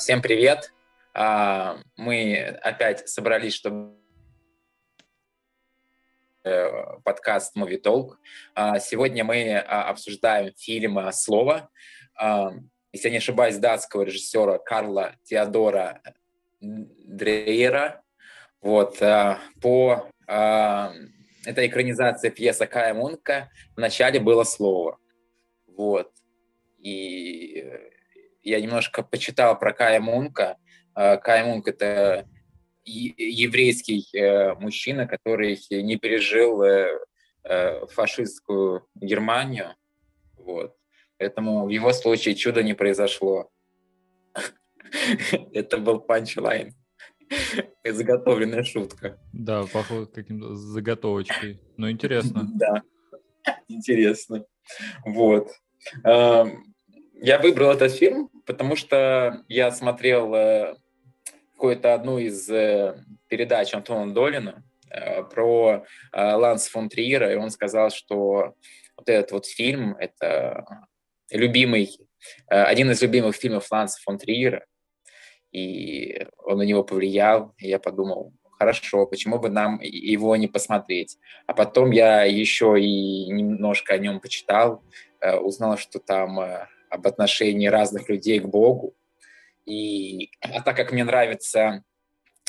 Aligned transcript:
А, 0.00 0.02
всем 0.02 0.22
привет! 0.22 0.72
А, 1.12 1.76
мы 1.98 2.38
опять 2.62 3.06
собрались, 3.06 3.52
чтобы 3.52 3.98
э, 6.42 6.70
подкаст 7.04 7.54
Movie 7.54 7.82
Talk. 7.82 8.14
А, 8.54 8.78
сегодня 8.78 9.24
мы 9.24 9.58
обсуждаем 9.58 10.54
фильм 10.56 10.98
«Слово». 11.12 11.68
Если 12.18 13.08
я 13.08 13.10
не 13.10 13.18
ошибаюсь, 13.18 13.58
датского 13.58 14.04
режиссера 14.04 14.56
Карла 14.56 15.16
Теодора 15.22 16.00
Дрейера. 16.62 18.02
Вот, 18.62 18.98
по 19.00 20.10
этой 20.26 21.66
экранизации 21.66 22.30
пьесы 22.30 22.66
Кая 22.66 22.94
Мунка 22.94 23.50
вначале 23.76 24.18
было 24.18 24.44
слово. 24.44 24.98
Вот. 25.66 26.10
И 26.78 27.90
я 28.42 28.60
немножко 28.60 29.02
почитал 29.02 29.58
про 29.58 29.72
Кая 29.72 30.00
Мунка. 30.00 30.56
А, 30.94 31.16
Кай 31.16 31.44
Мунк– 31.44 31.68
это 31.68 32.26
еврейский 32.84 34.06
э, 34.16 34.54
мужчина, 34.54 35.06
который 35.06 35.58
не 35.70 35.96
пережил 35.96 36.62
э, 36.62 36.98
э, 37.44 37.86
фашистскую 37.86 38.86
Германию. 38.94 39.74
Вот. 40.36 40.76
Поэтому 41.18 41.66
в 41.66 41.68
его 41.68 41.92
случае 41.92 42.34
чудо 42.34 42.62
не 42.62 42.74
произошло. 42.74 43.50
Это 45.52 45.78
был 45.78 46.00
панчлайн. 46.00 46.74
Заготовленная 47.84 48.64
шутка. 48.64 49.20
Да, 49.32 49.64
похоже 49.66 50.06
каким-то 50.06 50.54
заготовочкой. 50.54 51.60
Но 51.76 51.90
интересно. 51.90 52.48
Да, 52.54 52.82
интересно. 53.68 54.44
Вот. 55.04 55.50
Я 57.22 57.38
выбрал 57.38 57.72
этот 57.72 57.92
фильм, 57.92 58.30
потому 58.46 58.76
что 58.76 59.44
я 59.46 59.70
смотрел 59.72 60.34
э, 60.34 60.74
какую-то 61.52 61.92
одну 61.92 62.16
из 62.16 62.48
э, 62.48 63.04
передач 63.28 63.74
Антона 63.74 64.14
Долина 64.14 64.64
э, 64.90 65.22
про 65.24 65.84
Ланс 66.14 66.68
фон 66.68 66.88
Триера, 66.88 67.30
и 67.30 67.36
он 67.36 67.50
сказал, 67.50 67.90
что 67.90 68.54
вот 68.96 69.06
этот 69.06 69.32
вот 69.32 69.44
фильм— 69.44 69.94
это 70.00 70.64
любимый, 71.30 71.90
один 72.46 72.90
из 72.90 73.02
любимых 73.02 73.36
фильмов 73.36 73.70
Ланса 73.70 74.00
фон 74.02 74.16
Триера, 74.16 74.64
и 75.52 76.26
он 76.38 76.56
на 76.56 76.62
него 76.62 76.84
повлиял, 76.84 77.54
и 77.58 77.68
я 77.68 77.78
подумал, 77.78 78.32
хорошо, 78.58 79.04
почему 79.04 79.38
бы 79.38 79.50
нам 79.50 79.78
его 79.82 80.36
не 80.36 80.48
посмотреть? 80.48 81.18
А 81.46 81.52
потом 81.52 81.90
я 81.90 82.24
еще 82.24 82.80
и 82.80 83.26
немножко 83.26 83.92
о 83.92 83.98
нем 83.98 84.20
почитал, 84.20 84.82
узнал, 85.42 85.76
что 85.76 85.98
там 85.98 86.38
об 86.90 87.06
отношении 87.06 87.68
разных 87.68 88.08
людей 88.08 88.40
к 88.40 88.46
Богу. 88.46 88.94
И 89.64 90.30
а 90.40 90.60
так 90.62 90.76
как 90.76 90.92
мне 90.92 91.04
нравится 91.04 91.84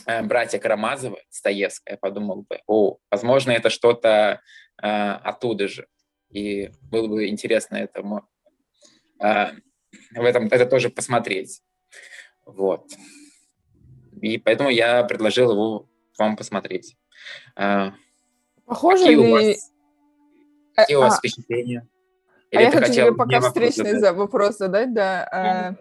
э, 0.06 0.23
братья 0.23 0.59
Карамазовы, 0.59 1.22
Стоевская, 1.30 1.94
я 1.94 1.97
подумал 1.97 2.45
бы, 2.50 2.59
о, 2.67 2.97
возможно, 3.09 3.52
это 3.52 3.69
что-то 3.69 4.42
э, 4.81 4.88
оттуда 4.88 5.67
же. 5.67 5.88
И 6.31 6.72
было 6.81 7.08
бы 7.08 7.28
интересно 7.28 7.75
этому, 7.75 8.28
э, 9.22 9.51
в 10.16 10.24
этом 10.24 10.47
это 10.47 10.66
тоже 10.66 10.90
посмотреть. 10.90 11.62
Вот. 12.46 12.88
И 14.22 14.38
поэтому 14.38 14.69
я 14.69 15.03
предложил 15.03 15.51
его 15.51 15.90
вам 16.18 16.35
посмотреть. 16.35 16.97
Э, 17.56 17.91
Похоже 18.66 19.03
какие 19.03 19.16
ли... 19.16 19.28
У 19.28 19.31
вас, 19.31 19.72
какие 20.74 20.97
у 20.97 21.01
вас 21.01 21.16
а... 21.16 21.18
впечатления? 21.18 21.88
А 22.53 22.56
Или 22.56 22.63
а 22.63 22.66
я 22.66 22.72
хочу 22.72 22.94
тебе 22.94 23.13
пока 23.13 23.39
встречный 23.39 24.00
за 24.00 24.13
вопрос 24.13 24.57
задать, 24.57 24.94
да. 24.94 25.28
А, 25.31 25.75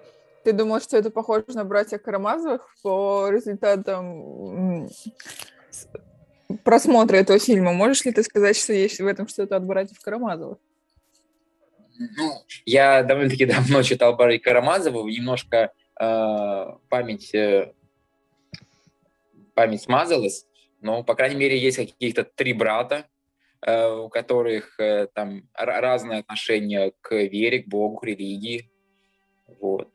ты 0.45 0.53
думал, 0.53 0.81
что 0.81 0.97
это 0.97 1.11
похоже 1.11 1.45
на 1.49 1.65
братьев 1.65 2.03
Карамазовых 2.03 2.75
по 2.83 3.29
результатам 3.29 4.89
просмотра 6.65 7.17
этого 7.17 7.39
фильма? 7.39 7.73
Можешь 7.73 8.05
ли 8.05 8.13
ты 8.13 8.23
сказать, 8.23 8.57
что 8.57 8.73
есть 8.73 9.01
в 9.01 9.07
этом 9.07 9.29
что-то 9.29 9.57
от 9.57 9.65
братьев 9.65 10.01
Карамазовых? 10.01 10.59
Ну, 12.17 12.33
я 12.65 13.03
довольно-таки 13.03 13.47
давно 13.47 13.83
читал 13.83 14.17
братьев 14.17 14.43
Карамазовых, 14.43 15.07
немножко 15.07 15.73
э, 16.01 16.67
память, 16.89 17.35
э, 17.35 17.73
память 19.55 19.83
смазалась, 19.83 20.47
но, 20.81 21.03
по 21.03 21.15
крайней 21.15 21.37
мере, 21.37 21.59
есть 21.59 21.77
каких-то 21.77 22.25
три 22.25 22.53
брата, 22.53 23.07
у 23.67 24.09
которых 24.09 24.79
э, 24.81 25.07
там 25.15 25.49
разное 25.55 26.21
отношение 26.21 26.93
к 27.01 27.15
вере, 27.15 27.63
к 27.63 27.69
Богу, 27.69 27.99
к 27.99 28.05
религии. 28.05 28.71
Вот. 29.61 29.93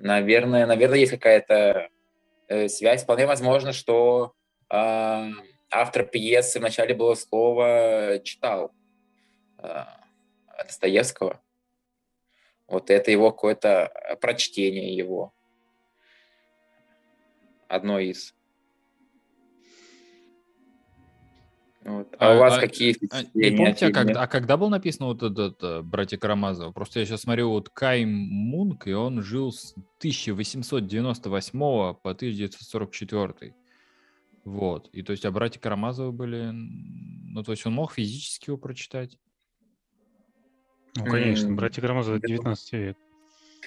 Наверное, 0.00 0.66
наверное, 0.66 0.98
есть 0.98 1.12
какая-то 1.12 1.90
э, 2.48 2.68
связь. 2.68 3.02
Вполне 3.02 3.26
возможно, 3.26 3.72
что 3.72 4.34
э, 4.70 5.30
автор 5.70 6.04
пьесы 6.04 6.58
вначале 6.58 6.94
было 6.94 7.14
слово 7.14 8.20
читал 8.24 8.72
э, 9.58 9.84
Достоевского. 10.64 11.42
Вот 12.68 12.88
это 12.88 13.10
его 13.10 13.32
какое-то 13.32 14.16
прочтение 14.20 14.96
его. 14.96 15.34
Одно 17.68 17.98
из. 17.98 18.34
Вот. 21.84 22.14
А, 22.18 22.32
а 22.32 22.36
у 22.36 22.38
вас 22.38 22.58
а, 22.58 22.60
какие 22.60 22.96
а, 23.10 23.22
не 23.34 23.50
помните, 23.56 23.86
а 23.86 23.92
когда, 23.92 24.22
а 24.22 24.26
когда 24.28 24.56
был 24.56 24.68
написан 24.68 25.08
вот 25.08 25.22
этот 25.22 25.60
uh, 25.62 25.82
«Братья 25.82 26.16
Карамазовы»? 26.16 26.72
Просто 26.72 27.00
я 27.00 27.06
сейчас 27.06 27.22
смотрю, 27.22 27.50
вот 27.50 27.70
Кай 27.70 28.04
Мунк, 28.04 28.86
и 28.86 28.92
он 28.92 29.20
жил 29.22 29.52
с 29.52 29.74
1898 29.98 31.58
по 31.58 31.96
1944. 32.04 33.54
Вот. 34.44 34.88
И 34.92 35.02
то 35.02 35.10
есть, 35.10 35.24
а 35.24 35.32
«Братья 35.32 35.58
Карамазовы» 35.58 36.12
были... 36.12 36.50
Ну, 36.52 37.42
то 37.42 37.50
есть 37.50 37.66
он 37.66 37.72
мог 37.72 37.92
физически 37.92 38.50
его 38.50 38.58
прочитать? 38.58 39.18
Ну, 40.96 41.04
конечно. 41.06 41.48
Mm. 41.48 41.54
«Братья 41.54 41.80
Карамазовы»— 41.80 42.20
19 42.24 42.72
век. 42.74 42.96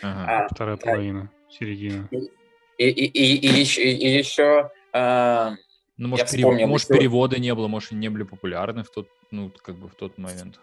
Ага. 0.01 0.47
Вторая 0.51 0.77
половина, 0.77 1.29
середина. 1.49 2.07
И, 2.11 2.89
и, 2.89 3.05
и, 3.05 3.35
и, 3.35 3.59
еще, 3.59 3.91
и 3.91 4.17
еще 4.17 4.69
а, 4.93 5.55
ну, 5.97 6.09
может, 6.09 6.29
перев... 6.29 6.45
вспомнил, 6.45 6.67
может 6.67 6.85
что... 6.85 6.97
перевода 6.97 7.39
не 7.39 7.55
было, 7.55 7.67
может, 7.67 7.91
не 7.91 8.09
были 8.09 8.23
популярны 8.23 8.83
в 8.83 8.89
тот, 8.89 9.07
ну, 9.31 9.49
как 9.49 9.77
бы 9.77 9.87
в 9.87 9.95
тот 9.95 10.17
момент. 10.17 10.59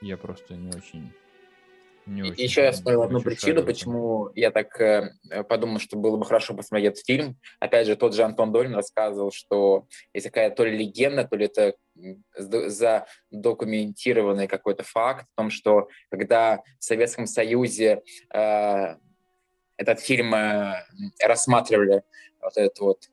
Я 0.00 0.16
просто 0.16 0.54
не 0.54 0.68
очень... 0.68 1.12
Не 2.04 2.22
очень 2.22 2.42
Еще 2.42 2.62
я 2.62 2.72
вспомнил 2.72 3.02
одну 3.02 3.20
причину, 3.20 3.62
почему 3.62 4.30
я 4.34 4.50
так 4.50 4.80
э, 4.80 5.12
подумал, 5.48 5.78
что 5.78 5.96
было 5.96 6.16
бы 6.16 6.24
хорошо 6.24 6.52
посмотреть 6.52 6.94
этот 6.94 7.06
фильм. 7.06 7.36
Опять 7.60 7.86
же, 7.86 7.94
тот 7.94 8.12
же 8.12 8.24
Антон 8.24 8.50
Долин 8.50 8.74
рассказывал, 8.74 9.30
что 9.30 9.86
есть 10.12 10.26
такая 10.26 10.50
то 10.50 10.64
ли 10.64 10.76
легенда, 10.76 11.24
то 11.24 11.36
ли 11.36 11.46
это 11.46 11.76
задокументированный 12.34 14.48
какой-то 14.48 14.82
факт 14.82 15.26
о 15.36 15.42
том, 15.42 15.50
что 15.50 15.86
когда 16.10 16.64
в 16.80 16.84
Советском 16.84 17.26
Союзе 17.26 18.02
э, 18.34 18.96
этот 19.76 20.00
фильм 20.00 20.34
э, 20.34 20.84
рассматривали, 21.24 22.02
вот 22.40 22.56
этот 22.56 22.80
вот 22.80 23.08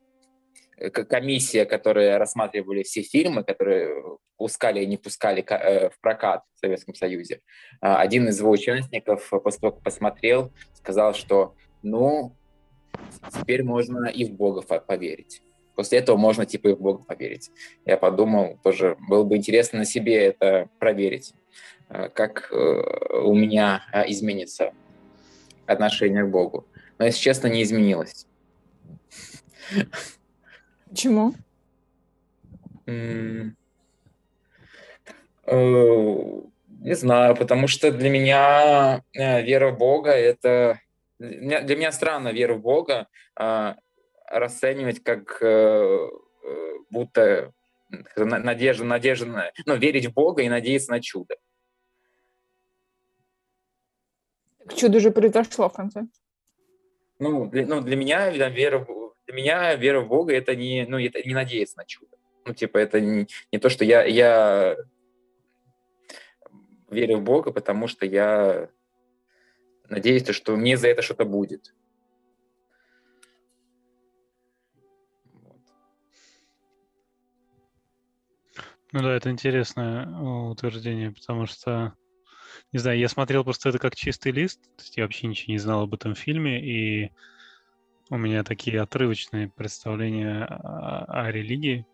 комиссия, 0.91 1.65
которая 1.65 2.17
рассматривали 2.17 2.83
все 2.83 3.01
фильмы, 3.01 3.43
которые 3.43 4.17
пускали 4.37 4.81
и 4.81 4.87
не 4.87 4.97
пускали 4.97 5.45
э, 5.47 5.89
в 5.89 5.99
прокат 5.99 6.43
в 6.55 6.59
Советском 6.59 6.95
Союзе. 6.95 7.41
А, 7.81 7.99
один 7.99 8.27
из 8.29 8.39
его 8.39 8.51
участников 8.51 9.29
после 9.43 9.59
того, 9.59 9.73
как 9.73 9.83
посмотрел, 9.83 10.53
сказал, 10.73 11.13
что 11.13 11.55
ну, 11.83 12.35
теперь 13.33 13.63
можно 13.63 14.05
и 14.07 14.25
в 14.25 14.31
Бога 14.31 14.61
поверить. 14.61 15.41
После 15.75 15.99
этого 15.99 16.17
можно 16.17 16.45
типа 16.45 16.69
и 16.69 16.73
в 16.73 16.79
Бога 16.81 17.03
поверить. 17.03 17.51
Я 17.85 17.97
подумал, 17.97 18.57
тоже 18.63 18.97
было 19.07 19.23
бы 19.23 19.37
интересно 19.37 19.79
на 19.79 19.85
себе 19.85 20.15
это 20.15 20.69
проверить, 20.79 21.33
э, 21.89 22.09
как 22.09 22.49
э, 22.51 22.55
у 23.23 23.35
меня 23.35 23.83
изменится 24.07 24.73
отношение 25.65 26.23
к 26.23 26.29
Богу. 26.29 26.65
Но, 26.97 27.05
если 27.05 27.19
честно, 27.19 27.47
не 27.47 27.63
изменилось. 27.63 28.25
Почему? 30.89 31.33
Э, 32.87 33.43
не 36.81 36.95
знаю, 36.95 37.35
потому 37.35 37.67
что 37.67 37.91
для 37.91 38.09
меня 38.09 39.03
э, 39.13 39.41
вера 39.43 39.71
в 39.71 39.77
Бога 39.77 40.11
это 40.11 40.79
для 41.19 41.75
меня 41.75 41.91
странно 41.91 42.29
вера 42.29 42.53
в 42.53 42.61
Бога 42.61 43.07
а, 43.35 43.75
расценивать 44.25 45.03
как 45.03 45.41
э, 45.41 46.07
будто 46.89 47.51
надежда, 48.15 48.85
надежда, 48.85 49.51
ну, 49.65 49.75
верить 49.75 50.05
в 50.05 50.13
Бога 50.13 50.43
и 50.43 50.49
надеяться 50.49 50.91
на 50.91 51.01
чудо. 51.01 51.35
Чудо 54.75 54.99
же 54.99 55.11
произошло 55.11 55.67
в 55.67 55.73
конце. 55.73 56.07
Ну, 57.17 57.47
для, 57.47 57.65
ну, 57.65 57.81
для 57.81 57.95
меня 57.95 58.29
вера 58.29 58.85
для 59.29 59.35
меня 59.35 59.75
вера 59.75 60.01
в 60.01 60.07
Бога 60.07 60.33
это 60.33 60.55
не, 60.55 60.85
ну, 60.87 60.97
это 60.97 61.21
не 61.21 61.35
надеяться 61.35 61.77
на 61.77 61.85
чудо. 61.85 62.17
Ну, 62.45 62.53
типа, 62.55 62.79
это 62.79 62.99
не, 62.99 63.27
не 63.51 63.59
то, 63.59 63.69
что 63.69 63.85
я, 63.85 64.03
я 64.03 64.75
верю 66.89 67.17
в 67.17 67.21
Бога, 67.21 67.51
потому 67.51 67.87
что 67.87 68.07
я 68.07 68.71
надеюсь, 69.87 70.27
что 70.29 70.55
мне 70.55 70.77
за 70.77 70.87
это 70.87 71.03
что-то 71.03 71.25
будет. 71.25 71.75
Ну 78.91 79.03
да, 79.03 79.15
это 79.15 79.29
интересное 79.29 80.07
утверждение, 80.49 81.11
потому 81.11 81.45
что, 81.45 81.93
не 82.71 82.79
знаю, 82.79 82.97
я 82.97 83.07
смотрел 83.07 83.43
просто 83.43 83.69
это 83.69 83.77
как 83.77 83.95
чистый 83.95 84.31
лист, 84.31 84.59
то 84.75 84.81
есть 84.81 84.97
я 84.97 85.03
вообще 85.03 85.27
ничего 85.27 85.53
не 85.53 85.59
знал 85.59 85.83
об 85.83 85.93
этом 85.93 86.15
фильме, 86.15 86.59
и 86.59 87.11
у 88.09 88.17
меня 88.17 88.43
такие 88.43 88.81
отрывочные 88.81 89.49
представления 89.49 90.45
о, 90.45 91.25
о 91.25 91.31
религии. 91.31 91.85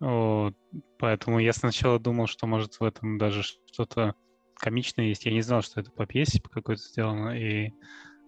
Вот. 0.00 0.54
Поэтому 0.98 1.40
я 1.40 1.52
сначала 1.52 1.98
думал, 1.98 2.26
что 2.26 2.46
может 2.46 2.78
в 2.78 2.84
этом 2.84 3.18
даже 3.18 3.42
что-то 3.42 4.14
комичное 4.54 5.06
есть. 5.06 5.24
Я 5.24 5.32
не 5.32 5.42
знал, 5.42 5.62
что 5.62 5.80
это 5.80 5.90
по 5.90 6.06
пьесе 6.06 6.40
какой-то 6.40 6.82
сделано. 6.82 7.30
И 7.30 7.72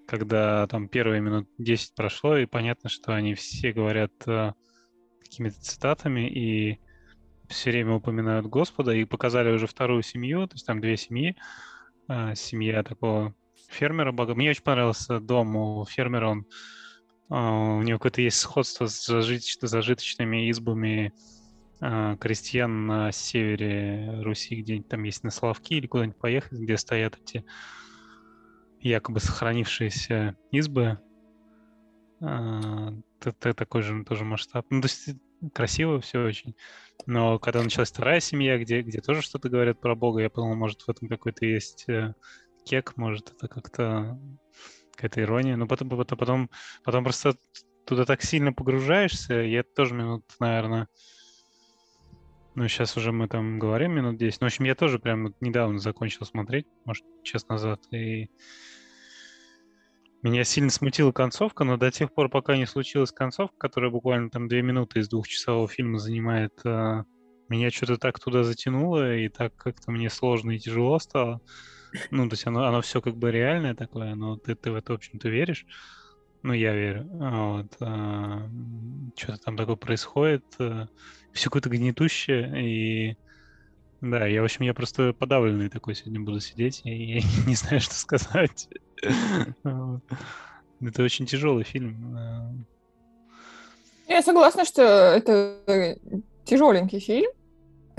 когда 0.06 0.66
там 0.66 0.88
первые 0.88 1.20
минут 1.20 1.48
10 1.58 1.94
прошло, 1.94 2.36
и 2.36 2.46
понятно, 2.46 2.88
что 2.88 3.14
они 3.14 3.34
все 3.34 3.72
говорят 3.72 4.12
э, 4.26 4.52
какими-то 5.20 5.60
цитатами, 5.60 6.28
и 6.28 6.80
все 7.48 7.70
время 7.70 7.94
упоминают 7.94 8.46
Господа, 8.46 8.92
и 8.92 9.04
показали 9.04 9.52
уже 9.52 9.66
вторую 9.68 10.02
семью, 10.02 10.46
то 10.48 10.54
есть 10.54 10.66
там 10.66 10.80
две 10.80 10.96
семьи. 10.96 11.36
Э, 12.08 12.34
семья 12.34 12.82
такого 12.82 13.34
фермера 13.70 14.12
бога. 14.12 14.34
Мне 14.34 14.50
очень 14.50 14.62
понравился 14.62 15.20
дом 15.20 15.56
у 15.56 15.84
фермера, 15.86 16.28
он 16.28 16.46
а, 17.28 17.76
у 17.76 17.82
него 17.82 17.98
какое-то 17.98 18.20
есть 18.22 18.38
сходство 18.38 18.86
с 18.86 19.06
зажит... 19.06 19.42
зажиточными 19.60 20.50
избами 20.50 21.12
а, 21.80 22.16
крестьян 22.16 22.86
на 22.86 23.12
севере 23.12 24.20
Руси, 24.22 24.56
где-нибудь 24.56 24.88
там 24.88 25.04
есть 25.04 25.22
на 25.22 25.30
Славки 25.30 25.74
или 25.74 25.86
куда-нибудь 25.86 26.18
поехать, 26.18 26.58
где 26.58 26.76
стоят 26.76 27.18
эти 27.22 27.44
якобы 28.80 29.20
сохранившиеся 29.20 30.36
избы. 30.50 30.98
Это 32.20 33.54
такой 33.54 33.82
же 33.82 34.04
тоже 34.04 34.24
масштаб. 34.24 34.66
Ну, 34.70 34.82
то 34.82 34.88
есть 34.88 35.10
красиво 35.54 36.00
все 36.00 36.22
очень. 36.22 36.54
Но 37.06 37.38
когда 37.38 37.62
началась 37.62 37.90
вторая 37.90 38.20
семья, 38.20 38.58
где, 38.58 38.82
где 38.82 39.00
тоже 39.00 39.22
что-то 39.22 39.48
говорят 39.48 39.80
про 39.80 39.94
Бога, 39.94 40.20
я 40.20 40.30
подумал, 40.30 40.56
может, 40.56 40.82
в 40.82 40.88
этом 40.88 41.08
какой-то 41.08 41.46
есть 41.46 41.88
э, 41.88 42.14
кек, 42.70 42.96
может, 42.96 43.32
это 43.32 43.48
как-то 43.48 44.16
какая-то 44.92 45.20
ирония. 45.22 45.56
Но 45.56 45.66
потом, 45.66 45.88
потом, 45.88 46.18
потом, 46.18 46.50
потом 46.84 47.04
просто 47.04 47.34
туда 47.84 48.04
так 48.04 48.22
сильно 48.22 48.52
погружаешься, 48.52 49.34
я 49.34 49.64
тоже 49.64 49.94
минут, 49.94 50.24
наверное, 50.38 50.86
ну, 52.54 52.68
сейчас 52.68 52.96
уже 52.96 53.10
мы 53.10 53.26
там 53.26 53.58
говорим 53.58 53.92
минут 53.92 54.18
10. 54.18 54.40
Ну, 54.40 54.46
в 54.46 54.48
общем, 54.48 54.64
я 54.64 54.74
тоже 54.74 54.98
прям 54.98 55.34
недавно 55.40 55.78
закончил 55.78 56.26
смотреть, 56.26 56.66
может, 56.84 57.04
час 57.24 57.48
назад, 57.48 57.80
и 57.92 58.28
меня 60.22 60.44
сильно 60.44 60.70
смутила 60.70 61.10
концовка, 61.10 61.64
но 61.64 61.76
до 61.76 61.90
тех 61.90 62.12
пор, 62.12 62.28
пока 62.28 62.56
не 62.56 62.66
случилась 62.66 63.10
концовка, 63.10 63.56
которая 63.56 63.90
буквально 63.90 64.30
там 64.30 64.48
две 64.48 64.62
минуты 64.62 65.00
из 65.00 65.08
двухчасового 65.08 65.66
фильма 65.66 65.98
занимает, 65.98 66.52
а, 66.64 67.04
меня 67.48 67.70
что-то 67.70 67.96
так 67.96 68.20
туда 68.20 68.44
затянуло, 68.44 69.16
и 69.16 69.28
так 69.28 69.56
как-то 69.56 69.90
мне 69.90 70.10
сложно 70.10 70.52
и 70.52 70.58
тяжело 70.58 70.98
стало. 70.98 71.40
Ну, 72.10 72.28
то 72.28 72.34
есть 72.34 72.46
оно, 72.46 72.64
оно 72.64 72.80
все 72.80 73.00
как 73.00 73.16
бы 73.16 73.30
реальное 73.30 73.74
такое, 73.74 74.14
но 74.14 74.36
ты, 74.36 74.54
ты 74.54 74.70
в 74.70 74.74
это, 74.74 74.92
в 74.92 74.96
общем-то, 74.96 75.28
веришь. 75.28 75.66
Ну, 76.42 76.52
я 76.52 76.74
верю. 76.74 77.06
Вот. 77.10 77.76
А, 77.80 78.48
что-то 79.16 79.38
там 79.38 79.56
такое 79.56 79.76
происходит. 79.76 80.44
А, 80.58 80.88
все 81.32 81.44
какое-то 81.44 81.68
гнетущее. 81.68 82.64
И 82.64 83.16
да, 84.00 84.26
я, 84.26 84.40
в 84.40 84.44
общем, 84.44 84.64
я 84.64 84.72
просто 84.72 85.12
подавленный 85.12 85.68
такой 85.68 85.94
сегодня 85.94 86.20
буду 86.20 86.40
сидеть. 86.40 86.80
И 86.84 87.18
я 87.18 87.20
не 87.46 87.54
знаю, 87.54 87.80
что 87.80 87.94
сказать. 87.94 88.68
Это 89.02 91.02
очень 91.02 91.26
тяжелый 91.26 91.64
фильм. 91.64 92.66
Я 94.08 94.22
согласна, 94.22 94.64
что 94.64 94.82
это 94.82 95.96
тяжеленький 96.44 96.98
фильм 96.98 97.30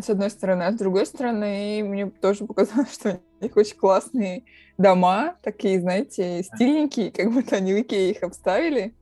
с 0.01 0.09
одной 0.09 0.30
стороны, 0.30 0.63
а 0.63 0.71
с 0.71 0.75
другой 0.75 1.06
стороны, 1.06 1.83
мне 1.83 2.09
тоже 2.09 2.45
показалось, 2.45 2.94
что 2.94 3.19
у 3.39 3.44
них 3.44 3.56
очень 3.56 3.77
классные 3.77 4.44
дома, 4.77 5.36
такие, 5.42 5.80
знаете, 5.80 6.44
стильненькие, 6.44 7.12
как 7.12 7.31
будто 7.31 7.57
они 7.57 7.74
в 7.74 7.81
Икее 7.81 8.12
их 8.12 8.24
обставили. 8.24 8.94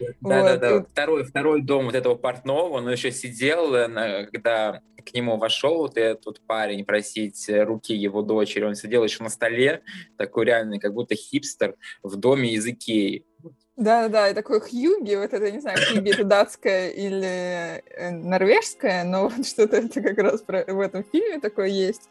Да, 0.00 0.42
вот. 0.42 0.44
да, 0.44 0.56
да. 0.56 0.82
Второй, 0.82 1.24
второй 1.24 1.62
дом 1.62 1.86
вот 1.86 1.94
этого 1.94 2.14
портного, 2.14 2.68
он 2.74 2.88
еще 2.88 3.10
сидел, 3.10 3.74
э, 3.74 4.26
когда 4.26 4.82
к 5.06 5.14
нему 5.14 5.36
вошел 5.36 5.78
вот 5.78 5.96
этот 5.96 6.40
парень 6.46 6.84
просить 6.84 7.48
руки 7.48 7.94
его 7.94 8.22
дочери, 8.22 8.64
он 8.64 8.74
сидел 8.74 9.04
еще 9.04 9.22
на 9.22 9.30
столе, 9.30 9.82
такой 10.18 10.46
реальный, 10.46 10.78
как 10.78 10.92
будто 10.92 11.14
хипстер 11.14 11.76
в 12.02 12.16
доме 12.16 12.52
из 12.52 12.66
Икеи. 12.66 13.24
Да-да-да, 13.76 14.30
и 14.30 14.34
такой 14.34 14.60
хьюги, 14.60 15.16
вот 15.16 15.34
это, 15.34 15.50
не 15.50 15.60
знаю, 15.60 15.76
хьюги 15.78 16.10
это 16.10 16.24
датское 16.24 16.88
или 16.88 17.82
э, 17.84 18.10
норвежское, 18.10 19.04
но 19.04 19.28
вот 19.28 19.46
что-то 19.46 19.76
это 19.76 20.00
как 20.00 20.16
раз 20.16 20.40
про, 20.40 20.64
в 20.64 20.80
этом 20.80 21.04
фильме 21.04 21.40
такое 21.40 21.66
есть. 21.66 22.08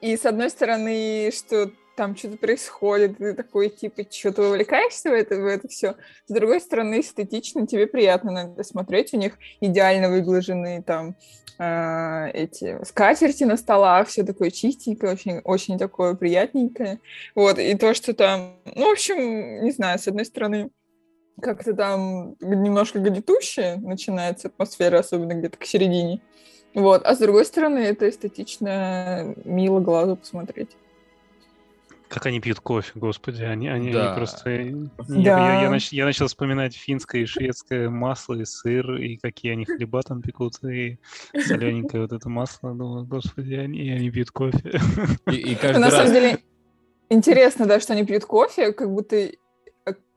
И 0.00 0.16
с 0.16 0.24
одной 0.24 0.48
стороны, 0.48 1.30
что 1.36 1.70
там 1.96 2.16
что-то 2.16 2.38
происходит, 2.38 3.18
ты 3.18 3.34
такой, 3.34 3.68
типа, 3.68 4.04
что 4.10 4.32
ты 4.32 4.42
увлекаешься 4.42 5.10
в 5.10 5.12
это, 5.12 5.36
в 5.36 5.46
это 5.46 5.68
все. 5.68 5.96
С 6.26 6.32
другой 6.32 6.60
стороны, 6.62 7.00
эстетично 7.00 7.66
тебе 7.66 7.86
приятно 7.86 8.32
надо 8.32 8.64
смотреть, 8.64 9.12
у 9.12 9.18
них 9.18 9.34
идеально 9.60 10.08
выглаженные 10.08 10.82
там 10.82 11.14
э, 11.58 12.30
эти 12.32 12.82
скатерти 12.84 13.44
на 13.44 13.58
столах, 13.58 14.08
все 14.08 14.22
такое 14.22 14.50
чистенькое, 14.50 15.12
очень, 15.12 15.38
очень 15.40 15.78
такое 15.78 16.14
приятненькое. 16.14 17.00
Вот, 17.34 17.58
и 17.58 17.74
то, 17.74 17.92
что 17.92 18.14
там, 18.14 18.56
ну, 18.64 18.88
в 18.88 18.92
общем, 18.92 19.62
не 19.62 19.72
знаю, 19.72 19.98
с 19.98 20.08
одной 20.08 20.24
стороны, 20.24 20.70
как-то 21.40 21.74
там 21.74 22.36
немножко 22.40 22.98
гнетущая 22.98 23.76
начинается 23.76 24.48
атмосфера, 24.48 24.98
особенно 24.98 25.34
где-то 25.34 25.58
к 25.58 25.64
середине. 25.64 26.20
Вот. 26.74 27.02
А 27.04 27.14
с 27.14 27.18
другой 27.18 27.44
стороны, 27.44 27.78
это 27.78 28.08
эстетично, 28.08 29.34
мило 29.44 29.80
глазу 29.80 30.16
посмотреть. 30.16 30.70
Как 32.08 32.26
они 32.26 32.40
пьют 32.40 32.60
кофе, 32.60 32.92
господи, 32.94 33.42
они, 33.42 33.68
они, 33.68 33.90
да. 33.90 34.08
они 34.08 34.16
просто... 34.16 34.44
Да. 35.08 35.14
Я, 35.14 35.38
я, 35.38 35.62
я, 35.62 35.70
нач, 35.70 35.92
я 35.92 36.04
начал 36.04 36.26
вспоминать 36.26 36.74
финское 36.74 37.22
и 37.22 37.24
шведское 37.24 37.88
масло 37.88 38.34
и 38.34 38.44
сыр, 38.44 38.96
и 38.96 39.16
какие 39.16 39.52
они 39.52 39.64
хлеба 39.64 40.02
там 40.02 40.20
пекут, 40.20 40.62
и 40.62 40.98
солененькое 41.32 42.02
вот 42.02 42.12
это 42.12 42.28
масло. 42.28 42.74
Думаю, 42.74 43.06
господи, 43.06 43.54
они, 43.54 43.90
они 43.90 44.10
пьют 44.10 44.30
кофе. 44.30 44.78
И, 45.30 45.36
и 45.36 45.54
каждый 45.54 45.80
На 45.80 45.86
раз... 45.86 45.94
самом 45.94 46.12
деле, 46.12 46.38
интересно, 47.08 47.64
да, 47.64 47.80
что 47.80 47.94
они 47.94 48.04
пьют 48.04 48.26
кофе, 48.26 48.72
как 48.72 48.90
будто 48.90 49.30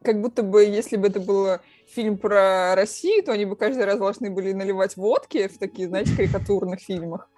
как 0.06 0.22
будто 0.22 0.44
бы, 0.44 0.64
если 0.64 0.96
бы 0.96 1.08
это 1.08 1.20
был 1.20 1.58
фильм 1.88 2.18
про 2.18 2.76
Россию, 2.76 3.24
то 3.24 3.34
они 3.34 3.46
бы 3.46 3.56
каждый 3.56 3.86
раз 3.86 3.98
должны 3.98 4.30
были 4.30 4.54
наливать 4.54 4.96
водки 4.96 5.48
в 5.48 5.58
такие, 5.58 5.88
знаете, 5.88 6.16
карикатурных 6.16 6.80
фильмах. 6.80 7.30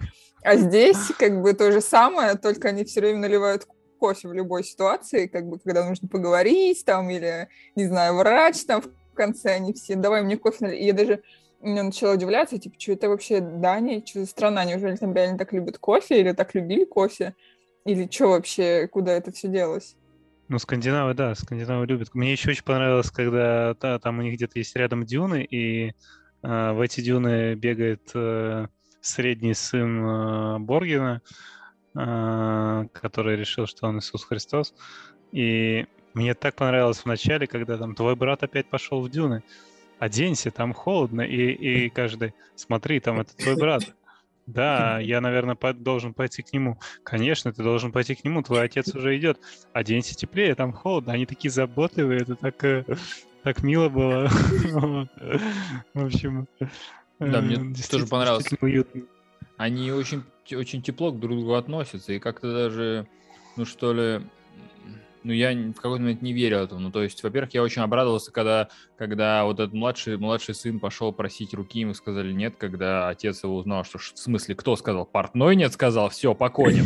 А 0.44 0.56
здесь 0.56 1.12
как 1.18 1.42
бы 1.42 1.54
то 1.54 1.72
же 1.72 1.82
самое, 1.82 2.36
только 2.36 2.70
они 2.70 2.84
все 2.86 3.02
время 3.02 3.20
наливают 3.20 3.68
кофе 4.00 4.28
в 4.28 4.34
любой 4.34 4.64
ситуации, 4.64 5.28
как 5.28 5.48
бы 5.48 5.60
когда 5.60 5.84
нужно 5.84 6.08
поговорить 6.08 6.86
там 6.86 7.10
или, 7.10 7.50
не 7.76 7.88
знаю, 7.88 8.16
врач 8.16 8.64
там 8.66 8.82
в 8.82 9.16
конце, 9.16 9.56
они 9.56 9.74
все, 9.74 9.96
давай 9.96 10.22
мне 10.22 10.38
кофе 10.38 10.66
налей. 10.66 10.80
И 10.80 10.86
я 10.86 10.94
даже 10.94 11.24
начала 11.60 12.14
удивляться, 12.14 12.58
типа, 12.58 12.76
что 12.80 12.92
это 12.94 13.10
вообще 13.10 13.42
Дания, 13.42 14.04
что 14.06 14.22
за 14.22 14.28
страна, 14.28 14.64
неужели 14.64 14.96
там 14.96 15.14
реально 15.14 15.38
так 15.38 15.52
любят 15.52 15.80
кофе 15.80 16.20
или 16.20 16.32
так 16.32 16.54
любили 16.54 16.86
кофе? 16.86 17.36
Или 17.86 18.08
что 18.10 18.30
вообще, 18.30 18.88
куда 18.88 19.14
это 19.14 19.32
все 19.32 19.48
делось? 19.48 19.97
Ну, 20.50 20.60
скандинавы, 20.60 21.14
да, 21.14 21.36
скандинавы 21.36 21.86
любят. 21.86 22.14
Мне 22.14 22.32
еще 22.32 22.52
очень 22.52 22.64
понравилось, 22.64 23.12
когда 23.12 23.76
да, 23.82 24.00
там 24.00 24.20
у 24.20 24.22
них 24.22 24.36
где-то 24.36 24.60
есть 24.60 24.76
рядом 24.78 25.06
дюны, 25.06 25.44
и 25.44 25.90
э, 25.90 26.72
в 26.72 26.80
эти 26.80 27.02
дюны 27.02 27.56
бегает 27.56 28.10
э, 28.14 28.68
средний 29.02 29.54
сын 29.54 30.06
э, 30.06 30.60
Боргена, 30.60 31.22
э, 31.96 32.88
который 32.94 33.36
решил, 33.36 33.68
что 33.68 33.88
он 33.88 34.00
Иисус 34.00 34.24
Христос. 34.24 34.74
И 35.34 35.86
мне 36.14 36.34
так 36.34 36.56
понравилось 36.56 37.00
в 37.00 37.06
начале, 37.06 37.46
когда 37.46 37.78
там 37.78 37.94
твой 37.94 38.16
брат 38.16 38.42
опять 38.44 38.70
пошел 38.70 39.02
в 39.02 39.10
дюны. 39.10 39.44
Оденься, 40.00 40.52
там 40.52 40.74
холодно, 40.74 41.22
и, 41.22 41.52
и 41.52 41.90
каждый, 41.90 42.34
смотри, 42.56 43.02
там 43.02 43.20
это 43.20 43.36
твой 43.36 43.58
брат. 43.58 43.84
Да, 44.48 45.00
я, 45.00 45.20
наверное, 45.20 45.56
по- 45.56 45.74
должен 45.74 46.14
пойти 46.14 46.42
к 46.42 46.54
нему. 46.54 46.80
Конечно, 47.04 47.52
ты 47.52 47.62
должен 47.64 47.92
пойти 47.92 48.16
к 48.16 48.24
нему, 48.24 48.42
твой 48.42 48.64
отец 48.64 48.96
уже 48.96 49.18
идет. 49.18 49.40
Оденься 49.74 50.16
теплее, 50.16 50.56
там 50.56 50.72
холодно. 50.72 51.14
Они 51.14 51.26
такие 51.26 51.52
заботливые, 51.52 52.22
это 52.22 52.36
так, 52.36 52.64
э, 52.64 52.86
так 53.44 53.62
мило 53.62 53.90
было. 53.90 54.28
В 55.94 56.06
общем, 56.06 56.48
да, 57.20 57.42
мне 57.42 57.56
э, 57.56 57.90
тоже 57.90 58.08
понравилось. 58.08 58.48
Они 59.58 59.92
очень, 59.92 60.24
очень 60.52 60.82
тепло 60.82 61.12
к 61.12 61.20
друг 61.20 61.38
другу 61.38 61.56
относятся, 61.56 62.14
и 62.14 62.20
как-то 62.20 62.54
даже, 62.54 63.08
ну 63.58 63.66
что 63.66 63.92
ли, 63.92 64.22
ну, 65.28 65.34
я 65.34 65.52
в 65.52 65.74
какой-то 65.74 66.02
момент 66.02 66.22
не 66.22 66.32
верил 66.32 66.60
этому. 66.60 66.80
Ну, 66.80 66.90
то 66.90 67.04
есть, 67.04 67.22
во-первых, 67.22 67.54
я 67.54 67.62
очень 67.62 67.82
обрадовался, 67.82 68.32
когда, 68.32 68.70
когда 68.98 69.44
вот 69.44 69.60
этот 69.60 69.74
младший, 69.74 70.18
младший 70.18 70.56
сын 70.56 70.80
пошел 70.80 71.12
просить 71.12 71.54
руки, 71.54 71.82
ему 71.82 71.94
сказали 71.94 72.32
нет, 72.32 72.56
когда 72.58 73.10
отец 73.10 73.44
его 73.44 73.58
узнал, 73.58 73.84
что 73.84 73.98
в 73.98 74.04
смысле, 74.18 74.56
кто 74.56 74.78
сказал? 74.78 75.06
Портной 75.06 75.58
нет 75.58 75.74
сказал, 75.74 76.10
все, 76.10 76.34
поконим. 76.34 76.86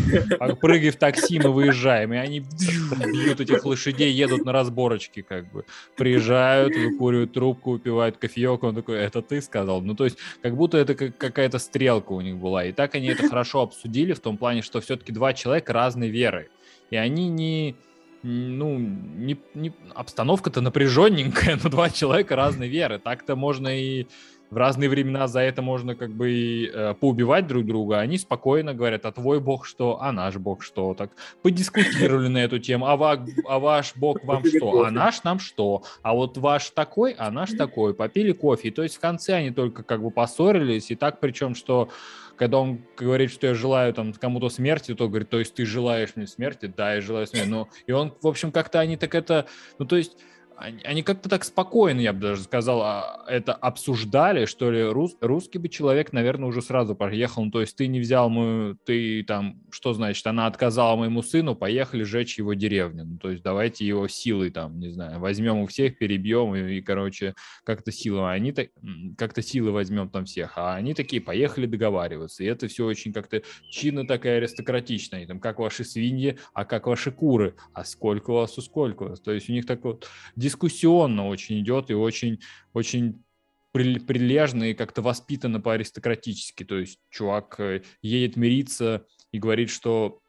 Прыгай 0.59 0.89
в 0.89 0.95
такси, 0.95 1.39
мы 1.39 1.51
выезжаем. 1.51 2.13
И 2.13 2.17
они 2.17 2.39
бьют 2.39 3.39
этих 3.39 3.63
лошадей, 3.63 4.11
едут 4.11 4.43
на 4.43 4.51
разборочки, 4.53 5.21
как 5.21 5.51
бы. 5.51 5.63
Приезжают, 5.95 6.75
выкуривают 6.75 7.33
трубку, 7.33 7.73
упивают 7.73 8.17
кофеек, 8.17 8.63
он 8.63 8.73
такой, 8.73 8.97
это 8.97 9.21
ты 9.21 9.39
сказал? 9.39 9.81
Ну, 9.81 9.93
то 9.93 10.05
есть, 10.05 10.17
как 10.41 10.55
будто 10.55 10.79
это 10.79 10.95
какая-то 10.95 11.59
стрелка 11.59 12.13
у 12.13 12.21
них 12.21 12.37
была. 12.37 12.65
И 12.65 12.71
так 12.71 12.95
они 12.95 13.09
это 13.09 13.29
хорошо 13.29 13.61
обсудили 13.61 14.13
в 14.13 14.19
том 14.19 14.37
плане, 14.37 14.63
что 14.63 14.81
все-таки 14.81 15.11
два 15.11 15.33
человека 15.33 15.73
разной 15.73 16.09
веры. 16.09 16.49
И 16.89 16.95
они 16.95 17.29
не 17.29 17.75
ну, 18.23 18.77
не, 18.77 19.37
не, 19.53 19.73
обстановка-то 19.93 20.61
напряженненькая, 20.61 21.59
но 21.63 21.69
два 21.69 21.89
человека 21.89 22.35
разной 22.35 22.67
веры. 22.67 22.99
Так-то 22.99 23.35
можно 23.35 23.67
и 23.67 24.07
в 24.51 24.57
разные 24.57 24.89
времена 24.89 25.27
за 25.27 25.39
это 25.39 25.61
можно 25.61 25.95
как 25.95 26.11
бы 26.11 26.29
и, 26.29 26.69
э, 26.71 26.93
поубивать 26.99 27.47
друг 27.47 27.65
друга. 27.65 27.99
Они 27.99 28.17
спокойно 28.17 28.73
говорят, 28.73 29.05
а 29.05 29.11
твой 29.13 29.39
бог 29.39 29.65
что, 29.65 30.01
а 30.01 30.11
наш 30.11 30.35
бог 30.35 30.61
что. 30.61 30.93
Так 30.93 31.11
подискутировали 31.41 32.27
на 32.27 32.39
эту 32.39 32.59
тему, 32.59 32.87
а, 32.87 32.97
ва, 32.97 33.25
а 33.47 33.59
ваш 33.59 33.95
бог 33.95 34.21
вам 34.25 34.43
что, 34.45 34.83
а 34.83 34.91
наш 34.91 35.23
нам 35.23 35.39
что. 35.39 35.83
А 36.01 36.13
вот 36.13 36.37
ваш 36.37 36.69
такой, 36.71 37.13
а 37.13 37.31
наш 37.31 37.51
такой. 37.51 37.93
Попили 37.93 38.33
кофе. 38.33 38.67
И 38.67 38.71
то 38.71 38.83
есть 38.83 38.97
в 38.97 38.99
конце 38.99 39.35
они 39.35 39.51
только 39.51 39.83
как 39.83 40.03
бы 40.03 40.11
поссорились. 40.11 40.91
И 40.91 40.95
так 40.95 41.21
причем, 41.21 41.55
что 41.55 41.89
когда 42.37 42.59
он 42.59 42.81
говорит, 42.97 43.31
что 43.31 43.47
я 43.47 43.53
желаю 43.53 43.93
там 43.93 44.13
кому-то 44.13 44.49
смерти, 44.49 44.93
то 44.93 45.07
говорит, 45.07 45.29
то 45.29 45.39
есть 45.39 45.53
ты 45.53 45.65
желаешь 45.65 46.15
мне 46.15 46.27
смерти? 46.27 46.71
Да, 46.75 46.95
я 46.95 47.01
желаю 47.01 47.27
смерти. 47.27 47.49
Ну, 47.49 47.67
и 47.87 47.91
он, 47.91 48.15
в 48.21 48.27
общем, 48.27 48.51
как-то 48.51 48.79
они 48.79 48.97
так 48.97 49.15
это, 49.15 49.47
ну, 49.79 49.85
то 49.85 49.95
есть 49.95 50.17
они, 50.61 51.03
как-то 51.03 51.29
так 51.29 51.43
спокойно, 51.43 51.99
я 51.99 52.13
бы 52.13 52.19
даже 52.19 52.43
сказал, 52.43 52.81
а, 52.81 53.25
это 53.27 53.53
обсуждали, 53.53 54.45
что 54.45 54.71
ли, 54.71 54.83
рус, 54.83 55.15
русский 55.21 55.57
бы 55.57 55.69
человек, 55.69 56.13
наверное, 56.13 56.47
уже 56.47 56.61
сразу 56.61 56.95
поехал, 56.95 57.45
ну, 57.45 57.51
то 57.51 57.61
есть 57.61 57.75
ты 57.75 57.87
не 57.87 57.99
взял 57.99 58.29
мою, 58.29 58.77
ты 58.85 59.23
там, 59.23 59.61
что 59.71 59.93
значит, 59.93 60.25
она 60.27 60.47
отказала 60.47 60.95
моему 60.95 61.21
сыну, 61.21 61.55
поехали 61.55 62.03
жечь 62.03 62.37
его 62.37 62.53
деревню, 62.53 63.05
ну, 63.05 63.17
то 63.17 63.31
есть 63.31 63.43
давайте 63.43 63.85
его 63.85 64.07
силой 64.07 64.51
там, 64.51 64.79
не 64.79 64.89
знаю, 64.89 65.19
возьмем 65.19 65.59
у 65.59 65.67
всех, 65.67 65.97
перебьем 65.97 66.55
и, 66.55 66.77
и 66.77 66.81
короче, 66.81 67.35
как-то 67.63 67.91
силы, 67.91 68.29
они 68.29 68.51
так, 68.51 68.69
как-то 69.17 69.41
силы 69.41 69.71
возьмем 69.71 70.09
там 70.09 70.25
всех, 70.25 70.53
а 70.57 70.75
они 70.75 70.93
такие, 70.93 71.21
поехали 71.21 71.65
договариваться, 71.65 72.43
и 72.43 72.47
это 72.47 72.67
все 72.67 72.85
очень 72.85 73.13
как-то 73.13 73.41
чинно 73.69 74.05
такая 74.05 74.37
аристократичная, 74.37 75.25
там, 75.27 75.39
как 75.39 75.59
ваши 75.59 75.83
свиньи, 75.83 76.37
а 76.53 76.65
как 76.65 76.87
ваши 76.87 77.11
куры, 77.11 77.55
а 77.73 77.83
сколько 77.83 78.31
у 78.31 78.35
вас, 78.35 78.57
у 78.57 78.61
сколько 78.61 79.03
у 79.03 79.09
вас, 79.09 79.19
то 79.19 79.31
есть 79.31 79.49
у 79.49 79.53
них 79.53 79.65
так 79.65 79.83
вот 79.83 80.07
дискуссионно 80.51 81.27
очень 81.27 81.59
идет 81.61 81.89
и 81.89 81.93
очень, 81.93 82.41
очень 82.73 83.23
прилежно 83.71 84.65
и 84.65 84.73
как-то 84.73 85.01
воспитанно 85.01 85.61
по-аристократически. 85.61 86.63
То 86.65 86.77
есть 86.79 86.99
чувак 87.09 87.55
э, 87.59 87.83
едет 88.01 88.35
мириться 88.35 89.05
и 89.31 89.39
говорит, 89.39 89.69
что 89.69 90.19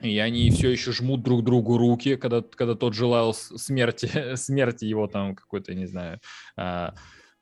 и 0.00 0.18
они 0.18 0.50
все 0.50 0.70
еще 0.70 0.92
жмут 0.92 1.22
друг 1.22 1.44
другу 1.44 1.78
руки, 1.78 2.16
когда, 2.16 2.42
когда 2.42 2.74
тот 2.74 2.94
желал 2.94 3.32
смерти, 3.32 4.10
смерти 4.36 4.84
его 4.84 5.06
там 5.06 5.34
какой-то, 5.34 5.74
не 5.74 5.86
знаю, 5.86 6.20
а, 6.56 6.94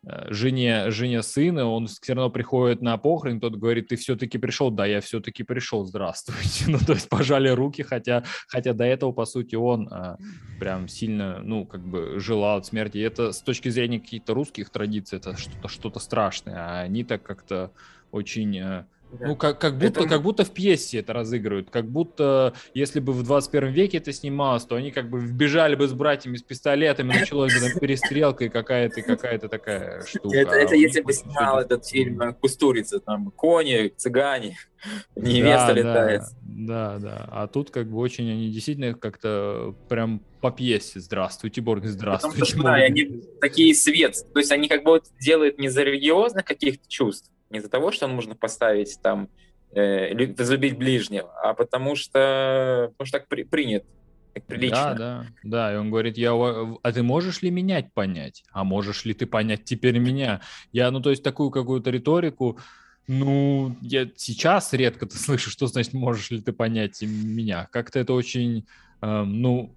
жене, 0.04 0.90
жене 0.90 1.22
сына, 1.22 1.66
он 1.66 1.86
все 1.86 2.14
равно 2.14 2.30
приходит 2.30 2.82
на 2.82 2.96
похорон, 2.98 3.40
тот 3.40 3.54
говорит, 3.56 3.88
ты 3.88 3.96
все-таки 3.96 4.36
пришел, 4.38 4.70
да, 4.70 4.84
я 4.84 5.00
все-таки 5.00 5.44
пришел, 5.44 5.84
здравствуйте. 5.84 6.64
ну, 6.68 6.78
то 6.78 6.92
есть 6.92 7.08
пожали 7.08 7.48
руки, 7.48 7.82
хотя, 7.82 8.24
хотя 8.48 8.72
до 8.72 8.84
этого, 8.84 9.12
по 9.12 9.24
сути, 9.24 9.54
он 9.54 9.88
а, 9.90 10.16
прям 10.58 10.88
сильно, 10.88 11.40
ну, 11.42 11.64
как 11.64 11.86
бы 11.86 12.18
желал 12.18 12.58
от 12.58 12.66
смерти. 12.66 12.98
И 12.98 13.02
это 13.02 13.32
с 13.32 13.40
точки 13.42 13.68
зрения 13.68 14.00
каких-то 14.00 14.34
русских 14.34 14.70
традиций, 14.70 15.18
это 15.18 15.36
что-то 15.36 15.68
что 15.68 15.98
страшное, 16.00 16.56
а 16.56 16.80
они 16.80 17.04
так 17.04 17.22
как-то 17.22 17.70
очень 18.10 18.58
э, 18.58 18.84
ну, 19.20 19.36
как, 19.36 19.60
как, 19.60 19.78
будто, 19.78 20.00
это... 20.00 20.08
как 20.08 20.22
будто 20.22 20.44
в 20.44 20.50
пьесе 20.50 21.00
это 21.00 21.12
разыгрывают. 21.12 21.70
Как 21.70 21.88
будто, 21.88 22.54
если 22.74 23.00
бы 23.00 23.12
в 23.12 23.22
21 23.22 23.70
веке 23.70 23.98
это 23.98 24.12
снималось, 24.12 24.64
то 24.64 24.76
они 24.76 24.90
как 24.90 25.10
бы 25.10 25.20
вбежали 25.20 25.74
бы 25.74 25.86
с 25.86 25.92
братьями 25.92 26.36
с 26.36 26.42
пистолетами, 26.42 27.12
началась 27.18 27.54
бы 27.54 27.68
там 27.68 27.78
перестрелка 27.78 28.44
и 28.44 28.48
какая-то 28.48 29.02
какая-то 29.02 29.48
такая 29.48 30.04
штука. 30.06 30.36
Это, 30.36 30.54
это 30.54 30.74
а 30.74 30.76
если 30.76 31.00
бы 31.00 31.12
снял 31.12 31.58
этот 31.58 31.86
фильм 31.86 32.20
э, 32.22 32.32
Кустурица, 32.34 33.00
там, 33.00 33.30
кони, 33.30 33.92
цыгане, 33.96 34.56
невеста 35.16 35.68
да, 35.68 35.72
летает. 35.72 36.22
Да, 36.42 36.98
да. 36.98 37.28
А 37.30 37.46
тут 37.46 37.70
как 37.70 37.90
бы 37.90 37.98
очень 37.98 38.30
они 38.30 38.50
действительно 38.50 38.94
как-то 38.94 39.74
прям 39.88 40.22
по 40.40 40.50
пьесе 40.50 41.00
«Здравствуйте, 41.00 41.60
Борг, 41.60 41.84
здравствуйте». 41.84 42.40
Потому 42.40 42.62
что, 42.62 42.62
да, 42.64 42.74
они 42.74 43.22
такие 43.40 43.74
свет. 43.74 44.16
То 44.32 44.40
есть 44.40 44.50
они 44.50 44.68
как 44.68 44.82
бы 44.82 45.00
делают 45.20 45.58
не 45.58 45.68
за 45.68 45.82
религиозных 45.82 46.44
каких-то 46.44 46.88
чувств, 46.88 47.30
не 47.52 47.58
из-за 47.58 47.68
того, 47.68 47.92
что 47.92 48.08
нужно 48.08 48.34
поставить 48.34 48.98
там, 49.02 49.28
э, 49.74 50.14
возлюбить 50.36 50.76
ближнего, 50.76 51.30
а 51.42 51.54
потому 51.54 51.94
что, 51.96 52.88
потому 52.92 53.06
что 53.06 53.18
так 53.18 53.28
при, 53.28 53.44
принято. 53.44 53.86
Так 54.34 54.44
прилично. 54.46 54.94
Да, 54.94 54.94
да, 54.94 55.26
да. 55.42 55.74
И 55.74 55.76
он 55.76 55.90
говорит, 55.90 56.16
я, 56.16 56.32
а 56.32 56.92
ты 56.92 57.02
можешь 57.02 57.42
ли 57.42 57.50
менять 57.50 57.92
понять? 57.92 58.44
А 58.52 58.64
можешь 58.64 59.04
ли 59.04 59.12
ты 59.12 59.26
понять 59.26 59.64
теперь 59.64 59.98
меня? 59.98 60.40
Я, 60.72 60.90
ну, 60.90 61.00
то 61.00 61.10
есть 61.10 61.22
такую 61.22 61.50
какую-то 61.50 61.90
риторику, 61.90 62.58
ну, 63.06 63.76
я 63.82 64.08
сейчас 64.16 64.72
редко 64.72 65.06
ты 65.06 65.16
слышишь, 65.18 65.52
что 65.52 65.66
значит 65.66 65.92
можешь 65.92 66.30
ли 66.30 66.40
ты 66.40 66.52
понять 66.52 67.02
меня. 67.02 67.68
Как-то 67.70 67.98
это 67.98 68.14
очень, 68.14 68.66
э, 69.02 69.22
ну, 69.24 69.74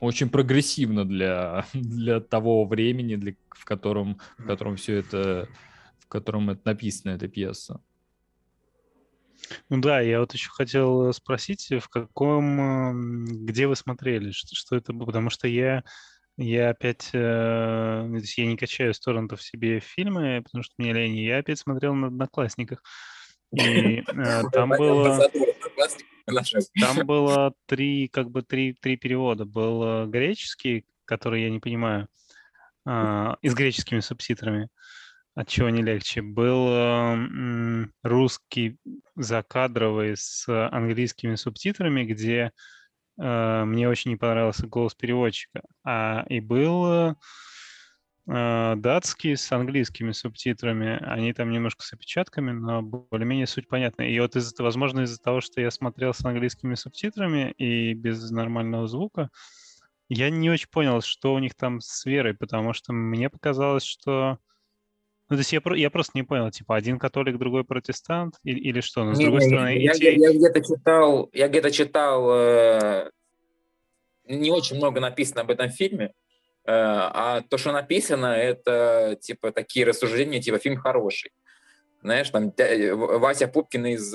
очень 0.00 0.28
прогрессивно 0.28 1.04
для, 1.04 1.64
для 1.72 2.20
того 2.20 2.64
времени, 2.64 3.16
для, 3.16 3.34
в 3.50 3.64
котором, 3.64 4.18
в 4.36 4.44
котором 4.44 4.76
все 4.76 4.96
это 4.96 5.48
котором 6.12 6.50
это 6.50 6.60
написана 6.64 7.12
эта 7.12 7.26
пьеса. 7.28 7.80
Ну 9.68 9.80
да, 9.80 10.00
я 10.00 10.20
вот 10.20 10.32
еще 10.34 10.50
хотел 10.50 11.12
спросить, 11.12 11.68
в 11.70 11.88
каком, 11.88 13.24
где 13.44 13.66
вы 13.66 13.76
смотрели, 13.76 14.30
что, 14.30 14.54
что 14.54 14.76
это 14.76 14.92
было, 14.92 15.06
потому 15.06 15.30
что 15.30 15.48
я, 15.48 15.82
я 16.36 16.70
опять, 16.70 17.10
э, 17.12 18.18
я 18.36 18.46
не 18.46 18.56
качаю 18.56 18.94
с 18.94 19.00
торрентов 19.00 19.42
себе 19.42 19.80
фильмы, 19.80 20.42
потому 20.44 20.62
что 20.62 20.74
мне 20.78 20.92
лень, 20.92 21.18
я 21.18 21.38
опять 21.38 21.58
смотрел 21.58 21.94
на 21.94 22.06
Одноклассниках, 22.08 22.82
и 23.52 24.04
э, 24.06 24.42
там 24.52 24.70
было... 24.70 25.28
Там 26.80 27.04
было 27.04 27.52
три, 27.66 28.06
как 28.06 28.30
бы 28.30 28.42
три, 28.42 28.74
три 28.74 28.96
перевода. 28.96 29.44
Был 29.44 30.06
греческий, 30.06 30.86
который 31.04 31.42
я 31.42 31.50
не 31.50 31.58
понимаю, 31.58 32.06
э, 32.86 33.34
и 33.42 33.48
с 33.48 33.54
греческими 33.54 34.00
субтитрами. 34.00 34.68
От 35.34 35.48
чего 35.48 35.70
не 35.70 35.82
легче? 35.82 36.20
Был 36.20 36.68
э, 36.68 37.86
русский 38.02 38.76
закадровый 39.16 40.14
с 40.16 40.46
английскими 40.68 41.36
субтитрами, 41.36 42.04
где 42.04 42.52
э, 43.18 43.64
мне 43.64 43.88
очень 43.88 44.10
не 44.10 44.16
понравился 44.16 44.66
голос 44.66 44.94
переводчика. 44.94 45.62
А, 45.84 46.26
и 46.28 46.40
был 46.40 47.16
э, 48.26 48.74
датский 48.76 49.36
с 49.38 49.50
английскими 49.52 50.12
субтитрами. 50.12 51.02
Они 51.02 51.32
там 51.32 51.50
немножко 51.50 51.82
с 51.82 51.94
опечатками, 51.94 52.50
но 52.50 52.82
более-менее 52.82 53.46
суть 53.46 53.68
понятна. 53.68 54.02
И 54.02 54.20
вот, 54.20 54.36
из 54.36 54.52
возможно, 54.58 55.00
из-за 55.00 55.18
того, 55.18 55.40
что 55.40 55.62
я 55.62 55.70
смотрел 55.70 56.12
с 56.12 56.22
английскими 56.26 56.74
субтитрами 56.74 57.52
и 57.52 57.94
без 57.94 58.30
нормального 58.30 58.86
звука, 58.86 59.30
я 60.10 60.28
не 60.28 60.50
очень 60.50 60.68
понял, 60.68 61.00
что 61.00 61.32
у 61.32 61.38
них 61.38 61.54
там 61.54 61.80
с 61.80 62.04
верой, 62.04 62.34
потому 62.34 62.74
что 62.74 62.92
мне 62.92 63.30
показалось, 63.30 63.84
что 63.84 64.38
ну, 65.32 65.36
то 65.38 65.40
есть 65.40 65.52
я, 65.54 65.62
я 65.76 65.88
просто 65.88 66.12
не 66.14 66.24
понял, 66.24 66.50
типа, 66.50 66.76
один 66.76 66.98
католик, 66.98 67.38
другой 67.38 67.64
протестант, 67.64 68.34
или, 68.44 68.60
или 68.60 68.82
что? 68.82 69.02
Но 69.02 69.14
с 69.14 69.18
не, 69.18 69.24
другой 69.24 69.40
не, 69.40 69.46
стороны... 69.46 69.78
Я, 69.78 69.92
эти... 69.92 70.04
я, 70.04 70.10
я 70.10 70.32
где-то 70.34 70.60
читал, 70.62 71.30
я 71.32 71.48
где-то 71.48 71.70
читал, 71.70 72.30
э, 72.34 73.10
не 74.26 74.50
очень 74.50 74.76
много 74.76 75.00
написано 75.00 75.40
об 75.40 75.50
этом 75.50 75.70
фильме, 75.70 76.04
э, 76.04 76.10
а 76.66 77.40
то, 77.48 77.56
что 77.56 77.72
написано, 77.72 78.26
это, 78.26 79.16
типа, 79.22 79.52
такие 79.52 79.86
рассуждения, 79.86 80.38
типа, 80.38 80.58
фильм 80.58 80.76
хороший. 80.76 81.32
Знаешь, 82.02 82.28
там 82.28 82.52
Вася 82.58 83.48
Пупкин 83.48 83.86
из 83.86 84.14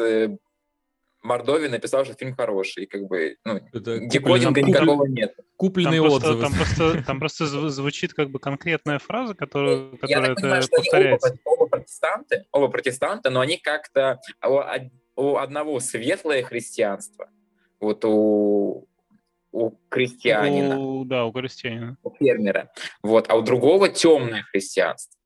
Мордовии 1.23 1.67
написал, 1.67 2.05
что 2.05 2.13
фильм 2.13 2.35
хороший, 2.35 2.83
и 2.83 2.85
как 2.85 3.03
бы 3.07 3.37
ну, 3.43 3.59
декодинга 3.73 4.61
никакого 4.61 5.05
нет. 5.05 5.35
Купленные 5.55 6.01
там 6.01 6.11
отзывы. 6.11 6.39
Просто, 6.39 6.41
там, 6.41 6.53
просто, 6.53 7.03
там 7.03 7.19
просто 7.19 7.69
звучит 7.69 8.13
как 8.13 8.29
бы 8.29 8.39
конкретная 8.39 8.99
фраза, 8.99 9.33
которая, 9.33 9.89
которая 9.97 10.31
это 10.31 10.41
понимаю, 10.41 10.63
повторяется. 10.69 11.37
Оба, 11.43 11.63
оба 11.63 11.69
протестанты, 11.69 12.45
оба 12.51 12.67
протестанты, 12.69 13.29
но 13.29 13.39
они 13.39 13.57
как-то 13.57 14.19
у, 14.45 14.61
у 15.15 15.37
одного 15.37 15.79
светлое 15.79 16.43
христианство, 16.43 17.29
вот 17.79 18.05
у 18.05 18.87
у 19.51 19.71
крестьянина. 19.89 20.79
У, 20.79 21.03
да, 21.05 21.25
у 21.25 21.31
крестьянина. 21.31 21.97
У 22.03 22.13
фермера. 22.13 22.69
Вот, 23.01 23.29
а 23.29 23.35
у 23.35 23.41
другого 23.41 23.89
темное 23.89 24.43
христианство. 24.43 25.17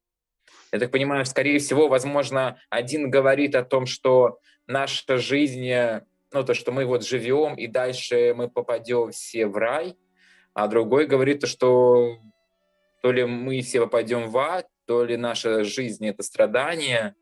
Я 0.71 0.79
так 0.79 0.91
понимаю, 0.91 1.25
скорее 1.25 1.59
всего, 1.59 1.89
возможно, 1.89 2.57
один 2.69 3.09
говорит 3.09 3.55
о 3.55 3.63
том, 3.63 3.85
что 3.85 4.39
наша 4.67 5.17
жизнь, 5.17 5.69
ну, 6.31 6.43
то, 6.43 6.53
что 6.53 6.71
мы 6.71 6.85
вот 6.85 7.05
живем, 7.05 7.55
и 7.55 7.67
дальше 7.67 8.33
мы 8.35 8.49
попадем 8.49 9.11
все 9.11 9.47
в 9.47 9.57
рай, 9.57 9.95
а 10.53 10.67
другой 10.67 11.05
говорит, 11.05 11.47
что 11.47 12.17
то 13.01 13.11
ли 13.11 13.25
мы 13.25 13.61
все 13.61 13.81
попадем 13.81 14.29
в 14.29 14.37
ад, 14.37 14.67
то 14.85 15.03
ли 15.03 15.17
наша 15.17 15.63
жизнь— 15.63 16.05
это 16.07 16.23
страдание, 16.23 17.15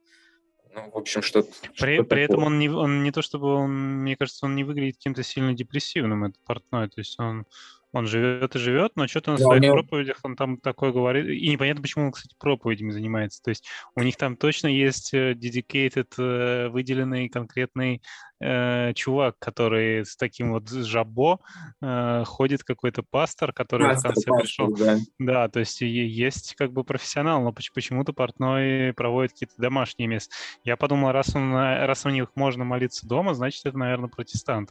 ну, 0.74 0.92
в 0.92 0.98
общем, 0.98 1.22
что 1.22 1.44
При, 1.80 1.96
что 1.96 2.04
при 2.04 2.24
этом 2.24 2.44
он 2.44 2.60
не, 2.60 2.70
он 2.70 3.04
не 3.04 3.12
то 3.12 3.22
чтобы 3.22 3.56
он, 3.56 4.02
мне 4.02 4.16
кажется, 4.16 4.46
он 4.46 4.56
не 4.56 4.64
выглядит 4.64 4.98
каким-то 4.98 5.24
сильно 5.24 5.54
депрессивным, 5.54 6.26
этот 6.26 6.44
портной. 6.46 6.90
То 6.90 7.00
есть 7.00 7.20
он 7.20 7.46
он 7.92 8.06
живет 8.06 8.56
и 8.56 8.60
живет, 8.60 8.92
но 8.96 9.08
что-то 9.08 9.32
на 9.32 9.38
да, 9.38 9.44
своих 9.44 9.62
него... 9.62 9.74
проповедях 9.74 10.20
он 10.24 10.36
там 10.36 10.58
такое 10.58 10.92
говорит. 10.92 11.28
И 11.28 11.50
непонятно, 11.50 11.82
почему 11.82 12.06
он, 12.06 12.12
кстати, 12.12 12.36
проповедями 12.38 12.92
занимается. 12.92 13.42
То 13.42 13.50
есть 13.50 13.66
у 13.96 14.02
них 14.02 14.16
там 14.16 14.36
точно 14.36 14.68
есть 14.68 15.14
э, 15.14 15.34
dedicated, 15.34 16.08
э, 16.18 16.70
выделенный 16.70 17.30
конкретный 17.30 18.02
э, 18.40 18.94
чувак, 18.94 19.38
который 19.40 20.06
с 20.06 20.16
таким 20.16 20.52
вот 20.52 20.70
жабо 20.70 21.40
э, 21.82 22.24
ходит 22.26 22.64
какой-то 22.64 23.04
пастор, 23.04 23.54
который 23.54 23.88
пастор, 23.88 24.12
в 24.12 24.14
конце 24.14 24.30
пастор, 24.30 24.42
пришел. 24.42 24.76
Да. 24.76 24.98
да, 25.18 25.50
то 25.50 25.60
есть 25.60 25.82
есть 25.82 26.56
как 26.56 26.72
бы 26.72 26.84
профессионал, 26.84 27.42
но 27.42 27.52
почему-то 27.52 28.14
портной 28.14 28.94
проводит 28.94 29.32
какие-то 29.32 29.56
домашние 29.58 30.08
места. 30.08 30.36
Я 30.64 30.78
подумал, 30.78 31.12
раз, 31.12 31.36
он, 31.36 31.54
раз 31.54 32.06
у 32.06 32.10
них 32.10 32.30
можно 32.36 32.64
молиться 32.64 33.08
дома, 33.08 33.34
значит, 33.34 33.66
это, 33.66 33.78
наверное, 33.78 34.10
протестант. 34.10 34.70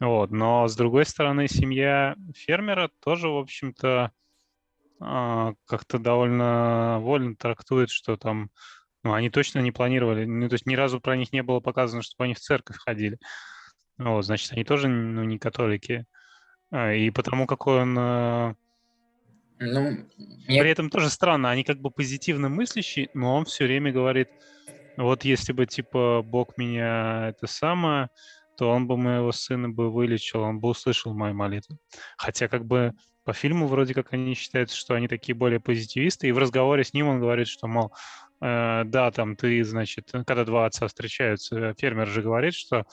Вот. 0.00 0.30
Но, 0.30 0.66
с 0.66 0.74
другой 0.74 1.04
стороны, 1.04 1.46
семья 1.46 2.16
фермера 2.34 2.90
тоже, 3.00 3.28
в 3.28 3.36
общем-то, 3.36 4.10
а, 4.98 5.54
как-то 5.66 5.98
довольно 5.98 6.98
вольно 7.00 7.36
трактует, 7.36 7.90
что 7.90 8.16
там 8.16 8.50
ну, 9.02 9.14
они 9.14 9.30
точно 9.30 9.60
не 9.60 9.72
планировали, 9.72 10.24
ну, 10.26 10.48
то 10.48 10.54
есть 10.54 10.66
ни 10.66 10.74
разу 10.74 11.00
про 11.00 11.16
них 11.16 11.32
не 11.32 11.42
было 11.42 11.60
показано, 11.60 12.02
чтобы 12.02 12.24
они 12.24 12.34
в 12.34 12.40
церковь 12.40 12.76
ходили. 12.76 13.18
Вот, 13.96 14.24
значит, 14.24 14.52
они 14.52 14.64
тоже 14.64 14.88
ну, 14.88 15.24
не 15.24 15.38
католики. 15.38 16.06
А, 16.70 16.92
и 16.92 17.10
потому 17.10 17.46
какой 17.46 17.82
он... 17.82 17.96
А, 17.98 18.54
ну, 19.58 19.90
нет. 19.90 20.06
При 20.46 20.70
этом 20.70 20.90
тоже 20.90 21.10
странно, 21.10 21.50
они 21.50 21.64
как 21.64 21.80
бы 21.80 21.90
позитивно 21.90 22.48
мыслящие, 22.48 23.08
но 23.14 23.36
он 23.36 23.44
все 23.44 23.64
время 23.64 23.92
говорит, 23.92 24.28
вот 24.96 25.24
если 25.24 25.52
бы, 25.52 25.66
типа, 25.66 26.22
Бог 26.22 26.56
меня 26.56 27.28
это 27.28 27.46
самое, 27.46 28.08
то 28.56 28.70
он 28.70 28.86
бы 28.86 28.96
моего 28.96 29.32
сына 29.32 29.68
бы 29.68 29.90
вылечил, 29.90 30.42
он 30.42 30.60
бы 30.60 30.68
услышал 30.68 31.14
мою 31.14 31.34
молитву. 31.34 31.78
Хотя 32.16 32.48
как 32.48 32.66
бы 32.66 32.92
по 33.24 33.32
фильму 33.32 33.66
вроде 33.66 33.94
как 33.94 34.12
они 34.12 34.34
считают, 34.34 34.70
что 34.70 34.94
они 34.94 35.08
такие 35.08 35.34
более 35.34 35.60
позитивисты, 35.60 36.28
и 36.28 36.32
в 36.32 36.38
разговоре 36.38 36.84
с 36.84 36.92
ним 36.92 37.08
он 37.08 37.20
говорит, 37.20 37.48
что, 37.48 37.66
мол, 37.66 37.92
э, 38.40 38.82
да, 38.84 39.10
там 39.10 39.36
ты, 39.36 39.62
значит, 39.64 40.10
когда 40.26 40.44
два 40.44 40.66
отца 40.66 40.88
встречаются, 40.88 41.74
фермер 41.78 42.08
же 42.08 42.22
говорит, 42.22 42.54
что 42.54 42.86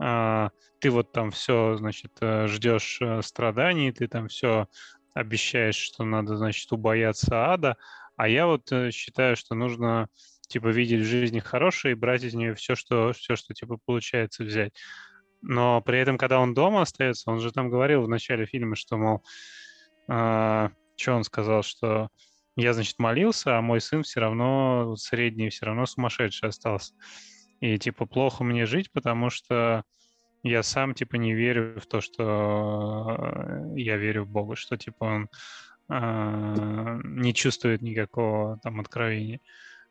э, 0.00 0.48
ты 0.80 0.90
вот 0.90 1.12
там 1.12 1.30
все, 1.30 1.76
значит, 1.76 2.12
э, 2.20 2.46
ждешь 2.46 2.98
э, 3.00 3.22
страданий, 3.22 3.92
ты 3.92 4.08
там 4.08 4.28
все 4.28 4.68
обещаешь, 5.14 5.76
что 5.76 6.04
надо, 6.04 6.36
значит, 6.36 6.70
убояться 6.72 7.52
ада, 7.52 7.76
а 8.16 8.28
я 8.28 8.46
вот 8.46 8.70
э, 8.72 8.90
считаю, 8.92 9.36
что 9.36 9.54
нужно 9.54 10.08
типа, 10.48 10.68
видеть 10.68 11.00
в 11.00 11.08
жизни 11.08 11.40
хорошее 11.40 11.92
и 11.92 11.96
брать 11.96 12.24
из 12.24 12.34
нее 12.34 12.54
все, 12.54 12.74
что, 12.74 13.12
все, 13.12 13.36
что, 13.36 13.54
типа, 13.54 13.78
получается 13.84 14.44
взять. 14.44 14.72
Но 15.42 15.80
при 15.80 15.98
этом, 15.98 16.18
когда 16.18 16.40
он 16.40 16.54
дома 16.54 16.82
остается, 16.82 17.30
он 17.30 17.40
же 17.40 17.52
там 17.52 17.70
говорил 17.70 18.02
в 18.02 18.08
начале 18.08 18.46
фильма, 18.46 18.76
что, 18.76 18.96
мол, 18.96 19.24
э, 20.08 20.68
что 20.96 21.12
он 21.14 21.24
сказал, 21.24 21.62
что 21.62 22.08
я, 22.56 22.72
значит, 22.72 22.98
молился, 22.98 23.58
а 23.58 23.62
мой 23.62 23.80
сын 23.80 24.02
все 24.02 24.20
равно 24.20 24.96
средний, 24.96 25.50
все 25.50 25.66
равно 25.66 25.86
сумасшедший 25.86 26.48
остался. 26.48 26.94
И, 27.60 27.78
типа, 27.78 28.06
плохо 28.06 28.44
мне 28.44 28.66
жить, 28.66 28.90
потому 28.92 29.30
что 29.30 29.84
я 30.42 30.62
сам, 30.62 30.94
типа, 30.94 31.16
не 31.16 31.34
верю 31.34 31.80
в 31.80 31.86
то, 31.86 32.00
что 32.00 33.16
э, 33.18 33.78
я 33.78 33.96
верю 33.96 34.24
в 34.24 34.28
Бога, 34.28 34.56
что, 34.56 34.76
типа, 34.76 35.04
он 35.04 35.28
э, 35.90 37.00
не 37.04 37.34
чувствует 37.34 37.82
никакого 37.82 38.58
там 38.62 38.80
откровения 38.80 39.40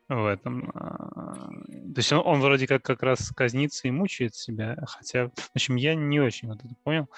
в 0.08 0.26
этом. 0.26 0.70
А, 0.74 1.50
то 1.70 1.98
есть 1.98 2.12
он, 2.12 2.22
он 2.24 2.40
вроде 2.40 2.66
как 2.66 2.82
как 2.82 3.02
раз 3.02 3.30
казнится 3.30 3.88
и 3.88 3.90
мучает 3.90 4.34
себя, 4.34 4.76
хотя, 4.86 5.28
в 5.28 5.50
общем, 5.54 5.76
я 5.76 5.94
не 5.94 6.20
очень 6.20 6.48
вот 6.48 6.64
это 6.64 6.74
понял. 6.84 7.08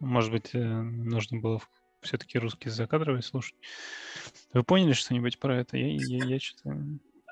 Может 0.00 0.30
быть, 0.30 0.50
э, 0.52 0.58
нужно 0.58 1.40
было 1.40 1.60
все-таки 2.02 2.38
русский 2.38 2.68
закадровый 2.68 3.22
слушать. 3.22 3.54
Вы 4.52 4.62
поняли 4.62 4.92
что-нибудь 4.92 5.38
про 5.38 5.58
это? 5.58 5.76
Я, 5.76 5.88
я, 5.88 6.24
я 6.24 6.38
что-то... 6.38 6.78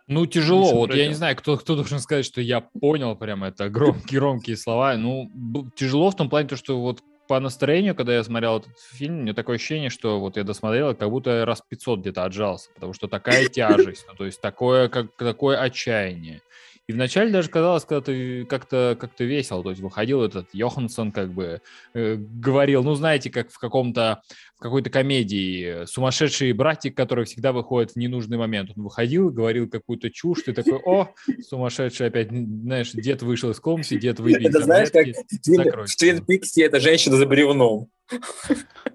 Ну, 0.08 0.26
тяжело. 0.26 0.74
Вот 0.74 0.94
я 0.94 1.06
не 1.06 1.14
знаю, 1.14 1.36
кто, 1.36 1.56
кто 1.56 1.76
должен 1.76 2.00
сказать, 2.00 2.24
что 2.24 2.40
я 2.40 2.60
понял 2.60 3.14
прямо 3.14 3.48
это 3.48 3.68
громкие, 3.68 4.18
громкие 4.18 4.56
слова. 4.56 4.96
Ну, 4.96 5.30
тяжело 5.76 6.10
в 6.10 6.16
том 6.16 6.28
плане, 6.28 6.48
то, 6.48 6.56
что 6.56 6.80
вот 6.80 7.02
по 7.32 7.40
настроению, 7.40 7.94
когда 7.94 8.14
я 8.14 8.22
смотрел 8.22 8.58
этот 8.58 8.78
фильм, 8.78 9.20
у 9.20 9.22
меня 9.22 9.32
такое 9.32 9.56
ощущение, 9.56 9.88
что 9.88 10.20
вот 10.20 10.36
я 10.36 10.44
досмотрел, 10.44 10.94
как 10.94 11.08
будто 11.08 11.46
раз 11.46 11.62
500 11.66 12.00
где-то 12.00 12.24
отжался, 12.24 12.68
потому 12.74 12.92
что 12.92 13.08
такая 13.08 13.46
тяжесть, 13.48 14.04
ну, 14.06 14.14
то 14.14 14.26
есть 14.26 14.38
такое, 14.42 14.90
как, 14.90 15.16
такое 15.16 15.56
отчаяние. 15.56 16.42
И 16.88 16.92
вначале 16.92 17.32
даже 17.32 17.48
казалось, 17.48 17.86
когда 17.86 18.02
ты 18.02 18.44
как-то 18.44 18.98
как 19.00 19.18
весело, 19.18 19.62
то 19.62 19.70
есть 19.70 19.80
выходил 19.80 20.22
этот 20.22 20.52
Йоханссон, 20.52 21.10
как 21.10 21.32
бы 21.32 21.62
э, 21.94 22.16
говорил, 22.16 22.84
ну, 22.84 22.94
знаете, 22.96 23.30
как 23.30 23.50
в 23.50 23.58
каком-то, 23.58 24.20
какой-то 24.62 24.90
комедии 24.90 25.84
сумасшедший 25.86 26.52
братик, 26.52 26.96
который 26.96 27.24
всегда 27.24 27.52
выходит 27.52 27.92
в 27.92 27.96
ненужный 27.96 28.38
момент. 28.38 28.70
Он 28.76 28.84
выходил, 28.84 29.30
говорил 29.30 29.68
какую-то 29.68 30.10
чушь, 30.10 30.42
ты 30.42 30.52
такой, 30.52 30.78
о, 30.84 31.08
сумасшедший 31.46 32.06
опять, 32.06 32.30
знаешь, 32.30 32.92
дед 32.92 33.22
вышел 33.22 33.50
из 33.50 33.60
комнаты, 33.60 33.98
дед 33.98 34.20
выпил 34.20 34.48
Это 34.48 34.62
знаешь, 34.62 34.90
как 34.90 35.06
в 35.06 35.96
Твин 35.96 36.24
Пиксе 36.24 36.64
это 36.64 36.80
женщина 36.80 37.16
за 37.16 37.26
бревном. 37.26 37.88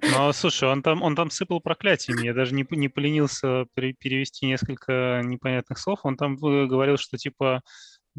Ну, 0.02 0.32
слушай, 0.34 0.70
он 0.70 0.84
там, 0.84 1.02
он 1.02 1.16
там 1.16 1.30
сыпал 1.30 1.60
проклятиями. 1.60 2.26
Я 2.26 2.34
даже 2.34 2.54
не, 2.54 2.66
не 2.72 2.88
поленился 2.88 3.66
перевести 3.74 4.46
несколько 4.46 5.22
непонятных 5.24 5.80
слов. 5.80 6.00
Он 6.04 6.16
там 6.16 6.38
говорил, 6.38 6.98
что 6.98 7.18
типа 7.18 7.62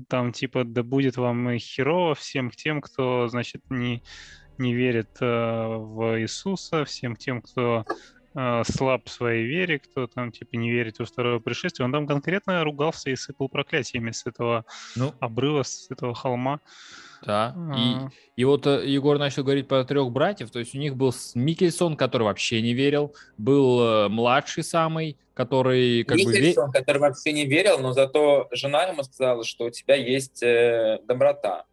там 0.09 0.33
типа 0.33 0.65
да 0.65 0.83
будет 0.83 1.17
вам 1.17 1.57
херово 1.59 2.15
всем 2.15 2.51
тем, 2.51 2.81
кто, 2.81 3.29
значит, 3.29 3.63
не, 3.71 4.03
не 4.59 4.75
верит 4.75 5.11
э, 5.21 5.25
в 5.25 6.21
Иисуса, 6.21 6.85
всем 6.85 7.17
тем, 7.17 7.43
кто 7.43 7.85
э, 8.35 8.63
слаб 8.65 9.07
в 9.07 9.11
своей 9.11 9.47
вере, 9.47 9.79
кто 9.79 10.07
там 10.07 10.33
типа 10.33 10.57
не 10.57 10.71
верит 10.71 10.99
во 10.99 11.05
второе 11.05 11.39
пришествие. 11.41 11.87
Он 11.87 11.93
там 11.93 12.07
конкретно 12.07 12.65
ругался 12.65 13.11
и 13.11 13.17
сыпал 13.17 13.49
проклятиями 13.49 14.11
с 14.11 14.27
этого 14.27 14.65
ну, 14.97 15.15
обрыва, 15.21 15.63
с 15.63 15.91
этого 15.91 16.15
холма. 16.15 16.61
Да. 17.25 17.55
И, 17.77 17.95
а. 17.95 18.11
и 18.37 18.45
вот 18.45 18.67
э, 18.67 18.87
Егор 18.87 19.19
начал 19.19 19.43
говорить 19.43 19.69
про 19.69 19.85
трех 19.85 20.11
братьев. 20.11 20.51
То 20.51 20.59
есть 20.59 20.75
у 20.75 20.79
них 20.79 20.97
был 20.97 21.13
Микельсон, 21.35 21.97
который 21.97 22.25
вообще 22.25 22.63
не 22.63 22.75
верил, 22.75 23.15
был 23.37 23.81
э, 23.81 24.09
младший 24.09 24.63
самый, 24.63 25.17
который 25.35 26.05
как 26.05 26.17
Микельсон, 26.17 26.67
бы... 26.67 26.73
который 26.73 26.99
вообще 26.99 27.33
не 27.33 27.47
верил, 27.47 27.79
но 27.79 27.93
зато 27.93 28.49
жена 28.53 28.85
ему 28.85 29.03
сказала, 29.03 29.45
что 29.45 29.67
у 29.67 29.71
тебя 29.71 29.97
есть 29.97 30.43
э, 30.43 31.01
доброта. 31.07 31.65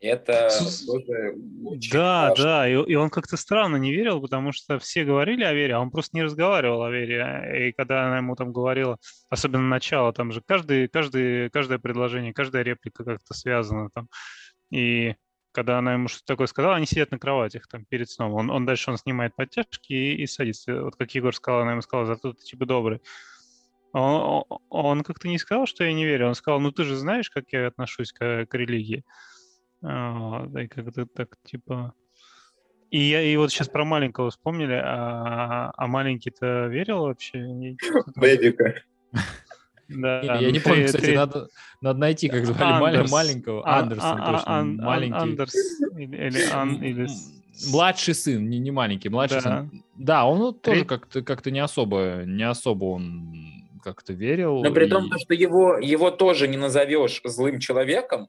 Это 0.00 0.48
тоже 0.86 1.34
очень 1.64 1.90
Да, 1.92 2.28
важно. 2.28 2.44
да, 2.44 2.68
и, 2.68 2.72
и 2.72 2.94
он 2.94 3.10
как-то 3.10 3.36
странно 3.36 3.76
не 3.76 3.92
верил, 3.92 4.20
потому 4.20 4.52
что 4.52 4.78
все 4.78 5.04
говорили 5.04 5.42
о 5.42 5.52
вере, 5.52 5.74
а 5.74 5.80
он 5.80 5.90
просто 5.90 6.16
не 6.16 6.22
разговаривал 6.22 6.82
о 6.84 6.90
вере. 6.90 7.68
И 7.68 7.72
когда 7.72 8.06
она 8.06 8.18
ему 8.18 8.36
там 8.36 8.52
говорила, 8.52 8.98
особенно 9.28 9.68
начало, 9.68 10.12
там 10.12 10.30
же 10.30 10.40
каждый, 10.40 10.86
каждый, 10.88 11.50
каждое 11.50 11.78
предложение, 11.78 12.32
каждая 12.32 12.62
реплика 12.62 13.04
как-то 13.04 13.34
связана 13.34 13.90
там. 13.92 14.08
И 14.70 15.16
когда 15.50 15.78
она 15.78 15.94
ему 15.94 16.06
что-то 16.06 16.26
такое 16.26 16.46
сказала, 16.46 16.76
они 16.76 16.86
сидят 16.86 17.10
на 17.10 17.18
кроватях 17.18 17.66
там 17.66 17.84
перед 17.84 18.08
сном. 18.08 18.34
Он, 18.34 18.50
он 18.50 18.66
дальше 18.66 18.92
он 18.92 18.98
снимает 18.98 19.34
подтяжки 19.34 19.92
и, 19.92 20.22
и 20.22 20.26
садится. 20.28 20.84
Вот 20.84 20.94
как 20.94 21.10
Егор 21.16 21.34
сказал, 21.34 21.62
она 21.62 21.72
ему 21.72 21.82
сказала, 21.82 22.06
зато 22.06 22.34
ты 22.34 22.44
типа 22.44 22.66
добрый. 22.66 23.02
Он, 23.92 24.44
он 24.68 25.02
как-то 25.02 25.26
не 25.26 25.38
сказал, 25.38 25.66
что 25.66 25.82
я 25.82 25.92
не 25.92 26.04
верю. 26.04 26.28
Он 26.28 26.34
сказал, 26.36 26.60
ну 26.60 26.70
ты 26.70 26.84
же 26.84 26.94
знаешь, 26.94 27.30
как 27.30 27.46
я 27.50 27.66
отношусь 27.66 28.12
к, 28.12 28.46
к 28.46 28.54
религии. 28.54 29.04
А, 29.82 30.46
да, 30.46 30.62
и 30.62 30.68
как-то 30.68 31.06
так 31.06 31.36
типа... 31.44 31.94
И, 32.90 32.98
я, 33.00 33.20
и 33.22 33.36
вот 33.36 33.50
сейчас 33.50 33.68
про 33.68 33.84
маленького 33.84 34.30
вспомнили, 34.30 34.80
а, 34.82 35.72
а 35.76 35.86
маленький-то 35.86 36.68
верил 36.68 37.02
вообще? 37.02 37.76
Бэбика. 38.16 38.82
Да, 39.88 40.20
я 40.20 40.50
не 40.50 40.58
ну, 40.58 40.64
помню, 40.64 40.86
кстати, 40.86 41.10
надо, 41.10 41.48
надо 41.80 41.98
найти, 41.98 42.28
как 42.28 42.44
звали 42.44 43.06
маленького. 43.10 43.62
А, 43.66 43.80
Андерсон, 43.80 44.20
а, 44.20 44.32
точно, 44.32 44.84
маленький. 44.84 45.18
Андерс 45.18 45.54
или, 45.96 46.52
ан, 46.52 46.82
или... 46.82 47.08
Младший 47.72 48.14
сын, 48.14 48.48
не, 48.48 48.58
не 48.58 48.70
маленький, 48.70 49.08
младший 49.08 49.40
да. 49.42 49.60
сын. 49.60 49.82
Да, 49.96 50.26
он 50.26 50.54
тоже 50.54 50.84
как-то 50.84 51.22
как 51.22 51.44
не 51.46 51.58
особо, 51.58 52.22
не 52.24 52.46
особо 52.46 52.84
он 52.84 53.34
как-то 53.82 54.12
верил. 54.12 54.62
Но 54.62 54.72
при 54.72 54.86
и... 54.86 54.88
том, 54.90 55.10
что 55.18 55.34
его, 55.34 55.78
его 55.78 56.10
тоже 56.10 56.48
не 56.48 56.56
назовешь 56.56 57.20
злым 57.24 57.58
человеком, 57.58 58.28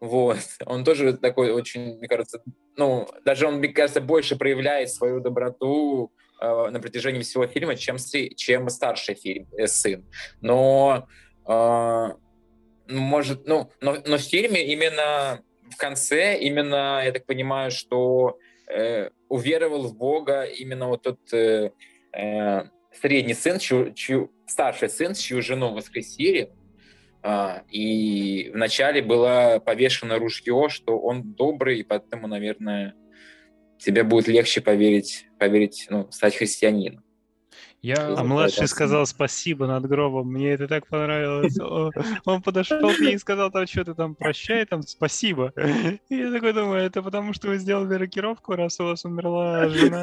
вот. 0.00 0.38
Он 0.66 0.84
тоже 0.84 1.16
такой 1.16 1.52
очень, 1.52 1.96
мне 1.96 2.08
кажется, 2.08 2.42
ну, 2.76 3.08
даже 3.24 3.46
он, 3.46 3.56
мне 3.56 3.68
кажется, 3.68 4.00
больше 4.00 4.36
проявляет 4.36 4.90
свою 4.90 5.20
доброту, 5.20 6.12
Э, 6.38 6.68
на 6.70 6.80
протяжении 6.80 7.22
всего 7.22 7.46
фильма, 7.46 7.76
чем, 7.76 7.96
чем 8.36 8.68
старший 8.68 9.14
фильм, 9.14 9.48
э, 9.56 9.66
сын. 9.66 10.04
Но 10.42 11.08
э, 11.48 12.08
может, 12.88 13.46
ну, 13.46 13.70
но, 13.80 13.96
но 14.04 14.18
в 14.18 14.20
фильме 14.20 14.66
именно 14.66 15.42
в 15.70 15.76
конце 15.78 16.38
именно, 16.38 17.02
я 17.04 17.12
так 17.12 17.24
понимаю, 17.24 17.70
что 17.70 18.38
э, 18.68 19.08
уверовал 19.28 19.88
в 19.88 19.96
Бога 19.96 20.42
именно 20.42 20.88
вот 20.88 21.02
тот 21.02 21.18
э, 21.32 21.70
э, 22.12 22.62
средний 22.92 23.34
сын, 23.34 23.58
чью, 23.58 23.94
чью, 23.94 24.30
старший 24.46 24.90
сын, 24.90 25.14
чью 25.14 25.40
жену 25.40 25.72
воскресили, 25.72 26.52
и 27.70 28.50
вначале 28.54 29.02
было 29.02 29.60
повешено 29.64 30.18
ружье, 30.18 30.68
что 30.68 30.98
он 30.98 31.32
добрый, 31.34 31.80
и 31.80 31.82
поэтому, 31.82 32.26
наверное, 32.26 32.94
тебе 33.78 34.02
будет 34.02 34.28
легче 34.28 34.60
поверить, 34.60 35.26
поверить 35.38 35.86
ну, 35.90 36.10
стать 36.10 36.36
христианином. 36.36 37.05
Я... 37.82 38.14
А 38.16 38.24
младший 38.24 38.66
сказал 38.68 39.06
спасибо 39.06 39.66
над 39.66 39.86
гробом. 39.86 40.32
Мне 40.32 40.52
это 40.52 40.66
так 40.66 40.86
понравилось. 40.86 41.56
Он 42.24 42.42
подошел 42.42 42.92
к 42.92 42.98
ней 42.98 43.14
и 43.14 43.18
сказал, 43.18 43.50
там 43.50 43.66
что-то 43.66 43.94
там 43.94 44.14
прощай, 44.14 44.64
там 44.66 44.82
спасибо. 44.82 45.52
И 46.08 46.16
я 46.16 46.32
такой 46.32 46.52
думаю, 46.52 46.82
это 46.82 47.02
потому 47.02 47.32
что 47.32 47.48
вы 47.48 47.58
сделали 47.58 47.94
рокировку, 47.94 48.56
раз 48.56 48.80
у 48.80 48.84
вас 48.84 49.04
умерла 49.04 49.68
жена. 49.68 50.02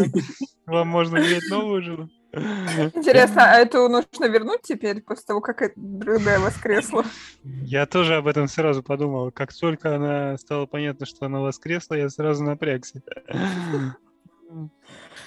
Вам 0.65 0.87
можно 0.87 1.19
взять 1.19 1.43
новую 1.49 1.81
жену. 1.81 2.09
Интересно, 2.33 3.51
а 3.51 3.57
эту 3.57 3.87
нужно 3.89 4.25
вернуть 4.25 4.61
теперь, 4.63 5.01
после 5.01 5.25
того, 5.25 5.41
как 5.41 5.73
другая 5.75 6.39
воскресла? 6.39 7.03
Я 7.43 7.85
тоже 7.85 8.15
об 8.15 8.27
этом 8.27 8.47
сразу 8.47 8.81
подумал. 8.81 9.31
Как 9.31 9.53
только 9.53 9.95
она 9.95 10.35
стало 10.37 10.65
понятно, 10.65 11.05
что 11.05 11.27
она 11.27 11.41
воскресла, 11.41 11.95
я 11.95 12.09
сразу 12.09 12.43
напрягся. 12.43 13.03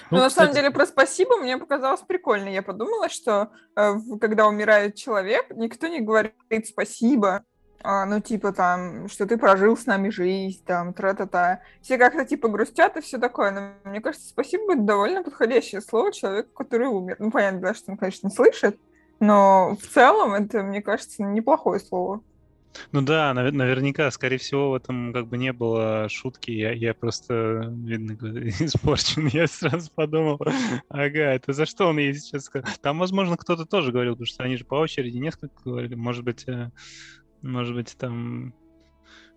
Ну, 0.09 0.17
на 0.17 0.29
самом 0.29 0.53
деле, 0.53 0.71
про 0.71 0.85
спасибо 0.85 1.37
мне 1.37 1.57
показалось 1.57 2.01
прикольно. 2.01 2.49
Я 2.49 2.61
подумала, 2.61 3.09
что 3.09 3.51
э, 3.75 3.93
когда 4.21 4.47
умирает 4.47 4.95
человек, 4.95 5.47
никто 5.51 5.87
не 5.87 5.99
говорит 5.99 6.67
спасибо, 6.67 7.43
а, 7.83 8.05
ну, 8.05 8.19
типа 8.19 8.53
там, 8.53 9.07
что 9.07 9.25
ты 9.25 9.37
прожил 9.37 9.77
с 9.77 9.85
нами 9.85 10.09
жизнь, 10.09 10.63
там, 10.65 10.93
тра-та-та. 10.93 11.61
Все 11.81 11.97
как-то, 11.97 12.25
типа, 12.25 12.47
грустят 12.47 12.97
и 12.97 13.01
все 13.01 13.17
такое. 13.17 13.51
Но 13.51 13.89
мне 13.89 14.01
кажется, 14.01 14.27
спасибо 14.27 14.65
будет 14.65 14.85
довольно 14.85 15.23
подходящее 15.23 15.81
слово 15.81 16.11
человеку, 16.11 16.49
который 16.53 16.87
умер. 16.87 17.17
Ну, 17.19 17.31
понятно, 17.31 17.61
да, 17.61 17.73
что 17.73 17.91
он, 17.91 17.97
конечно, 17.97 18.27
не 18.27 18.33
слышит, 18.33 18.79
но 19.19 19.77
в 19.81 19.87
целом 19.87 20.33
это, 20.33 20.63
мне 20.63 20.81
кажется, 20.81 21.23
неплохое 21.23 21.79
слово. 21.79 22.21
Ну 22.91 23.01
да, 23.01 23.33
нав- 23.33 23.53
наверняка, 23.53 24.09
скорее 24.11 24.37
всего, 24.37 24.71
в 24.71 24.75
этом 24.75 25.13
как 25.13 25.27
бы 25.27 25.37
не 25.37 25.53
было 25.53 26.07
шутки. 26.09 26.51
Я, 26.51 26.71
я 26.71 26.93
просто, 26.93 27.73
видно, 27.83 28.13
испорчен. 28.59 29.27
Я 29.27 29.47
сразу 29.47 29.91
подумал, 29.93 30.39
ага, 30.89 31.33
это 31.33 31.53
за 31.53 31.65
что 31.65 31.87
он 31.87 31.99
ей 31.99 32.13
сейчас 32.13 32.45
сказал? 32.45 32.69
Там, 32.81 32.99
возможно, 32.99 33.37
кто-то 33.37 33.65
тоже 33.65 33.91
говорил, 33.91 34.13
потому 34.13 34.27
что 34.27 34.43
они 34.43 34.57
же 34.57 34.65
по 34.65 34.75
очереди 34.75 35.17
несколько 35.17 35.55
говорили. 35.63 35.95
Может 35.95 36.23
быть, 36.23 36.47
э, 36.47 36.71
может 37.41 37.75
быть, 37.75 37.95
там 37.97 38.53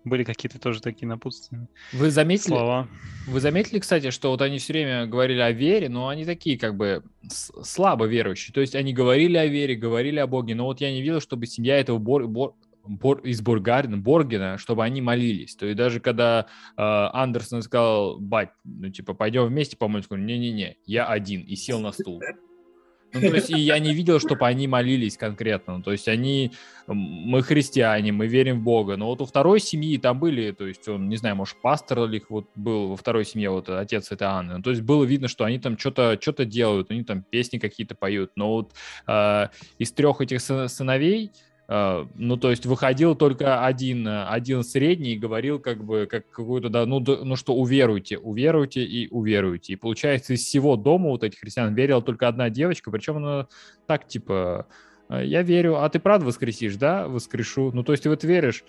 были 0.03 0.23
какие-то 0.23 0.59
тоже 0.59 0.81
такие 0.81 1.07
напутственные 1.07 1.67
вы 1.93 2.09
заметили, 2.09 2.49
слова. 2.49 2.87
Вы 3.27 3.39
заметили, 3.39 3.79
кстати, 3.79 4.09
что 4.09 4.31
вот 4.31 4.41
они 4.41 4.57
все 4.57 4.73
время 4.73 5.05
говорили 5.05 5.39
о 5.39 5.51
вере, 5.51 5.89
но 5.89 6.07
они 6.07 6.25
такие 6.25 6.57
как 6.57 6.75
бы 6.75 7.03
слабо 7.29 8.05
верующие. 8.05 8.53
То 8.53 8.61
есть 8.61 8.73
они 8.75 8.93
говорили 8.93 9.37
о 9.37 9.45
вере, 9.45 9.75
говорили 9.75 10.17
о 10.17 10.27
Боге, 10.27 10.55
но 10.55 10.65
вот 10.65 10.81
я 10.81 10.91
не 10.91 11.01
видел, 11.01 11.21
чтобы 11.21 11.45
семья 11.45 11.79
этого 11.79 11.99
Бор, 11.99 12.27
Бор, 12.27 12.55
из 13.23 13.41
Бургарина, 13.41 13.97
Боргена, 13.97 14.57
чтобы 14.57 14.83
они 14.83 15.01
молились. 15.01 15.55
То 15.55 15.65
есть 15.65 15.77
даже 15.77 15.99
когда 15.99 16.47
э, 16.77 16.81
Андерсон 16.81 17.61
сказал, 17.61 18.19
бать, 18.19 18.49
ну 18.63 18.89
типа, 18.89 19.13
пойдем 19.13 19.45
вместе 19.45 19.77
помолимся, 19.77 20.15
не-не-не, 20.15 20.77
я 20.85 21.05
один, 21.05 21.41
и 21.41 21.55
сел 21.55 21.79
на 21.79 21.91
стул. 21.91 22.21
Ну, 23.13 23.19
то 23.19 23.35
есть, 23.35 23.49
и 23.49 23.59
я 23.59 23.77
не 23.79 23.93
видел, 23.93 24.19
чтобы 24.19 24.47
они 24.47 24.67
молились 24.67 25.17
конкретно. 25.17 25.77
Ну, 25.77 25.83
то 25.83 25.91
есть, 25.91 26.07
они, 26.07 26.51
мы 26.87 27.43
христиане, 27.43 28.11
мы 28.11 28.27
верим 28.27 28.59
в 28.59 28.63
Бога. 28.63 28.95
Но 28.95 29.07
вот 29.07 29.21
у 29.21 29.25
второй 29.25 29.59
семьи 29.59 29.97
там 29.97 30.19
были, 30.19 30.51
то 30.51 30.65
есть, 30.65 30.87
он, 30.87 31.09
не 31.09 31.17
знаю, 31.17 31.35
может, 31.35 31.61
пастор 31.61 32.05
или 32.05 32.23
вот 32.29 32.47
был 32.55 32.89
во 32.89 32.95
второй 32.95 33.25
семье, 33.25 33.49
вот 33.49 33.69
отец 33.69 34.11
этой 34.11 34.27
Анны. 34.27 34.57
Ну, 34.57 34.63
то 34.63 34.69
есть, 34.69 34.81
было 34.81 35.03
видно, 35.03 35.27
что 35.27 35.43
они 35.43 35.59
там 35.59 35.77
что-то 35.77 36.17
что 36.21 36.45
делают, 36.45 36.91
они 36.91 37.03
там 37.03 37.23
песни 37.23 37.57
какие-то 37.57 37.95
поют. 37.95 38.31
Но 38.35 38.53
вот 38.53 38.73
э, 39.07 39.47
из 39.77 39.91
трех 39.91 40.21
этих 40.21 40.41
сыновей, 40.41 41.31
ну, 41.73 42.35
то 42.35 42.49
есть 42.49 42.65
выходил 42.65 43.15
только 43.15 43.63
один, 43.65 44.05
один 44.05 44.61
средний 44.61 45.13
и 45.13 45.17
говорил 45.17 45.57
как 45.57 45.83
бы 45.83 46.05
как 46.09 46.29
какую-то, 46.29 46.67
да, 46.67 46.85
ну, 46.85 46.99
ну 46.99 47.35
что, 47.37 47.55
уверуйте, 47.55 48.17
уверуйте 48.17 48.83
и 48.83 49.07
уверуйте. 49.09 49.73
И 49.73 49.75
получается, 49.77 50.33
из 50.33 50.43
всего 50.43 50.75
дома 50.75 51.09
вот 51.09 51.23
этих 51.23 51.39
христиан 51.39 51.73
верила 51.73 52.01
только 52.01 52.27
одна 52.27 52.49
девочка, 52.49 52.91
причем 52.91 53.17
она 53.17 53.47
так, 53.87 54.05
типа, 54.05 54.67
«Э, 55.07 55.25
я 55.25 55.43
верю, 55.43 55.77
а 55.77 55.87
ты 55.87 55.99
правда 55.99 56.25
воскресишь, 56.25 56.75
да? 56.75 57.07
Воскрешу. 57.07 57.71
Ну, 57.71 57.83
то 57.83 57.93
есть 57.93 58.03
ты 58.03 58.09
вот 58.09 58.23
веришь? 58.25 58.65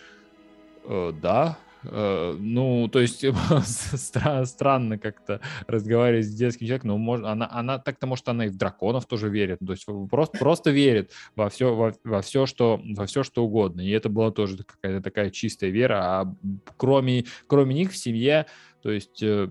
Э, 0.84 1.12
да, 1.20 1.58
Э, 1.71 1.71
ну, 1.84 2.88
то 2.88 3.00
есть 3.00 3.24
стра- 3.24 4.44
странно 4.44 4.98
как-то 4.98 5.40
разговаривать 5.66 6.26
с 6.26 6.34
детским 6.34 6.66
человеком, 6.66 6.88
но 6.88 6.98
может, 6.98 7.26
она, 7.26 7.48
она 7.50 7.78
так-то, 7.78 8.06
может, 8.06 8.28
она 8.28 8.46
и 8.46 8.48
в 8.48 8.56
драконов 8.56 9.06
тоже 9.06 9.28
верит, 9.28 9.58
то 9.64 9.72
есть 9.72 9.86
просто, 10.10 10.38
просто 10.38 10.70
верит 10.70 11.12
во 11.34 11.48
все, 11.48 11.74
во, 11.74 11.92
во, 12.04 12.22
все, 12.22 12.46
что, 12.46 12.80
во 12.84 13.06
все, 13.06 13.22
что 13.22 13.44
угодно. 13.44 13.80
И 13.80 13.90
это 13.90 14.08
была 14.08 14.30
тоже 14.30 14.58
какая-то 14.58 15.02
такая 15.02 15.30
чистая 15.30 15.70
вера, 15.70 16.00
а 16.02 16.34
кроме, 16.76 17.24
кроме 17.46 17.74
них 17.74 17.92
в 17.92 17.96
семье, 17.96 18.46
то 18.82 18.90
есть 18.90 19.22
э, 19.22 19.50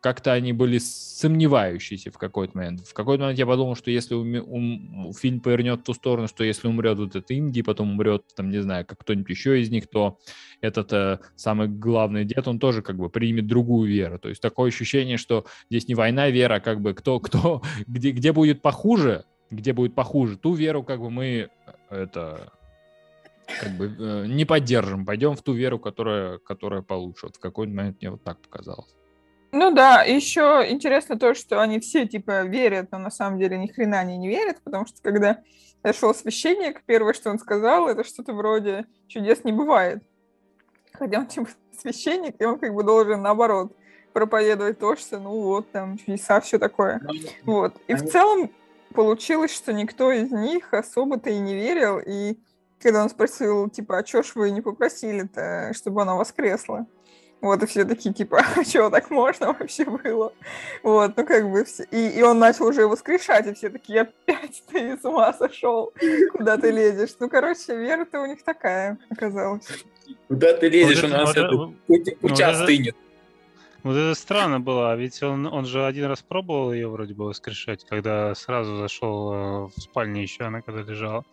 как-то 0.00 0.32
они 0.32 0.52
были 0.52 0.78
сомневающиеся 0.78 2.10
в 2.10 2.18
какой-то 2.18 2.56
момент. 2.56 2.86
В 2.86 2.94
какой-то 2.94 3.22
момент 3.22 3.38
я 3.38 3.46
подумал, 3.46 3.74
что 3.76 3.90
если 3.90 4.14
ум, 4.14 4.34
ум, 4.46 5.12
фильм 5.12 5.40
повернет 5.40 5.80
в 5.80 5.84
ту 5.84 5.94
сторону, 5.94 6.26
что 6.26 6.42
если 6.42 6.68
умрет 6.68 6.98
вот 6.98 7.10
этот 7.10 7.30
Инди, 7.30 7.62
потом 7.62 7.90
умрет, 7.90 8.24
там, 8.34 8.50
не 8.50 8.62
знаю, 8.62 8.86
как 8.86 8.98
кто-нибудь 9.00 9.28
еще 9.28 9.60
из 9.60 9.70
них, 9.70 9.88
то 9.88 10.18
этот 10.62 10.92
э, 10.92 11.18
самый 11.36 11.68
главный 11.68 12.24
дед, 12.24 12.48
он 12.48 12.58
тоже 12.58 12.80
как 12.82 12.96
бы 12.96 13.10
примет 13.10 13.46
другую 13.46 13.90
веру. 13.90 14.18
То 14.18 14.30
есть 14.30 14.40
такое 14.40 14.68
ощущение, 14.68 15.18
что 15.18 15.44
здесь 15.68 15.86
не 15.86 15.94
война 15.94 16.24
а 16.24 16.30
вера, 16.30 16.60
как 16.60 16.80
бы 16.80 16.94
кто, 16.94 17.20
кто, 17.20 17.62
где, 17.86 18.12
где 18.12 18.32
будет 18.32 18.62
похуже, 18.62 19.24
где 19.50 19.72
будет 19.72 19.94
похуже, 19.94 20.36
ту 20.38 20.54
веру 20.54 20.82
как 20.82 21.00
бы 21.00 21.10
мы 21.10 21.26
э, 21.26 21.48
это 21.90 22.52
как 23.60 23.76
бы 23.76 23.94
э, 23.98 24.26
не 24.26 24.44
поддержим, 24.44 25.04
пойдем 25.04 25.34
в 25.34 25.42
ту 25.42 25.52
веру, 25.52 25.78
которая, 25.78 26.38
которая 26.38 26.82
получше. 26.82 27.26
Вот 27.26 27.36
в 27.36 27.40
какой-то 27.40 27.72
момент 27.72 28.00
мне 28.00 28.10
вот 28.10 28.22
так 28.22 28.40
показалось. 28.40 28.94
Ну 29.52 29.72
да, 29.72 30.02
еще 30.02 30.66
интересно 30.68 31.18
то, 31.18 31.34
что 31.34 31.60
они 31.60 31.80
все 31.80 32.06
типа 32.06 32.42
верят, 32.42 32.88
но 32.92 32.98
на 32.98 33.10
самом 33.10 33.38
деле 33.38 33.58
ни 33.58 33.66
хрена 33.66 33.98
они 33.98 34.16
не 34.16 34.28
верят, 34.28 34.60
потому 34.62 34.86
что 34.86 35.02
когда 35.02 35.42
шел 35.92 36.14
священник, 36.14 36.82
первое, 36.86 37.14
что 37.14 37.30
он 37.30 37.38
сказал, 37.38 37.88
это 37.88 38.04
что-то 38.04 38.32
вроде 38.32 38.86
чудес 39.08 39.44
не 39.44 39.52
бывает. 39.52 40.02
Хотя 40.92 41.18
он 41.18 41.26
типа 41.26 41.48
священник, 41.76 42.40
и 42.40 42.44
он 42.44 42.58
как 42.58 42.74
бы 42.74 42.82
должен 42.84 43.22
наоборот 43.22 43.76
проповедовать 44.12 44.78
то, 44.78 44.96
что 44.96 45.18
ну 45.18 45.30
вот 45.42 45.70
там 45.70 45.98
чудеса, 45.98 46.40
все 46.40 46.58
такое. 46.58 47.00
Ну, 47.44 47.52
вот. 47.52 47.74
И 47.88 47.94
в 47.94 48.08
целом 48.08 48.50
получилось, 48.94 49.54
что 49.54 49.72
никто 49.72 50.12
из 50.12 50.30
них 50.30 50.72
особо-то 50.72 51.30
и 51.30 51.38
не 51.38 51.54
верил, 51.54 51.98
и 51.98 52.38
когда 52.80 53.02
он 53.02 53.10
спросил, 53.10 53.68
типа, 53.68 53.98
а 53.98 54.02
чё 54.02 54.22
ж 54.22 54.32
вы 54.34 54.50
не 54.50 54.62
попросили-то, 54.62 55.72
чтобы 55.74 56.02
она 56.02 56.14
воскресла? 56.14 56.86
Вот, 57.40 57.62
и 57.62 57.66
все 57.66 57.84
такие, 57.84 58.14
типа, 58.14 58.44
а 58.56 58.64
что, 58.64 58.90
так 58.90 59.10
можно 59.10 59.52
вообще 59.52 59.84
было? 59.84 60.32
Вот, 60.82 61.16
ну 61.16 61.24
как 61.24 61.50
бы 61.50 61.64
все. 61.64 61.84
И, 61.90 62.18
и 62.18 62.22
он 62.22 62.38
начал 62.38 62.66
уже 62.66 62.86
воскрешать, 62.86 63.46
и 63.46 63.54
все 63.54 63.70
такие, 63.70 64.02
опять 64.02 64.62
ты 64.70 64.98
с 64.98 65.04
ума 65.04 65.32
сошел, 65.32 65.92
куда 66.32 66.58
ты 66.58 66.70
лезешь? 66.70 67.16
Ну, 67.18 67.28
короче, 67.30 67.76
вера-то 67.76 68.20
у 68.20 68.26
них 68.26 68.42
такая 68.42 68.98
оказалась. 69.10 69.66
Куда 70.28 70.54
ты 70.54 70.68
лезешь, 70.68 71.02
вот 71.02 71.10
у 71.10 71.14
нас 71.14 71.30
это, 71.30 71.72
это, 71.88 72.16
вот 72.20 72.36
стынет. 72.36 72.96
Вот 73.82 73.96
это 73.96 74.14
странно 74.14 74.60
было, 74.60 74.94
ведь 74.94 75.22
он, 75.22 75.46
он 75.46 75.64
же 75.64 75.86
один 75.86 76.04
раз 76.04 76.22
пробовал 76.22 76.72
ее 76.72 76.88
вроде 76.88 77.14
бы 77.14 77.24
воскрешать, 77.24 77.86
когда 77.86 78.34
сразу 78.34 78.76
зашел 78.76 79.32
э, 79.32 79.36
в 79.74 79.80
спальне 79.80 80.22
еще, 80.22 80.44
она 80.44 80.60
когда 80.60 80.82
лежала. 80.82 81.24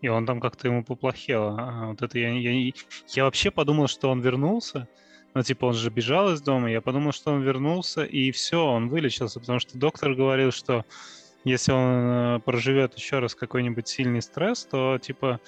И 0.00 0.06
он 0.06 0.24
там 0.24 0.40
как-то 0.40 0.68
ему 0.68 0.84
поплохело. 0.84 1.56
А 1.58 1.86
вот 1.88 2.00
это 2.00 2.16
я, 2.20 2.30
я, 2.30 2.72
я 3.08 3.24
вообще 3.24 3.50
подумал, 3.50 3.88
что 3.88 4.10
он 4.10 4.20
вернулся, 4.20 4.86
ну, 5.38 5.44
типа, 5.44 5.66
он 5.66 5.74
же 5.74 5.88
бежал 5.88 6.32
из 6.32 6.40
дома, 6.40 6.68
я 6.68 6.80
подумал, 6.80 7.12
что 7.12 7.30
он 7.30 7.42
вернулся, 7.42 8.02
и 8.02 8.32
все, 8.32 8.60
он 8.60 8.88
вылечился, 8.88 9.38
потому 9.38 9.60
что 9.60 9.78
доктор 9.78 10.14
говорил, 10.14 10.50
что 10.50 10.84
если 11.44 11.70
он 11.70 11.90
э, 11.94 12.40
проживет 12.44 12.98
еще 12.98 13.20
раз 13.20 13.36
какой-нибудь 13.36 13.86
сильный 13.86 14.20
стресс, 14.20 14.64
то, 14.64 14.98
типа, 14.98 15.38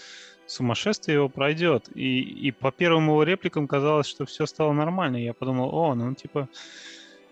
сумасшествие 0.46 1.16
его 1.16 1.28
пройдет. 1.28 1.88
И, 1.92 2.20
и 2.20 2.52
по 2.52 2.70
первым 2.70 3.06
его 3.06 3.24
репликам 3.24 3.66
казалось, 3.66 4.06
что 4.06 4.26
все 4.26 4.46
стало 4.46 4.72
нормально. 4.72 5.16
Я 5.16 5.34
подумал, 5.34 5.74
о, 5.74 5.96
ну, 5.96 6.14
типа, 6.14 6.48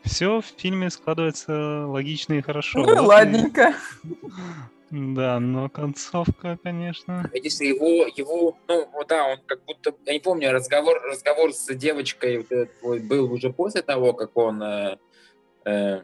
все 0.02 0.40
в 0.40 0.60
фильме 0.60 0.90
складывается 0.90 1.86
логично 1.86 2.32
и 2.32 2.40
хорошо. 2.40 2.80
Ну, 2.80 2.86
вот 2.86 3.06
ладненько. 3.06 3.72
Да, 4.90 5.38
но 5.38 5.68
концовка, 5.68 6.58
конечно. 6.62 7.30
Видишь, 7.34 7.60
его, 7.60 8.06
его, 8.16 8.56
ну, 8.68 8.88
да, 9.06 9.28
он 9.28 9.38
как 9.44 9.64
будто, 9.66 9.94
я 10.06 10.14
не 10.14 10.20
помню, 10.20 10.50
разговор, 10.50 11.02
разговор 11.02 11.52
с 11.52 11.74
девочкой 11.74 12.38
вот 12.38 12.52
этот 12.52 12.82
вот, 12.82 13.00
был 13.02 13.32
уже 13.32 13.52
после 13.52 13.82
того, 13.82 14.14
как 14.14 14.36
он... 14.36 14.62
Э, 14.62 14.96
э, 15.66 16.00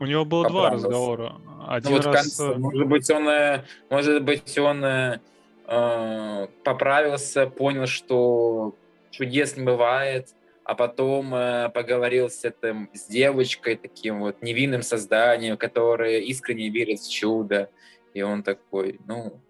У 0.00 0.06
него 0.06 0.24
было 0.24 0.48
два 0.48 0.70
разговора. 0.70 1.36
Один 1.68 1.92
ну, 1.92 1.96
вот 1.98 2.06
раз... 2.06 2.16
конце, 2.16 2.52
э, 2.52 2.58
может 2.58 2.86
быть, 2.88 3.10
он, 3.10 3.28
э, 3.28 3.64
может 3.90 4.22
быть, 4.24 4.58
он 4.58 4.84
э, 4.84 5.20
э, 5.68 6.46
поправился, 6.64 7.46
понял, 7.46 7.86
что 7.86 8.74
чудес 9.10 9.56
не 9.56 9.64
бывает, 9.64 10.34
а 10.64 10.74
потом 10.74 11.32
э, 11.32 11.68
поговорил 11.68 12.28
с, 12.28 12.44
этим, 12.44 12.90
с 12.92 13.06
девочкой, 13.06 13.76
таким 13.76 14.18
вот 14.18 14.42
невинным 14.42 14.82
созданием, 14.82 15.56
которое 15.56 16.18
искренне 16.20 16.70
верит 16.70 16.98
в 16.98 17.08
чудо. 17.08 17.70
И 18.16 18.22
он 18.22 18.42
такой, 18.42 18.98
ну, 19.06 19.42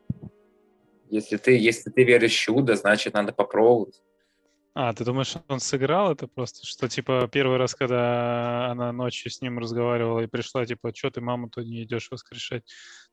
если 1.09 1.37
ты, 1.37 1.57
если 1.57 1.88
ты 1.88 2.02
веришь 2.02 2.33
в 2.33 2.40
чудо, 2.40 2.74
значит, 2.74 3.14
надо 3.14 3.33
попробовать. 3.33 4.02
А, 4.74 4.92
ты 4.92 5.05
думаешь, 5.05 5.37
он 5.46 5.61
сыграл 5.61 6.11
это 6.11 6.26
просто? 6.26 6.66
Что, 6.66 6.88
типа, 6.88 7.29
первый 7.31 7.59
раз, 7.59 7.76
когда 7.76 8.66
она 8.72 8.90
ночью 8.92 9.31
с 9.31 9.40
ним 9.40 9.61
разговаривала 9.61 10.18
и 10.18 10.26
пришла, 10.26 10.66
типа, 10.66 10.92
что 10.92 11.12
ты 11.12 11.20
маму-то 11.20 11.62
не 11.62 11.85
идешь 11.85 12.11
воскрешать? 12.11 12.64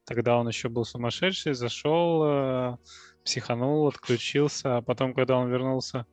Тогда 0.05 0.39
он 0.39 0.47
еще 0.47 0.69
был 0.69 0.85
сумасшедший, 0.85 1.53
зашел, 1.53 2.23
э, 2.25 2.77
психанул, 3.23 3.87
отключился, 3.87 4.77
а 4.77 4.81
потом, 4.81 5.13
когда 5.13 5.37
он 5.37 5.51
вернулся, 5.51 6.07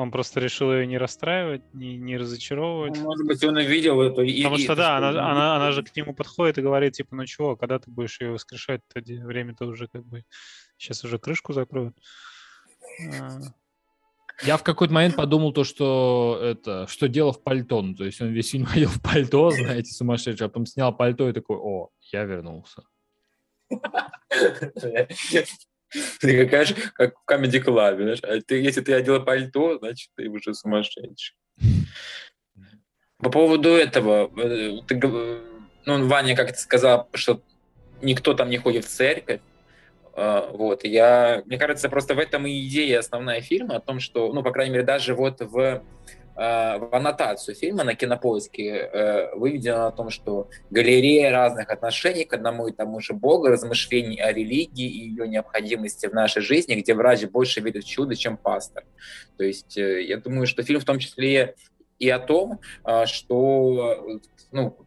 он 0.00 0.10
просто 0.10 0.40
решил 0.40 0.72
ее 0.72 0.86
не 0.86 0.98
расстраивать, 0.98 1.62
не, 1.72 1.96
не 1.96 2.16
разочаровывать. 2.16 2.96
Ну, 2.96 3.04
может 3.04 3.26
быть, 3.26 3.42
он 3.44 3.56
увидел 3.56 4.00
это. 4.00 4.22
И, 4.22 4.42
Потому 4.42 4.58
что, 4.58 4.76
да, 4.76 4.96
она, 4.96 5.08
она, 5.08 5.56
она 5.56 5.72
же 5.72 5.82
к 5.82 5.94
нему 5.96 6.14
подходит 6.14 6.58
и 6.58 6.62
говорит, 6.62 6.94
типа, 6.94 7.14
ну 7.14 7.26
чего, 7.26 7.56
когда 7.56 7.78
ты 7.78 7.90
будешь 7.90 8.20
ее 8.20 8.32
воскрешать, 8.32 8.80
время-то 8.94 9.66
уже 9.66 9.88
как 9.88 10.04
бы... 10.04 10.24
Сейчас 10.76 11.04
уже 11.04 11.18
крышку 11.18 11.52
закроют. 11.52 11.94
А. 13.12 13.40
Я 14.42 14.56
в 14.56 14.62
какой-то 14.62 14.94
момент 14.94 15.16
подумал 15.16 15.52
то, 15.52 15.64
что 15.64 16.40
это, 16.42 16.86
что 16.88 17.08
дело 17.08 17.32
в 17.32 17.42
пальто. 17.42 17.82
Ну, 17.82 17.94
то 17.94 18.04
есть 18.04 18.22
он 18.22 18.28
весь 18.28 18.50
фильм 18.50 18.64
ходил 18.64 18.88
в 18.88 19.02
пальто, 19.02 19.50
знаете, 19.50 19.92
сумасшедший, 19.92 20.46
а 20.46 20.48
потом 20.48 20.66
снял 20.66 20.96
пальто 20.96 21.28
и 21.28 21.32
такой, 21.32 21.58
о, 21.58 21.90
я 22.12 22.24
вернулся. 22.24 22.82
Ты 26.20 26.64
же, 26.64 26.74
как 26.94 27.14
в 27.18 27.30
Comedy 27.30 27.62
Club, 27.62 27.96
знаешь? 27.96 28.20
А 28.22 28.40
ты, 28.40 28.60
если 28.60 28.80
ты 28.80 28.92
одела 28.94 29.20
пальто, 29.20 29.78
значит, 29.78 30.10
ты 30.16 30.28
уже 30.28 30.54
сумасшедший. 30.54 31.36
По 33.18 33.30
поводу 33.30 33.70
этого, 33.70 34.30
э, 34.40 34.80
ты, 34.86 35.00
ну, 35.84 36.06
Ваня 36.06 36.36
как-то 36.36 36.58
сказал, 36.58 37.08
что 37.12 37.42
никто 38.00 38.34
там 38.34 38.48
не 38.48 38.58
ходит 38.58 38.84
в 38.84 38.88
церковь. 38.88 39.40
А, 40.14 40.50
вот, 40.52 40.84
я, 40.84 41.42
мне 41.46 41.58
кажется, 41.58 41.88
просто 41.88 42.14
в 42.14 42.18
этом 42.18 42.46
и 42.46 42.66
идея 42.66 43.00
основная 43.00 43.40
фильма, 43.40 43.76
о 43.76 43.80
том, 43.80 44.00
что, 44.00 44.32
ну, 44.32 44.42
по 44.42 44.52
крайней 44.52 44.72
мере, 44.72 44.84
даже 44.84 45.14
вот 45.14 45.40
в 45.40 45.82
в 46.40 46.96
аннотацию 46.96 47.54
фильма 47.54 47.84
на 47.84 47.94
кинопоиске 47.94 48.70
э, 48.70 49.34
выведено 49.34 49.88
о 49.88 49.92
том, 49.92 50.08
что 50.08 50.48
галерея 50.70 51.30
разных 51.32 51.68
отношений 51.68 52.24
к 52.24 52.32
одному 52.32 52.66
и 52.66 52.72
тому 52.72 52.98
же 53.00 53.12
Богу, 53.12 53.48
размышлений 53.48 54.18
о 54.18 54.32
религии 54.32 54.88
и 54.88 55.10
ее 55.10 55.28
необходимости 55.28 56.06
в 56.06 56.14
нашей 56.14 56.40
жизни, 56.40 56.76
где 56.76 56.94
врач 56.94 57.24
больше 57.26 57.60
верит 57.60 57.84
в 57.84 57.86
чудо, 57.86 58.16
чем 58.16 58.38
пастор. 58.38 58.84
То 59.36 59.44
есть 59.44 59.76
э, 59.76 60.02
я 60.04 60.16
думаю, 60.16 60.46
что 60.46 60.62
фильм 60.62 60.80
в 60.80 60.86
том 60.86 60.98
числе 60.98 61.56
и 61.98 62.08
о 62.08 62.18
том, 62.18 62.60
что 63.04 64.18
ну, 64.50 64.78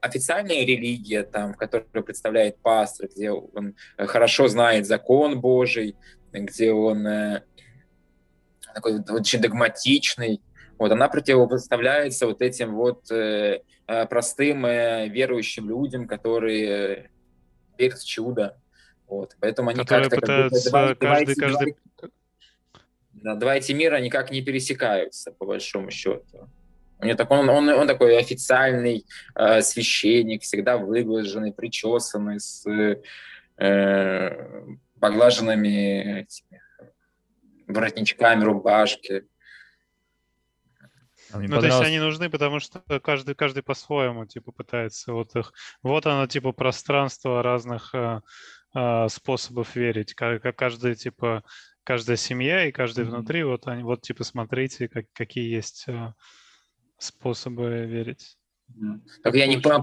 официальная 0.00 0.64
религия, 0.64 1.24
там, 1.24 1.54
которую 1.54 2.04
представляет 2.04 2.58
пастор, 2.58 3.08
где 3.08 3.32
он 3.32 3.74
хорошо 3.98 4.46
знает 4.46 4.86
закон 4.86 5.40
Божий, 5.40 5.96
где 6.32 6.72
он 6.72 7.40
такой 8.72 9.00
очень 9.10 9.40
догматичный, 9.40 10.40
вот, 10.78 10.92
она 10.92 11.08
противопоставляется 11.08 12.26
вот 12.26 12.42
этим 12.42 12.74
вот 12.74 13.10
э, 13.10 13.60
э, 13.86 14.06
простым 14.06 14.66
э, 14.66 15.08
верующим 15.08 15.68
людям, 15.68 16.06
которые 16.06 17.10
верят 17.78 17.98
в 17.98 18.06
чудо. 18.06 18.58
Вот, 19.08 19.36
поэтому 19.40 19.70
они 19.70 19.78
которые 19.78 20.10
как-то 20.10 20.20
пытаются 20.20 20.70
как 20.70 20.88
бы, 20.88 20.94
каждый, 20.96 21.34
два, 21.34 21.46
каждый... 21.48 21.76
Да, 23.12 23.34
два 23.34 23.56
эти 23.56 23.72
мира 23.72 23.96
никак 24.00 24.30
не 24.30 24.42
пересекаются, 24.42 25.32
по 25.32 25.46
большому 25.46 25.90
счету. 25.90 26.48
У 26.98 27.04
него 27.04 27.16
так, 27.16 27.30
он, 27.30 27.48
он, 27.48 27.68
он 27.68 27.86
такой 27.86 28.18
официальный 28.18 29.04
э, 29.34 29.60
священник, 29.62 30.42
всегда 30.42 30.78
выглаженный, 30.78 31.52
причесанный, 31.52 32.40
с 32.40 32.66
э, 33.58 34.66
поглаженными 34.98 36.20
этими, 36.20 36.60
воротничками 37.66 38.44
рубашки. 38.44 39.24
Мне 41.34 41.48
ну, 41.48 41.60
то 41.60 41.66
есть 41.66 41.80
они 41.80 41.98
нужны, 41.98 42.30
потому 42.30 42.60
что 42.60 42.80
каждый, 43.00 43.34
каждый 43.34 43.62
по-своему, 43.62 44.26
типа, 44.26 44.52
пытается 44.52 45.12
вот 45.12 45.34
их... 45.36 45.52
Вот 45.82 46.06
оно, 46.06 46.26
типа, 46.26 46.52
пространство 46.52 47.42
разных 47.42 47.94
э, 47.94 48.20
э, 48.74 49.08
способов 49.08 49.74
верить. 49.76 50.14
Как, 50.14 50.42
каждый, 50.56 50.94
типа, 50.94 51.42
каждая 51.84 52.16
семья 52.16 52.66
и 52.66 52.72
каждый 52.72 53.04
mm-hmm. 53.04 53.08
внутри, 53.08 53.42
вот 53.44 53.66
они, 53.66 53.82
вот, 53.82 54.02
типа, 54.02 54.24
смотрите, 54.24 54.88
как, 54.88 55.06
какие 55.12 55.48
есть 55.52 55.84
э, 55.88 56.12
способы 56.98 57.86
верить. 57.86 58.36
Mm-hmm. 58.70 59.00
Так 59.22 59.34
я 59.34 59.46
не 59.46 59.58
понял, 59.58 59.82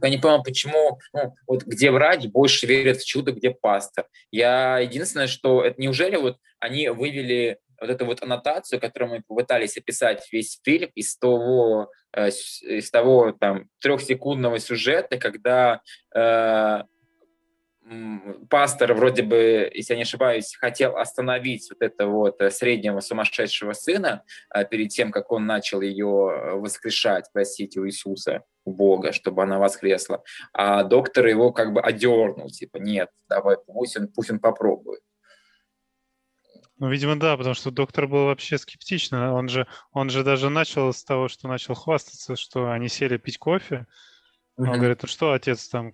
я 0.00 0.08
не 0.08 0.18
понял, 0.18 0.42
почему, 0.42 0.98
ну, 1.12 1.34
вот 1.46 1.64
где 1.64 1.90
врач 1.90 2.26
больше 2.26 2.66
верит 2.66 2.98
в 2.98 3.06
чудо, 3.06 3.32
где 3.32 3.50
пастор. 3.50 4.06
Я 4.30 4.78
единственное, 4.78 5.26
что 5.26 5.64
это 5.64 5.80
неужели 5.80 6.16
вот 6.16 6.38
они 6.60 6.88
вывели 6.88 7.58
вот 7.80 7.90
эту 7.90 8.06
вот 8.06 8.22
аннотацию, 8.22 8.80
которую 8.80 9.10
мы 9.10 9.22
попытались 9.26 9.76
описать 9.76 10.26
весь 10.32 10.60
фильм 10.62 10.90
из 10.94 11.16
того, 11.16 11.90
э, 12.16 12.28
из 12.28 12.90
того 12.90 13.32
там 13.32 13.68
трехсекундного 13.80 14.60
сюжета, 14.60 15.18
когда 15.18 15.82
э, 16.14 16.82
пастор 18.48 18.94
вроде 18.94 19.22
бы, 19.22 19.70
если 19.74 19.94
я 19.94 19.96
не 19.96 20.02
ошибаюсь, 20.02 20.54
хотел 20.54 20.96
остановить 20.96 21.68
вот 21.70 21.82
этого 21.82 22.10
вот 22.10 22.40
э, 22.40 22.50
среднего 22.50 23.00
сумасшедшего 23.00 23.72
сына 23.72 24.22
э, 24.54 24.64
перед 24.64 24.90
тем, 24.90 25.10
как 25.10 25.32
он 25.32 25.46
начал 25.46 25.80
ее 25.80 26.54
воскрешать, 26.54 27.32
просить 27.32 27.76
у 27.76 27.86
Иисуса, 27.86 28.44
у 28.64 28.72
Бога, 28.72 29.12
чтобы 29.12 29.42
она 29.42 29.58
воскресла. 29.58 30.22
А 30.52 30.84
доктор 30.84 31.26
его 31.26 31.52
как 31.52 31.72
бы 31.72 31.80
одернул, 31.80 32.48
типа, 32.48 32.78
нет, 32.78 33.10
давай, 33.28 33.56
пусть 33.66 33.96
он, 33.96 34.08
пусть 34.08 34.30
он 34.30 34.38
попробует. 34.38 35.00
Ну, 36.78 36.88
видимо, 36.88 37.16
да, 37.16 37.36
потому 37.36 37.54
что 37.54 37.70
доктор 37.70 38.08
был 38.08 38.24
вообще 38.24 38.58
скептичен. 38.58 39.16
Он 39.16 39.48
же, 39.48 39.68
он 39.92 40.10
же 40.10 40.24
даже 40.24 40.50
начал 40.50 40.92
с 40.92 41.04
того, 41.04 41.28
что 41.28 41.46
начал 41.46 41.74
хвастаться, 41.74 42.34
что 42.34 42.70
они 42.72 42.88
сели 42.88 43.18
пить 43.18 43.38
кофе. 43.38 43.86
Mm-hmm. 44.58 44.68
Он 44.68 44.78
говорит, 44.78 45.02
ну 45.02 45.08
что, 45.08 45.32
отец, 45.32 45.68
там, 45.68 45.92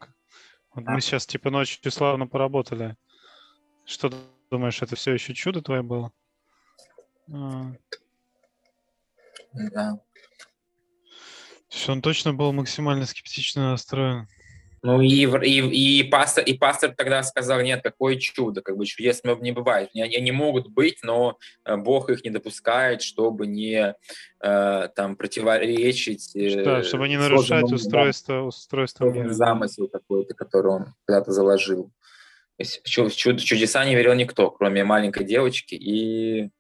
мы 0.81 1.01
сейчас 1.01 1.27
типа 1.27 1.51
ночью 1.51 1.91
славно 1.91 2.27
поработали. 2.27 2.97
Что 3.85 4.13
думаешь, 4.51 4.83
это 4.83 4.97
все 4.97 5.13
еще 5.13 5.35
чудо 5.35 5.63
твое 5.63 5.83
было? 5.83 6.13
А. 7.33 7.73
Да. 9.53 10.01
Он 11.89 12.03
точно 12.03 12.35
был 12.35 12.53
максимально 12.53 13.07
скептично 13.07 13.71
настроен. 13.71 14.29
Ну 14.83 15.01
и, 15.01 15.27
и, 15.45 16.01
и, 16.01 16.03
пастор, 16.05 16.45
и 16.45 16.55
пастор 16.55 16.95
тогда 16.95 17.23
сказал, 17.23 17.61
нет, 17.61 17.83
какое 17.83 18.17
чудо, 18.17 18.63
как 18.63 18.77
бы 18.77 18.87
чудес 18.87 19.23
не 19.25 19.53
бывает. 19.53 19.91
Они, 19.95 20.15
они 20.15 20.33
могут 20.33 20.69
быть, 20.69 20.99
но 21.03 21.39
э, 21.65 21.77
Бог 21.77 22.11
их 22.11 22.25
не 22.25 22.31
допускает, 22.31 23.03
чтобы 23.03 23.47
не 23.47 23.95
э, 24.41 24.89
там 24.95 25.17
противоречить. 25.17 26.35
Э, 26.37 26.65
да, 26.65 26.83
чтобы 26.83 27.09
не 27.09 27.17
нарушать 27.17 27.73
устройство, 27.73 28.43
устройство 28.43 29.11
мира. 29.11 29.31
Замысел 29.31 29.89
какой-то, 29.89 30.35
который 30.35 30.73
он 30.73 30.95
когда-то 31.05 31.33
заложил. 31.33 31.91
Чуд, 32.85 33.13
чудеса 33.41 33.85
не 33.85 33.95
верил 33.95 34.15
никто, 34.15 34.51
кроме 34.51 34.85
маленькой 34.85 35.25
девочки 35.25 35.75
и 35.75 36.51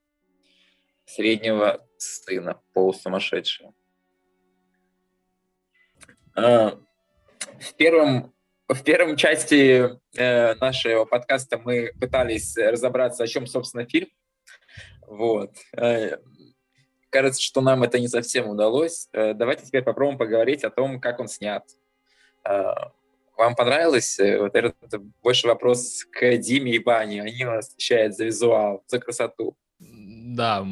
среднего 1.06 1.84
сына, 1.96 2.60
полусумасшедшего. 2.72 3.72
А, 6.36 6.78
в 7.60 7.74
первом 7.74 8.32
в 8.68 8.82
первом 8.82 9.16
части 9.16 9.98
э, 10.14 10.54
нашего 10.56 11.06
подкаста 11.06 11.58
мы 11.58 11.92
пытались 11.98 12.54
разобраться, 12.56 13.24
о 13.24 13.26
чем, 13.26 13.46
собственно, 13.46 13.86
фильм. 13.86 14.08
Вот. 15.06 15.54
Э, 15.74 16.18
кажется, 17.08 17.42
что 17.42 17.62
нам 17.62 17.82
это 17.82 17.98
не 17.98 18.08
совсем 18.08 18.48
удалось. 18.48 19.08
Э, 19.12 19.32
давайте 19.32 19.64
теперь 19.64 19.82
попробуем 19.82 20.18
поговорить 20.18 20.64
о 20.64 20.70
том, 20.70 21.00
как 21.00 21.18
он 21.18 21.28
снят. 21.28 21.64
Э, 22.44 22.74
вам 23.38 23.54
понравилось? 23.54 24.18
Э, 24.18 24.38
вот 24.38 24.54
это, 24.54 24.74
больше 25.22 25.46
вопрос 25.46 26.04
к 26.04 26.36
Диме 26.36 26.72
и 26.72 26.78
Бане. 26.78 27.22
Они 27.22 27.44
нас 27.44 27.68
отвечают 27.68 28.16
за 28.16 28.26
визуал, 28.26 28.84
за 28.86 28.98
красоту. 28.98 29.56
Да, 29.78 30.66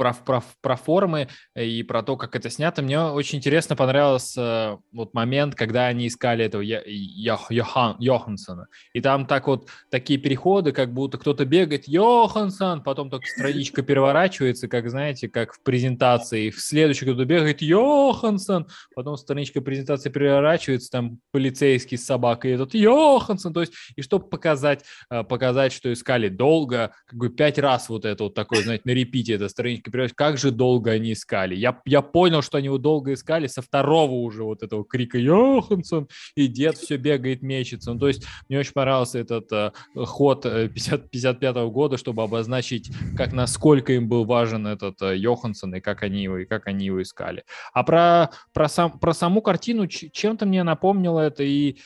про, 0.00 0.14
про, 0.14 0.42
про 0.62 0.76
формы 0.76 1.28
и 1.54 1.82
про 1.82 2.02
то, 2.02 2.16
как 2.16 2.34
это 2.34 2.48
снято. 2.48 2.80
Мне 2.80 2.98
очень 3.02 3.36
интересно 3.36 3.76
понравился 3.76 4.78
вот 4.92 5.12
момент, 5.12 5.54
когда 5.54 5.88
они 5.88 6.06
искали 6.06 6.46
этого 6.46 6.62
Йохан, 6.62 7.96
Йохансона. 7.98 8.68
И 8.94 9.02
там 9.02 9.26
так 9.26 9.46
вот 9.46 9.68
такие 9.90 10.18
переходы, 10.18 10.72
как 10.72 10.94
будто 10.94 11.18
кто-то 11.18 11.44
бегает 11.44 11.86
Йохансон, 11.86 12.82
потом 12.82 13.10
так 13.10 13.26
страничка 13.26 13.82
переворачивается, 13.82 14.68
как, 14.68 14.88
знаете, 14.88 15.28
как 15.28 15.52
в 15.52 15.62
презентации. 15.62 16.48
В 16.48 16.60
следующий 16.60 17.04
кто-то 17.04 17.26
бегает 17.26 17.60
Йохансон, 17.60 18.68
потом 18.94 19.18
страничка 19.18 19.60
презентации 19.60 20.08
переворачивается, 20.08 20.90
там 20.90 21.18
полицейский 21.30 21.98
с 21.98 22.06
собакой, 22.06 22.52
этот 22.52 22.72
Йохансон. 22.72 23.52
То 23.52 23.60
есть, 23.60 23.74
и 23.96 24.00
чтобы 24.00 24.30
показать, 24.30 24.82
э, 25.10 25.24
показать, 25.24 25.74
что 25.74 25.92
искали 25.92 26.30
долго, 26.30 26.94
как 27.04 27.18
бы 27.18 27.28
пять 27.28 27.58
раз 27.58 27.90
вот 27.90 28.06
это 28.06 28.24
вот 28.24 28.34
такое, 28.34 28.62
знаете, 28.62 28.84
на 28.86 28.92
репите 28.92 29.34
эта 29.34 29.50
страничка 29.50 29.89
точкой 29.90 29.92
привязки. 29.92 30.14
Как 30.16 30.38
же 30.38 30.50
долго 30.50 30.92
они 30.92 31.12
искали. 31.12 31.54
Я, 31.54 31.80
я 31.84 32.02
понял, 32.02 32.42
что 32.42 32.58
они 32.58 32.66
его 32.66 32.78
долго 32.78 33.12
искали 33.12 33.46
со 33.46 33.62
второго 33.62 34.12
уже 34.12 34.44
вот 34.44 34.62
этого 34.62 34.84
крика 34.84 35.18
«Йоханссон!» 35.18 36.08
и 36.34 36.46
дед 36.46 36.76
все 36.76 36.96
бегает, 36.96 37.42
мечется. 37.42 37.92
Ну, 37.92 37.98
то 37.98 38.08
есть 38.08 38.24
мне 38.48 38.58
очень 38.58 38.72
понравился 38.72 39.18
этот 39.18 39.50
э, 39.52 39.72
ход 39.94 40.42
50, 40.42 41.10
55 41.10 41.56
-го 41.56 41.70
года, 41.70 41.96
чтобы 41.96 42.22
обозначить, 42.22 42.90
как 43.16 43.32
насколько 43.32 43.92
им 43.92 44.08
был 44.08 44.24
важен 44.24 44.66
этот 44.66 45.02
э, 45.02 45.16
Йоханссон 45.16 45.74
и 45.74 45.80
как 45.80 46.02
они 46.02 46.22
его, 46.22 46.38
и 46.38 46.44
как 46.44 46.66
они 46.66 46.86
его 46.86 47.02
искали. 47.02 47.44
А 47.72 47.82
про, 47.82 48.30
про, 48.52 48.68
сам, 48.68 48.98
про 48.98 49.12
саму 49.12 49.42
картину 49.42 49.86
чем-то 49.86 50.46
мне 50.46 50.62
напомнило 50.62 51.20
это 51.20 51.42
и 51.42 51.76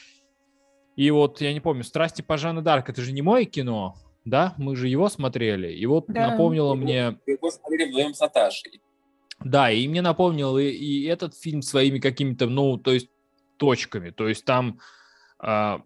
и 0.96 1.10
вот, 1.10 1.40
я 1.40 1.52
не 1.52 1.58
помню, 1.60 1.82
«Страсти 1.82 2.22
по 2.22 2.36
Жанне 2.36 2.62
Дарк»— 2.62 2.88
это 2.88 3.02
же 3.02 3.10
не 3.10 3.20
мое 3.20 3.46
кино, 3.46 3.96
да? 4.24 4.54
Мы 4.56 4.76
же 4.76 4.88
его 4.88 5.08
смотрели. 5.08 5.72
И 5.72 5.86
вот 5.86 6.06
да. 6.08 6.30
напомнило 6.30 6.74
мне... 6.74 7.18
Его 7.26 7.50
смотрели 7.50 7.88
вдвоем 7.88 8.14
с 8.14 8.20
Наташей. 8.20 8.80
Да, 9.40 9.70
и 9.70 9.86
мне 9.88 10.00
напомнил 10.00 10.56
и, 10.58 10.64
и 10.64 11.04
этот 11.04 11.36
фильм 11.36 11.60
своими 11.60 11.98
какими-то, 11.98 12.46
ну, 12.46 12.78
то 12.78 12.92
есть 12.92 13.08
точками. 13.56 14.10
То 14.10 14.28
есть 14.28 14.44
там 14.44 14.78
а, 15.38 15.82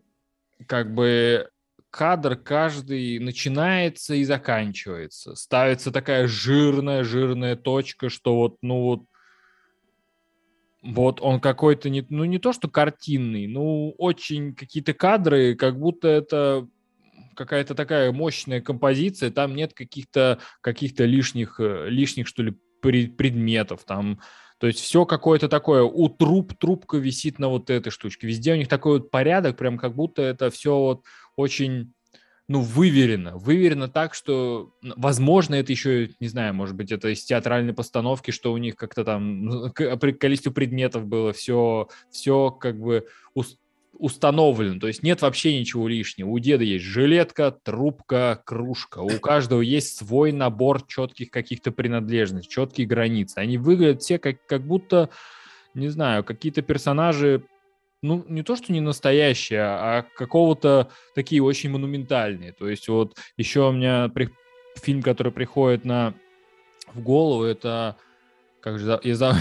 как 0.66 0.94
бы 0.94 1.50
кадр 1.90 2.36
каждый 2.36 3.18
начинается 3.18 4.14
и 4.14 4.24
заканчивается. 4.24 5.34
Ставится 5.34 5.90
такая 5.90 6.26
жирная-жирная 6.26 7.56
точка, 7.56 8.08
что 8.08 8.36
вот, 8.36 8.56
ну 8.62 8.82
вот, 8.82 9.02
вот 10.82 11.20
он 11.20 11.40
какой-то, 11.40 11.90
не, 11.90 12.06
ну 12.08 12.24
не 12.24 12.38
то 12.38 12.52
что 12.52 12.68
картинный, 12.68 13.46
ну 13.46 13.94
очень 13.98 14.54
какие-то 14.54 14.94
кадры, 14.94 15.56
как 15.56 15.78
будто 15.78 16.08
это 16.08 16.68
какая-то 17.38 17.76
такая 17.76 18.10
мощная 18.10 18.60
композиция, 18.60 19.30
там 19.30 19.54
нет 19.54 19.72
каких-то 19.72 20.40
каких-то 20.60 21.04
лишних, 21.04 21.60
э, 21.60 21.88
лишних 21.88 22.26
что 22.26 22.42
ли, 22.42 22.56
предметов, 22.80 23.84
там, 23.84 24.20
то 24.58 24.66
есть 24.66 24.80
все 24.80 25.04
какое-то 25.04 25.48
такое, 25.48 25.82
у 25.82 26.08
труп, 26.08 26.54
трубка 26.58 26.96
висит 26.96 27.38
на 27.38 27.48
вот 27.48 27.70
этой 27.70 27.90
штучке, 27.90 28.26
везде 28.26 28.52
у 28.52 28.56
них 28.56 28.68
такой 28.68 28.98
вот 28.98 29.10
порядок, 29.10 29.56
прям 29.56 29.78
как 29.78 29.94
будто 29.94 30.22
это 30.22 30.50
все 30.50 30.76
вот 30.76 31.04
очень 31.36 31.92
ну, 32.48 32.62
выверено. 32.62 33.36
Выверено 33.36 33.88
так, 33.88 34.14
что, 34.14 34.72
возможно, 34.82 35.54
это 35.54 35.70
еще, 35.70 36.10
не 36.18 36.28
знаю, 36.28 36.54
может 36.54 36.74
быть, 36.76 36.90
это 36.90 37.08
из 37.10 37.22
театральной 37.24 37.74
постановки, 37.74 38.30
что 38.30 38.52
у 38.52 38.56
них 38.56 38.74
как-то 38.74 39.04
там 39.04 39.44
ну, 39.44 39.72
количество 39.72 40.50
предметов 40.50 41.06
было 41.06 41.32
все, 41.34 41.88
все 42.10 42.50
как 42.50 42.80
бы 42.80 43.06
установлено. 43.98 44.80
То 44.80 44.86
есть 44.86 45.02
нет 45.02 45.22
вообще 45.22 45.58
ничего 45.58 45.88
лишнего. 45.88 46.28
У 46.28 46.38
деда 46.38 46.64
есть 46.64 46.84
жилетка, 46.84 47.50
трубка, 47.50 48.40
кружка. 48.44 49.00
У 49.00 49.18
каждого 49.18 49.60
есть 49.60 49.96
свой 49.96 50.32
набор 50.32 50.86
четких 50.86 51.30
каких-то 51.30 51.72
принадлежностей, 51.72 52.50
четкие 52.50 52.86
границы. 52.86 53.38
Они 53.38 53.58
выглядят 53.58 54.02
все 54.02 54.18
как, 54.18 54.44
как 54.46 54.62
будто, 54.62 55.10
не 55.74 55.88
знаю, 55.88 56.24
какие-то 56.24 56.62
персонажи 56.62 57.44
ну, 58.00 58.24
не 58.28 58.42
то, 58.42 58.54
что 58.54 58.72
не 58.72 58.80
настоящие, 58.80 59.62
а 59.62 60.04
какого-то 60.16 60.90
такие 61.14 61.42
очень 61.42 61.70
монументальные. 61.70 62.52
То 62.52 62.68
есть 62.68 62.88
вот 62.88 63.16
еще 63.36 63.68
у 63.68 63.72
меня 63.72 64.08
при... 64.08 64.30
фильм, 64.76 65.02
который 65.02 65.32
приходит 65.32 65.84
на 65.84 66.14
в 66.94 67.00
голову, 67.00 67.42
это 67.42 67.96
как 68.68 68.78
же 68.78 68.86
я, 68.86 69.00
я, 69.02 69.14
за, 69.14 69.36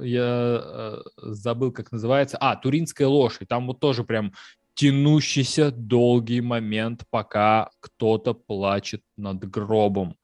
я 0.02 0.62
э, 0.64 1.02
забыл, 1.16 1.72
как 1.72 1.92
называется. 1.92 2.36
А, 2.38 2.56
Туринская 2.56 3.08
лошадь. 3.08 3.48
Там 3.48 3.66
вот 3.66 3.80
тоже 3.80 4.04
прям 4.04 4.32
тянущийся 4.74 5.70
долгий 5.70 6.40
момент, 6.40 7.04
пока 7.10 7.70
кто-то 7.80 8.34
плачет 8.34 9.02
над 9.16 9.48
гробом 9.48 10.16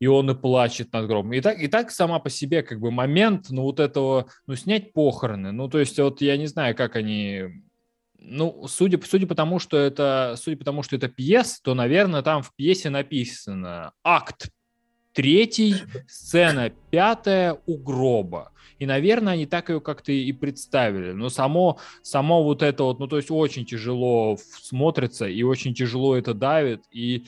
и 0.00 0.06
он 0.06 0.30
и 0.30 0.34
плачет 0.34 0.92
над 0.92 1.06
гробом. 1.06 1.32
И 1.32 1.40
так, 1.40 1.58
и 1.58 1.66
так 1.66 1.90
сама 1.90 2.18
по 2.18 2.28
себе 2.28 2.62
как 2.62 2.78
бы 2.78 2.90
момент, 2.90 3.46
ну 3.50 3.62
вот 3.62 3.80
этого, 3.80 4.26
ну 4.46 4.54
снять 4.54 4.92
похороны, 4.92 5.50
ну 5.50 5.68
то 5.68 5.78
есть 5.78 5.98
вот 5.98 6.20
я 6.20 6.36
не 6.36 6.46
знаю, 6.46 6.76
как 6.76 6.96
они, 6.96 7.62
ну 8.18 8.66
судя, 8.68 9.00
судя 9.02 9.26
по 9.26 9.34
тому, 9.34 9.58
что 9.58 9.78
это, 9.78 10.34
судя 10.36 10.58
по 10.58 10.64
тому, 10.64 10.82
что 10.82 10.96
это 10.96 11.08
пьес, 11.08 11.60
то, 11.60 11.74
наверное, 11.74 12.22
там 12.22 12.42
в 12.42 12.54
пьесе 12.54 12.90
написано 12.90 13.92
акт 14.02 14.50
третий, 15.14 15.76
сцена 16.08 16.70
пятая 16.90 17.58
у 17.66 17.78
гроба. 17.78 18.50
И, 18.78 18.86
наверное, 18.86 19.34
они 19.34 19.46
так 19.46 19.70
ее 19.70 19.80
как-то 19.80 20.12
и 20.12 20.32
представили. 20.32 21.12
Но 21.12 21.30
само, 21.30 21.78
само 22.02 22.42
вот 22.42 22.62
это 22.62 22.82
вот, 22.82 22.98
ну, 22.98 23.06
то 23.06 23.16
есть 23.16 23.30
очень 23.30 23.64
тяжело 23.64 24.36
смотрится, 24.60 25.26
и 25.26 25.42
очень 25.42 25.74
тяжело 25.74 26.16
это 26.16 26.34
давит, 26.34 26.82
и 26.90 27.24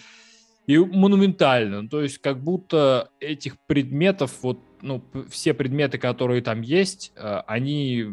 и 0.67 0.79
монументально. 0.79 1.83
Ну, 1.83 1.89
то 1.89 2.03
есть 2.03 2.19
как 2.19 2.43
будто 2.43 3.11
этих 3.21 3.57
предметов, 3.67 4.39
вот, 4.43 4.59
ну, 4.83 5.03
все 5.31 5.55
предметы, 5.55 5.99
которые 5.99 6.43
там 6.43 6.61
есть, 6.61 7.13
э, 7.15 7.43
они 7.47 8.07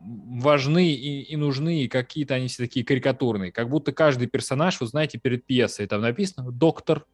важны 0.00 0.92
и, 0.92 1.22
и 1.22 1.36
нужны, 1.36 1.84
и 1.84 1.88
какие-то 1.88 2.34
они 2.34 2.48
все 2.48 2.64
такие 2.64 2.84
карикатурные. 2.84 3.52
Как 3.52 3.70
будто 3.70 3.92
каждый 3.92 4.26
персонаж, 4.26 4.80
вы 4.80 4.86
знаете, 4.86 5.18
перед 5.18 5.46
пьесой 5.46 5.86
там 5.86 6.02
написано 6.02 6.50
«доктор», 6.50 7.06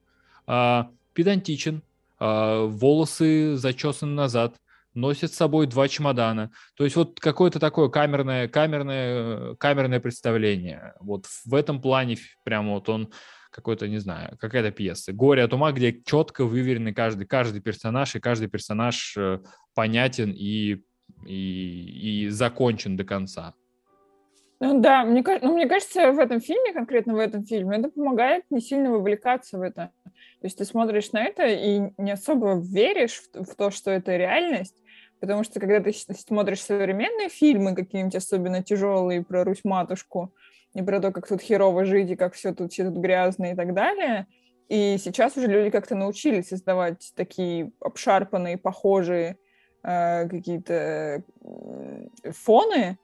э, 0.46 0.84
педантичен, 1.12 1.82
волосы 2.20 3.56
зачесаны 3.56 4.12
назад, 4.12 4.56
носит 4.94 5.33
с 5.33 5.37
собой 5.37 5.66
два 5.66 5.88
чемодана. 5.88 6.50
То 6.76 6.85
есть 6.85 6.96
вот 6.96 7.20
какое-то 7.20 7.59
такое 7.59 7.88
камерное, 7.88 8.48
камерное, 8.48 9.54
камерное 9.56 10.00
представление. 10.00 10.94
Вот 11.00 11.26
в 11.44 11.54
этом 11.54 11.80
плане 11.80 12.16
прямо 12.44 12.74
вот 12.74 12.88
он 12.88 13.12
какой-то, 13.50 13.88
не 13.88 13.98
знаю, 13.98 14.37
какая-то 14.38 14.70
пьеса. 14.70 15.12
«Горе 15.12 15.42
от 15.42 15.52
ума», 15.52 15.72
где 15.72 16.00
четко 16.04 16.44
выверены 16.44 16.94
каждый, 16.94 17.26
каждый 17.26 17.61
персонаж, 17.61 18.14
и 18.14 18.20
каждый 18.20 18.48
персонаж 18.48 19.16
э, 19.16 19.40
понятен 19.74 20.30
и, 20.30 20.83
и, 21.26 22.24
и 22.24 22.28
закончен 22.28 22.96
до 22.96 23.04
конца. 23.04 23.54
Ну 24.61 24.80
да, 24.80 25.04
мне, 25.04 25.24
ну, 25.42 25.54
мне 25.54 25.66
кажется, 25.66 26.12
в 26.12 26.18
этом 26.18 26.40
фильме, 26.40 26.72
конкретно 26.72 27.14
в 27.14 27.18
этом 27.18 27.44
фильме, 27.44 27.78
это 27.78 27.88
помогает 27.88 28.44
не 28.50 28.61
сильно 28.61 28.92
вовлекаться 28.92 29.59
в 29.59 29.62
это. 29.62 29.90
То 30.40 30.46
есть 30.46 30.59
ты 30.59 30.64
смотришь 30.64 31.12
на 31.12 31.24
это 31.24 31.46
и 31.46 31.92
не 31.98 32.12
особо 32.12 32.59
веришь 32.59 33.22
в, 33.35 33.44
в 33.44 33.55
то, 33.55 33.70
что 33.70 33.90
это 33.90 34.16
реальность, 34.16 34.76
потому 35.20 35.44
что 35.44 35.61
когда 35.61 35.81
ты 35.81 35.92
смотришь 35.92 36.62
современные 36.62 37.29
фильмы, 37.29 37.74
какие-нибудь 37.74 38.16
особенно 38.16 38.62
тяжелые 38.62 39.22
про 39.22 39.44
Русь-матушку, 39.44 40.33
и 40.74 40.83
про 40.83 41.00
то, 41.00 41.11
как 41.11 41.26
тут 41.26 41.42
херово 41.42 41.85
жить, 41.85 42.11
и 42.11 42.16
как 42.16 42.35
все 42.35 42.55
тут, 42.55 42.72
все 42.72 42.85
тут 42.85 42.98
грязно 42.98 43.53
и 43.53 43.55
так 43.55 43.74
далее. 43.74 44.26
И 44.68 44.98
сейчас 44.98 45.37
уже 45.37 45.48
люди 45.48 45.70
как-то 45.70 45.96
научились 45.96 46.48
создавать 46.48 47.12
такие 47.16 47.72
обшарпанные, 47.81 48.57
похожие 48.57 49.37
э, 49.83 50.29
какие-то 50.29 51.24
э, 51.42 52.33
фоны, 52.33 52.98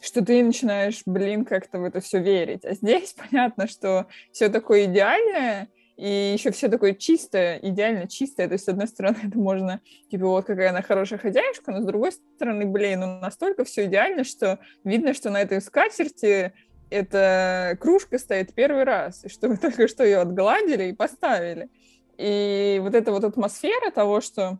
что 0.00 0.24
ты 0.24 0.42
начинаешь, 0.42 1.02
блин, 1.04 1.44
как-то 1.44 1.78
в 1.78 1.84
это 1.84 2.00
все 2.00 2.20
верить. 2.20 2.64
А 2.64 2.72
здесь 2.72 3.14
понятно, 3.30 3.68
что 3.68 4.06
все 4.32 4.48
такое 4.48 4.86
идеальное, 4.86 5.68
и 6.00 6.32
еще 6.32 6.50
все 6.50 6.68
такое 6.68 6.94
чистое, 6.94 7.58
идеально 7.58 8.08
чистое. 8.08 8.46
То 8.48 8.54
есть, 8.54 8.64
с 8.64 8.68
одной 8.68 8.88
стороны, 8.88 9.18
это 9.22 9.38
можно, 9.38 9.82
типа, 10.10 10.24
вот 10.24 10.46
какая 10.46 10.70
она 10.70 10.80
хорошая 10.80 11.18
хозяюшка, 11.18 11.72
но 11.72 11.82
с 11.82 11.84
другой 11.84 12.12
стороны, 12.12 12.64
блин, 12.64 13.00
ну 13.00 13.20
настолько 13.20 13.64
все 13.64 13.84
идеально, 13.84 14.24
что 14.24 14.58
видно, 14.82 15.12
что 15.12 15.28
на 15.28 15.42
этой 15.42 15.60
скатерти 15.60 16.54
эта 16.88 17.76
кружка 17.78 18.18
стоит 18.18 18.54
первый 18.54 18.84
раз, 18.84 19.26
и 19.26 19.28
что 19.28 19.48
вы 19.48 19.56
только 19.58 19.88
что 19.88 20.02
ее 20.02 20.20
отгладили 20.20 20.84
и 20.84 20.94
поставили. 20.94 21.68
И 22.16 22.78
вот 22.82 22.94
эта 22.94 23.12
вот 23.12 23.24
атмосфера 23.24 23.90
того, 23.90 24.22
что 24.22 24.58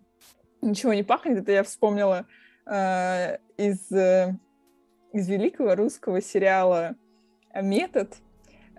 ничего 0.61 0.93
не 0.93 1.03
пахнет, 1.03 1.39
это 1.39 1.53
я 1.53 1.63
вспомнила 1.63 2.27
э, 2.67 3.39
из, 3.57 3.91
э, 3.91 4.35
из 5.15 5.27
великого 5.27 5.75
русского 5.75 6.21
сериала 6.21 6.97
«Метод», 7.55 8.15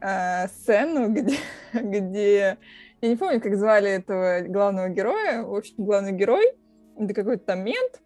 э, 0.02 0.47
сцену, 0.47 1.10
где, 1.14 1.38
где... 1.74 2.58
Я 3.02 3.10
не 3.10 3.16
помню, 3.16 3.41
как 3.41 3.56
звали 3.56 3.89
этого 3.89 4.41
главного 4.41 4.89
героя. 4.89 5.43
В 5.43 5.56
общем, 5.56 5.76
главный 5.78 6.12
герой— 6.12 6.54
это 6.97 7.14
какой-то 7.14 7.45
там 7.45 7.64
мент, 7.64 8.02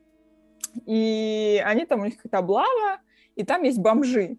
и 0.85 1.61
они 1.65 1.85
там, 1.85 2.01
у 2.01 2.05
них 2.05 2.17
какая-то 2.17 2.37
облава, 2.37 2.99
и 3.35 3.43
там 3.43 3.63
есть 3.63 3.79
бомжи. 3.79 4.37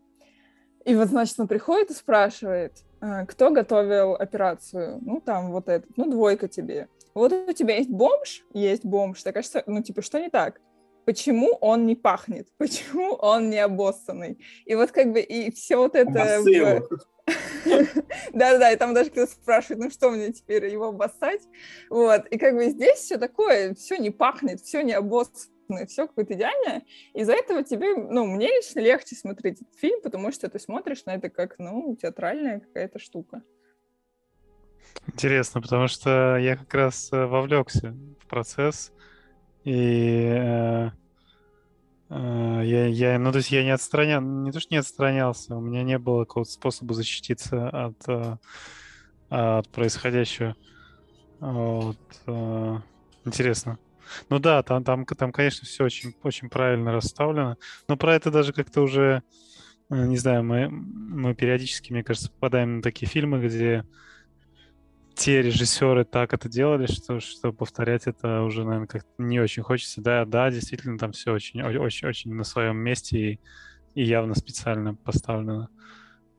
И 0.85 0.95
вот, 0.95 1.09
значит, 1.09 1.39
он 1.39 1.49
приходит 1.49 1.91
и 1.91 1.95
спрашивает, 1.95 2.73
«А, 3.01 3.27
кто 3.27 3.51
готовил 3.51 4.15
операцию? 4.15 4.99
Ну, 5.03 5.21
там 5.21 5.51
вот 5.51 5.69
этот, 5.69 5.97
ну, 5.97 6.09
двойка 6.09 6.49
тебе. 6.49 6.89
Вот 7.13 7.33
у 7.33 7.53
тебя 7.53 7.77
есть 7.77 7.91
бомж? 7.91 8.45
Есть 8.53 8.85
бомж. 8.85 9.23
Так, 9.23 9.35
кажется, 9.35 9.63
ну, 9.67 9.83
типа, 9.83 10.03
что 10.03 10.21
не 10.21 10.31
так? 10.31 10.61
Почему 11.07 11.57
он 11.61 11.87
не 11.87 11.95
пахнет? 11.95 12.49
Почему 12.59 13.15
он 13.15 13.49
не 13.49 13.59
обоссанный? 13.59 14.39
И 14.67 14.75
вот 14.75 14.91
как 14.91 15.13
бы, 15.13 15.21
и 15.21 15.51
все 15.53 15.77
вот 15.77 15.95
это... 15.95 16.83
Да-да, 18.33 18.71
и 18.71 18.77
там 18.77 18.95
даже 18.95 19.11
кто-то 19.11 19.33
спрашивает, 19.33 19.81
ну 19.81 19.91
что 19.91 20.11
мне 20.11 20.33
теперь 20.33 20.67
его 20.67 20.89
обоссать? 20.89 21.43
Вот, 21.91 22.27
и 22.27 22.39
как 22.39 22.55
бы 22.55 22.67
здесь 22.67 22.99
все 22.99 23.19
такое, 23.19 23.75
все 23.75 23.97
не 23.97 24.11
пахнет, 24.11 24.61
все 24.61 24.83
не 24.83 24.93
обоссано 24.93 25.49
все 25.89 26.07
какое-то 26.07 26.35
идеальное. 26.35 26.85
Из-за 27.15 27.33
этого 27.33 27.65
тебе, 27.65 27.97
ну, 27.97 28.25
мне 28.27 28.47
лично 28.47 28.79
легче 28.79 29.17
смотреть 29.17 29.63
этот 29.63 29.75
фильм, 29.75 30.01
потому 30.03 30.31
что 30.31 30.49
ты 30.49 30.61
смотришь 30.61 31.05
на 31.07 31.17
это 31.17 31.29
как, 31.29 31.59
ну, 31.59 31.97
театральная 32.01 32.61
какая-то 32.61 33.01
штука. 33.01 33.43
Интересно, 35.09 35.61
потому 35.61 35.89
что 35.89 36.37
я 36.37 36.57
как 36.57 36.73
раз 36.73 37.13
э, 37.13 37.27
вовлекся 37.27 37.97
в 38.21 38.27
процесс, 38.29 38.93
и 39.67 40.29
э, 40.31 40.91
э, 42.11 42.61
я, 42.65 42.87
я, 42.87 43.19
ну, 43.19 43.33
то 43.33 43.39
есть 43.39 43.51
я 43.51 43.65
не 43.65 43.71
отстранял, 43.71 44.21
не 44.21 44.53
то, 44.53 44.61
что 44.61 44.73
не 44.73 44.79
отстранялся, 44.79 45.57
у 45.57 45.61
меня 45.61 45.83
не 45.83 45.99
было 45.99 46.25
какого-то 46.25 46.53
способа 46.53 46.95
защититься 46.95 47.69
от, 47.69 47.97
э, 48.09 48.37
от 49.29 49.69
происходящего. 49.71 50.55
Вот, 51.41 51.99
э, 52.29 52.79
интересно. 53.25 53.81
Ну 54.31 54.39
да, 54.39 54.63
там, 54.63 54.85
там, 54.85 55.05
там, 55.05 55.33
конечно, 55.33 55.67
все 55.67 55.83
очень, 55.83 56.15
очень 56.23 56.49
правильно 56.49 56.93
расставлено. 56.93 57.57
Но 57.89 57.97
про 57.97 58.15
это 58.15 58.31
даже 58.31 58.53
как-то 58.53 58.83
уже, 58.83 59.25
э, 59.91 60.07
не 60.07 60.17
знаю, 60.17 60.45
мы, 60.45 60.69
мы 60.69 61.35
периодически, 61.35 61.93
мне 61.93 62.05
кажется, 62.05 62.31
попадаем 62.31 62.77
на 62.77 62.83
такие 62.83 63.09
фильмы, 63.09 63.45
где 63.45 63.85
те 65.17 65.41
режиссеры 65.41 66.05
так 66.05 66.35
это 66.35 66.49
делали, 66.49 66.87
что, 66.87 67.21
что 67.21 67.51
повторять 67.53 68.07
это 68.07 68.43
уже, 68.43 68.65
наверное, 68.65 68.87
как 68.87 69.03
не 69.17 69.41
очень 69.41 69.63
хочется. 69.63 70.03
Да, 70.03 70.27
да, 70.27 70.51
действительно, 70.51 70.99
там 70.99 71.13
все 71.13 71.33
очень, 71.33 71.63
очень, 71.63 72.07
очень 72.07 72.35
на 72.35 72.45
своем 72.45 72.77
месте 72.77 73.19
и, 73.33 73.41
и 73.95 74.05
явно 74.05 74.35
специально 74.35 74.95
поставлено. 74.95 75.69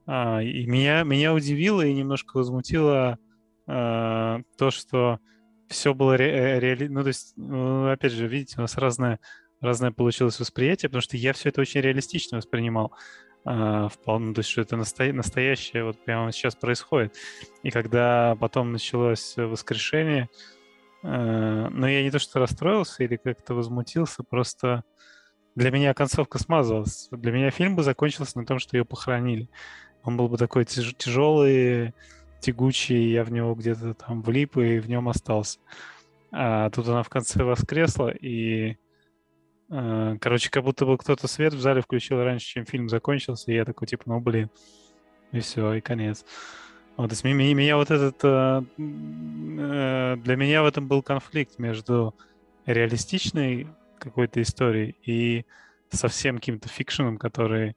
А, 0.06 0.44
и 0.44 0.68
меня, 0.68 1.04
меня 1.04 1.34
удивило 1.34 1.82
и 1.82 1.94
немножко 1.94 2.38
возмутило 2.38 3.18
а, 3.66 4.42
то, 4.58 4.70
что 4.70 5.20
все 5.68 5.96
было 5.96 6.16
ре- 6.16 6.32
э, 6.32 6.60
реали... 6.60 6.88
Ну, 6.88 7.02
то 7.02 7.08
есть, 7.08 7.34
ну, 7.36 7.90
опять 7.90 8.14
же, 8.14 8.28
видите, 8.28 8.56
у 8.60 8.62
нас 8.62 8.78
разное, 8.78 9.20
разное 9.60 9.92
получилось 9.92 10.40
восприятие, 10.40 10.90
потому 10.90 11.02
что 11.02 11.18
я 11.18 11.34
все 11.34 11.50
это 11.50 11.62
очень 11.62 11.82
реалистично 11.82 12.38
воспринимал. 12.38 12.94
Uh, 13.48 13.88
вполне, 13.88 14.34
то 14.34 14.40
есть, 14.40 14.50
что 14.50 14.60
это 14.60 14.76
насто... 14.76 15.06
настоящее 15.14 15.86
вот 15.86 15.98
прямо 16.04 16.34
сейчас 16.34 16.54
происходит. 16.54 17.16
И 17.64 17.72
когда 17.72 18.36
потом 18.42 18.74
началось 18.74 19.36
воскрешение, 19.38 20.30
uh, 21.02 21.70
ну, 21.70 21.88
я 21.88 22.04
не 22.04 22.12
то 22.12 22.20
что 22.20 22.40
расстроился 22.40 23.06
или 23.06 23.16
как-то 23.16 23.54
возмутился, 23.54 24.24
просто 24.24 24.84
для 25.56 25.72
меня 25.72 25.94
концовка 25.94 26.40
смазалась. 26.40 27.08
Для 27.10 27.32
меня 27.32 27.50
фильм 27.50 27.78
бы 27.78 27.84
закончился 27.84 28.38
на 28.38 28.46
том, 28.46 28.60
что 28.60 28.76
ее 28.76 28.84
похоронили. 28.84 29.50
Он 30.04 30.18
был 30.18 30.28
бы 30.28 30.38
такой 30.38 30.66
тяж... 30.66 30.94
тяжелый, 30.98 31.94
тягучий, 32.42 33.12
я 33.12 33.24
в 33.24 33.32
него 33.32 33.56
где-то 33.56 33.94
там 33.94 34.24
влип 34.24 34.58
и 34.58 34.80
в 34.80 34.90
нем 34.90 35.08
остался. 35.08 35.60
А 36.32 36.70
тут 36.70 36.88
она 36.90 37.02
в 37.02 37.10
конце 37.10 37.44
воскресла, 37.44 38.10
и, 38.10 38.72
э, 38.72 38.76
короче, 39.70 40.50
как 40.50 40.64
будто 40.64 40.86
бы 40.86 40.98
кто-то 40.98 41.28
свет 41.28 41.54
в 41.54 41.60
зале 41.60 41.82
включил 41.82 42.24
раньше, 42.24 42.48
чем 42.48 42.66
фильм 42.66 42.90
закончился, 42.90 43.52
и 43.52 43.56
я 43.56 43.66
такой, 43.66 43.88
типа, 43.88 44.04
ну, 44.06 44.20
блин, 44.20 44.50
и 45.32 45.40
все, 45.40 45.74
и 45.74 45.82
конец. 45.82 46.26
Вот, 46.98 47.10
то 47.10 47.14
есть 47.14 47.24
меня, 47.24 47.54
меня 47.54 47.78
вот 47.78 47.92
этот... 47.92 48.24
Э, 48.24 48.64
э, 48.78 50.16
для 50.18 50.36
меня 50.36 50.64
в 50.64 50.66
этом 50.66 50.88
был 50.88 51.04
конфликт 51.04 51.60
между 51.60 52.16
реалистичной 52.66 53.68
какой-то 54.00 54.42
историей 54.42 54.96
и 55.04 55.46
совсем 55.90 56.38
каким-то 56.38 56.70
фикшеном, 56.70 57.18
который, 57.18 57.76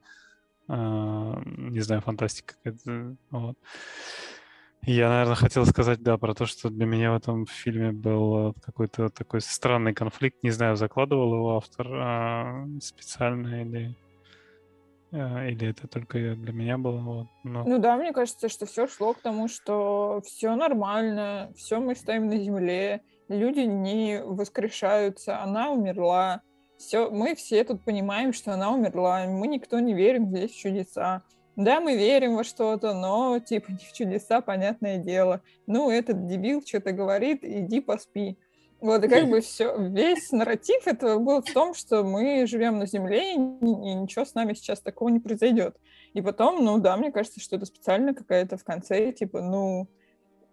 э, 0.68 1.42
не 1.46 1.80
знаю, 1.80 2.00
фантастика 2.00 2.54
какая-то. 2.62 3.16
Вот. 3.30 3.58
Я, 4.82 5.10
наверное, 5.10 5.34
хотел 5.34 5.66
сказать, 5.66 6.02
да, 6.02 6.16
про 6.16 6.34
то, 6.34 6.46
что 6.46 6.70
для 6.70 6.86
меня 6.86 7.12
в 7.12 7.16
этом 7.16 7.46
фильме 7.46 7.92
был 7.92 8.54
какой-то 8.62 9.10
такой 9.10 9.42
странный 9.42 9.92
конфликт. 9.92 10.42
Не 10.42 10.50
знаю, 10.50 10.76
закладывал 10.76 11.34
его 11.34 11.56
автор 11.58 11.86
а, 11.92 12.66
специально 12.80 13.62
или, 13.62 13.94
а, 15.12 15.46
или 15.46 15.68
это 15.68 15.86
только 15.86 16.34
для 16.34 16.52
меня 16.52 16.78
было. 16.78 16.98
Вот, 16.98 17.26
но... 17.44 17.64
Ну 17.64 17.78
да, 17.78 17.96
мне 17.96 18.12
кажется, 18.12 18.48
что 18.48 18.64
все 18.64 18.86
шло 18.86 19.12
к 19.12 19.20
тому, 19.20 19.48
что 19.48 20.22
все 20.24 20.56
нормально, 20.56 21.52
все 21.56 21.78
мы 21.78 21.94
стоим 21.94 22.28
на 22.28 22.38
земле, 22.38 23.02
люди 23.28 23.60
не 23.60 24.22
воскрешаются, 24.22 25.42
она 25.42 25.70
умерла. 25.70 26.40
Все, 26.78 27.10
мы 27.10 27.34
все 27.34 27.62
тут 27.64 27.84
понимаем, 27.84 28.32
что 28.32 28.54
она 28.54 28.72
умерла, 28.72 29.26
мы 29.26 29.46
никто 29.46 29.78
не 29.78 29.92
верим 29.92 30.28
здесь 30.30 30.52
в 30.52 30.58
чудеса. 30.58 31.22
Да, 31.60 31.78
мы 31.82 31.94
верим 31.94 32.36
во 32.36 32.44
что-то, 32.44 32.94
но 32.94 33.38
типа 33.38 33.70
не 33.70 33.84
в 33.84 33.92
чудеса, 33.92 34.40
понятное 34.40 34.96
дело. 34.96 35.42
Ну, 35.66 35.90
этот 35.90 36.26
дебил 36.26 36.62
что-то 36.66 36.92
говорит, 36.92 37.40
иди 37.42 37.80
поспи. 37.80 38.38
Вот, 38.80 39.04
и 39.04 39.08
как 39.08 39.28
бы 39.28 39.42
все, 39.42 39.76
весь 39.76 40.32
нарратив 40.32 40.86
этого 40.86 41.18
был 41.18 41.42
в 41.42 41.52
том, 41.52 41.74
что 41.74 42.02
мы 42.02 42.46
живем 42.46 42.78
на 42.78 42.86
Земле, 42.86 43.34
и, 43.34 43.36
ничего 43.36 44.24
с 44.24 44.34
нами 44.34 44.54
сейчас 44.54 44.80
такого 44.80 45.10
не 45.10 45.20
произойдет. 45.20 45.76
И 46.14 46.22
потом, 46.22 46.64
ну 46.64 46.78
да, 46.78 46.96
мне 46.96 47.12
кажется, 47.12 47.40
что 47.40 47.56
это 47.56 47.66
специально 47.66 48.14
какая-то 48.14 48.56
в 48.56 48.64
конце, 48.64 49.12
типа, 49.12 49.42
ну... 49.42 49.86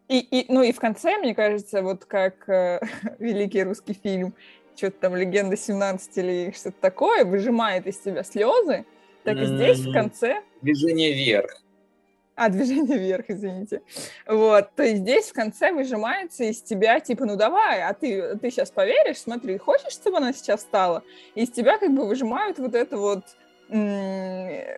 И, 0.09 0.19
и, 0.19 0.51
ну 0.51 0.61
и 0.61 0.73
в 0.73 0.79
конце, 0.79 1.17
мне 1.19 1.33
кажется, 1.33 1.81
вот 1.81 2.03
как 2.03 2.49
э, 2.49 2.81
великий 3.19 3.63
русский 3.63 3.93
фильм, 3.93 4.33
что-то 4.75 4.99
там 4.99 5.15
«Легенда 5.15 5.55
17» 5.55 5.99
или 6.15 6.51
что-то 6.51 6.75
такое, 6.81 7.23
выжимает 7.23 7.87
из 7.87 7.97
тебя 7.97 8.23
слезы, 8.23 8.85
так 9.27 9.37
и 9.39 9.45
здесь 9.45 9.79
в 9.79 9.91
конце... 9.91 10.41
Движение 10.61 11.11
вверх. 11.11 11.61
А, 12.35 12.47
движение 12.47 12.97
вверх, 12.97 13.25
извините. 13.27 13.81
Вот, 14.25 14.69
то 14.73 14.83
есть 14.83 15.01
здесь 15.01 15.25
в 15.25 15.33
конце 15.33 15.73
выжимается 15.73 16.45
из 16.45 16.61
тебя, 16.61 17.01
типа, 17.01 17.25
ну 17.25 17.35
давай, 17.35 17.81
а 17.81 17.93
ты, 17.93 18.37
ты 18.37 18.49
сейчас 18.49 18.71
поверишь, 18.71 19.17
смотри, 19.17 19.57
хочешь, 19.57 19.91
чтобы 19.91 20.17
она 20.17 20.31
сейчас 20.31 20.61
стала? 20.61 21.03
И 21.35 21.43
из 21.43 21.51
тебя 21.51 21.77
как 21.77 21.93
бы 21.93 22.07
выжимают 22.07 22.57
вот 22.57 22.73
это 22.73 22.95
вот 22.95 23.25
желание, 23.69 24.77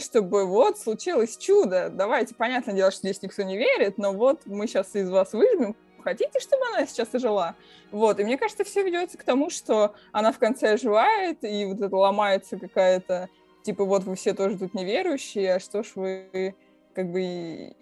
чтобы 0.00 0.44
вот 0.44 0.78
случилось 0.78 1.38
чудо. 1.38 1.88
Давайте, 1.88 2.34
понятное 2.34 2.74
дело, 2.74 2.90
что 2.90 3.00
здесь 3.00 3.22
никто 3.22 3.42
не 3.42 3.56
верит, 3.56 3.96
но 3.96 4.12
вот 4.12 4.42
мы 4.44 4.66
сейчас 4.66 4.94
из 4.94 5.08
вас 5.08 5.32
выжмем 5.32 5.74
хотите, 6.00 6.40
чтобы 6.40 6.62
она 6.72 6.86
сейчас 6.86 7.14
ожила? 7.14 7.54
Вот, 7.90 8.20
и 8.20 8.24
мне 8.24 8.36
кажется, 8.38 8.64
все 8.64 8.82
ведется 8.82 9.18
к 9.18 9.24
тому, 9.24 9.50
что 9.50 9.94
она 10.12 10.32
в 10.32 10.38
конце 10.38 10.72
оживает, 10.72 11.44
и 11.44 11.64
вот 11.64 11.80
это 11.80 11.96
ломается 11.96 12.58
какая-то, 12.58 13.28
типа, 13.62 13.84
вот 13.84 14.04
вы 14.04 14.16
все 14.16 14.34
тоже 14.34 14.58
тут 14.58 14.74
неверующие, 14.74 15.54
а 15.54 15.60
что 15.60 15.82
ж 15.82 15.92
вы 15.94 16.54
как 16.94 17.10
бы 17.10 17.22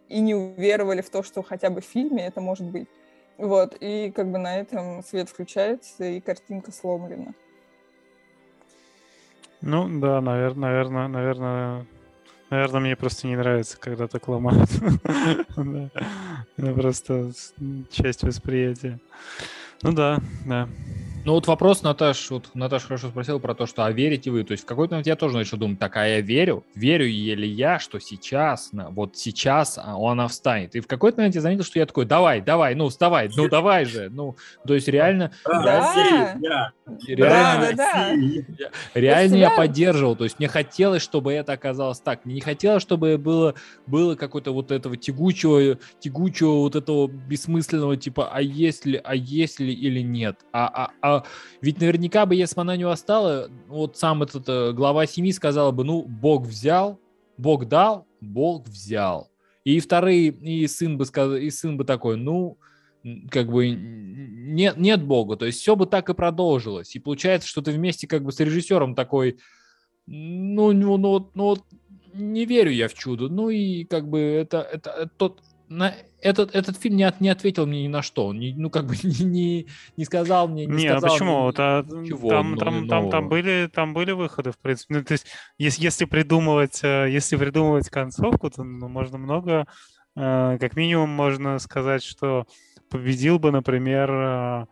и, 0.08 0.20
не 0.20 0.34
уверовали 0.34 1.00
в 1.00 1.10
то, 1.10 1.22
что 1.22 1.42
хотя 1.42 1.70
бы 1.70 1.80
в 1.80 1.84
фильме 1.84 2.26
это 2.26 2.40
может 2.40 2.66
быть. 2.66 2.88
Вот, 3.36 3.76
и 3.80 4.12
как 4.14 4.30
бы 4.30 4.38
на 4.38 4.58
этом 4.58 5.02
свет 5.02 5.28
включается, 5.28 6.04
и 6.04 6.20
картинка 6.20 6.72
сломлена. 6.72 7.34
Ну, 9.60 9.88
да, 10.00 10.20
наверное, 10.20 10.70
наверное, 10.70 11.08
наверное, 11.08 11.86
Наверное, 12.50 12.80
мне 12.80 12.96
просто 12.96 13.26
не 13.26 13.36
нравится, 13.36 13.76
когда 13.78 14.08
так 14.08 14.26
ломают. 14.28 14.70
Это 16.56 16.74
просто 16.74 17.32
часть 17.90 18.22
восприятия. 18.22 18.98
Ну 19.82 19.92
да, 19.92 20.18
да. 20.46 20.68
Ну 21.24 21.34
вот 21.34 21.46
вопрос, 21.46 21.82
Наташ, 21.82 22.30
вот 22.30 22.50
Наташа 22.54 22.86
хорошо 22.86 23.08
спросила 23.08 23.38
про 23.38 23.54
то, 23.54 23.66
что 23.66 23.84
а 23.84 23.92
верите 23.92 24.30
вы? 24.30 24.44
То 24.44 24.52
есть 24.52 24.64
в 24.64 24.66
какой-то 24.66 24.94
момент 24.94 25.06
я 25.06 25.16
тоже 25.16 25.36
начал 25.36 25.58
думать, 25.58 25.78
так, 25.78 25.96
а 25.96 26.06
я 26.06 26.20
верю? 26.20 26.64
Верю 26.74 27.04
ли 27.06 27.48
я, 27.48 27.78
что 27.78 27.98
сейчас, 27.98 28.70
вот 28.72 29.16
сейчас 29.16 29.78
она 29.78 30.28
встанет? 30.28 30.74
И 30.74 30.80
в 30.80 30.86
какой-то 30.86 31.18
момент 31.18 31.34
я 31.34 31.40
заметил, 31.40 31.64
что 31.64 31.78
я 31.78 31.86
такой, 31.86 32.06
давай, 32.06 32.40
давай, 32.40 32.74
ну 32.74 32.88
вставай, 32.88 33.28
ну 33.36 33.48
давай 33.48 33.84
же, 33.84 34.08
ну, 34.10 34.36
то 34.66 34.74
есть 34.74 34.88
реально... 34.88 35.32
Да, 35.44 35.94
реально, 37.06 37.76
да, 37.76 38.12
да. 38.58 38.70
реально 38.94 39.34
я 39.34 39.50
поддерживал, 39.50 40.16
то 40.16 40.24
есть 40.24 40.38
мне 40.38 40.48
хотелось, 40.48 41.02
чтобы 41.02 41.32
это 41.32 41.52
оказалось 41.52 42.00
так, 42.00 42.24
мне 42.24 42.36
не 42.36 42.40
хотелось, 42.40 42.82
чтобы 42.82 43.18
было, 43.18 43.54
было 43.86 44.14
какое-то 44.14 44.52
вот 44.52 44.70
этого 44.70 44.96
тягучего, 44.96 45.78
тягучего 46.00 46.58
вот 46.58 46.76
этого 46.76 47.08
бессмысленного 47.08 47.96
типа, 47.96 48.30
а 48.32 48.40
если, 48.40 49.00
а 49.04 49.14
если 49.14 49.72
или 49.72 50.00
нет, 50.00 50.38
а, 50.52 50.68
а, 50.68 50.90
а 51.00 51.07
ведь 51.60 51.80
наверняка 51.80 52.26
бы, 52.26 52.34
если 52.34 52.54
бы 52.56 52.62
она 52.62 52.76
не 52.76 52.84
осталась, 52.84 53.50
вот 53.68 53.96
сам 53.96 54.22
этот 54.22 54.48
э, 54.48 54.72
глава 54.72 55.06
семьи 55.06 55.32
сказал 55.32 55.72
бы, 55.72 55.84
ну, 55.84 56.02
Бог 56.02 56.46
взял, 56.46 56.98
Бог 57.36 57.66
дал, 57.66 58.06
Бог 58.20 58.66
взял. 58.66 59.30
И 59.64 59.80
вторые, 59.80 60.28
и 60.28 60.66
сын 60.66 60.96
бы 60.96 61.04
сказал, 61.04 61.36
и 61.36 61.50
сын 61.50 61.76
бы 61.76 61.84
такой, 61.84 62.16
ну, 62.16 62.58
как 63.30 63.50
бы 63.50 63.70
нет, 63.70 64.76
нет 64.76 65.02
Бога. 65.02 65.36
То 65.36 65.46
есть 65.46 65.60
все 65.60 65.76
бы 65.76 65.86
так 65.86 66.08
и 66.10 66.14
продолжилось. 66.14 66.94
И 66.96 66.98
получается, 66.98 67.48
что 67.48 67.62
ты 67.62 67.72
вместе 67.72 68.06
как 68.06 68.24
бы 68.24 68.32
с 68.32 68.40
режиссером 68.40 68.94
такой, 68.94 69.38
ну, 70.06 70.72
ну, 70.72 70.96
ну, 70.96 71.30
ну 71.34 71.56
не 72.14 72.44
верю 72.44 72.70
я 72.70 72.88
в 72.88 72.94
чудо. 72.94 73.28
Ну 73.28 73.50
и 73.50 73.84
как 73.84 74.08
бы 74.08 74.20
это, 74.20 74.60
это, 74.60 74.90
это 74.90 75.10
тот, 75.16 75.42
на 75.68 75.94
этот, 76.20 76.54
этот 76.54 76.76
фильм 76.76 76.96
не, 76.96 77.04
от, 77.04 77.20
не 77.20 77.28
ответил 77.28 77.66
мне 77.66 77.84
ни 77.84 77.88
на 77.88 78.02
что. 78.02 78.26
Он 78.26 78.38
не, 78.38 78.54
ну, 78.54 78.70
как 78.70 78.86
бы 78.86 78.94
не, 79.02 79.24
не, 79.24 79.66
не 79.96 80.04
сказал 80.04 80.48
мне. 80.48 80.66
Не, 80.66 80.74
не 80.74 80.86
а 80.88 81.00
почему? 81.00 81.44
Мне, 81.44 81.54
а, 81.56 81.82
ничего, 81.82 82.28
там, 82.28 82.52
но, 82.52 82.56
там, 82.58 82.88
там, 82.88 83.10
там, 83.10 83.28
были, 83.28 83.70
там 83.72 83.94
были 83.94 84.12
выходы, 84.12 84.52
в 84.52 84.58
принципе. 84.58 84.94
Ну, 84.94 85.04
то 85.04 85.12
есть, 85.12 85.26
если, 85.58 85.82
если, 85.82 86.04
придумывать, 86.04 86.80
э, 86.82 87.08
если 87.10 87.36
придумывать 87.36 87.88
концовку, 87.88 88.50
то 88.50 88.64
ну, 88.64 88.88
можно 88.88 89.18
много. 89.18 89.66
Э, 90.16 90.58
как 90.58 90.76
минимум, 90.76 91.10
можно 91.10 91.58
сказать, 91.58 92.02
что 92.02 92.46
победил 92.90 93.38
бы, 93.38 93.52
например, 93.52 94.66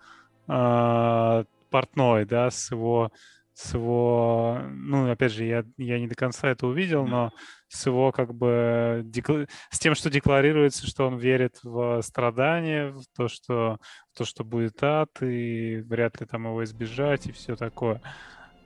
э, 0.49 1.45
портной, 1.71 2.25
да, 2.25 2.51
с 2.51 2.71
его 2.71 3.11
с 3.57 3.73
его, 3.73 4.61
ну, 4.71 5.11
опять 5.11 5.33
же, 5.33 5.45
я, 5.45 5.65
я 5.79 5.99
не 5.99 6.07
до 6.07 6.15
конца 6.15 6.47
это 6.49 6.67
увидел, 6.67 7.07
но 7.07 7.33
с 7.69 7.87
его 7.87 8.13
как 8.13 8.35
бы, 8.35 9.01
декла... 9.03 9.47
с 9.71 9.79
тем, 9.79 9.95
что 9.95 10.11
декларируется, 10.11 10.87
что 10.87 11.07
он 11.07 11.17
верит 11.17 11.61
в 11.63 12.03
страдания, 12.03 12.91
в 12.91 13.05
то, 13.17 13.29
что, 13.29 13.79
в 14.13 14.19
то, 14.19 14.27
что 14.27 14.45
будет 14.45 14.83
ад, 14.83 15.09
и 15.23 15.83
вряд 15.89 16.21
ли 16.21 16.27
там 16.27 16.45
его 16.45 16.63
избежать, 16.65 17.29
и 17.29 17.33
все 17.33 17.57
такое. 17.57 18.03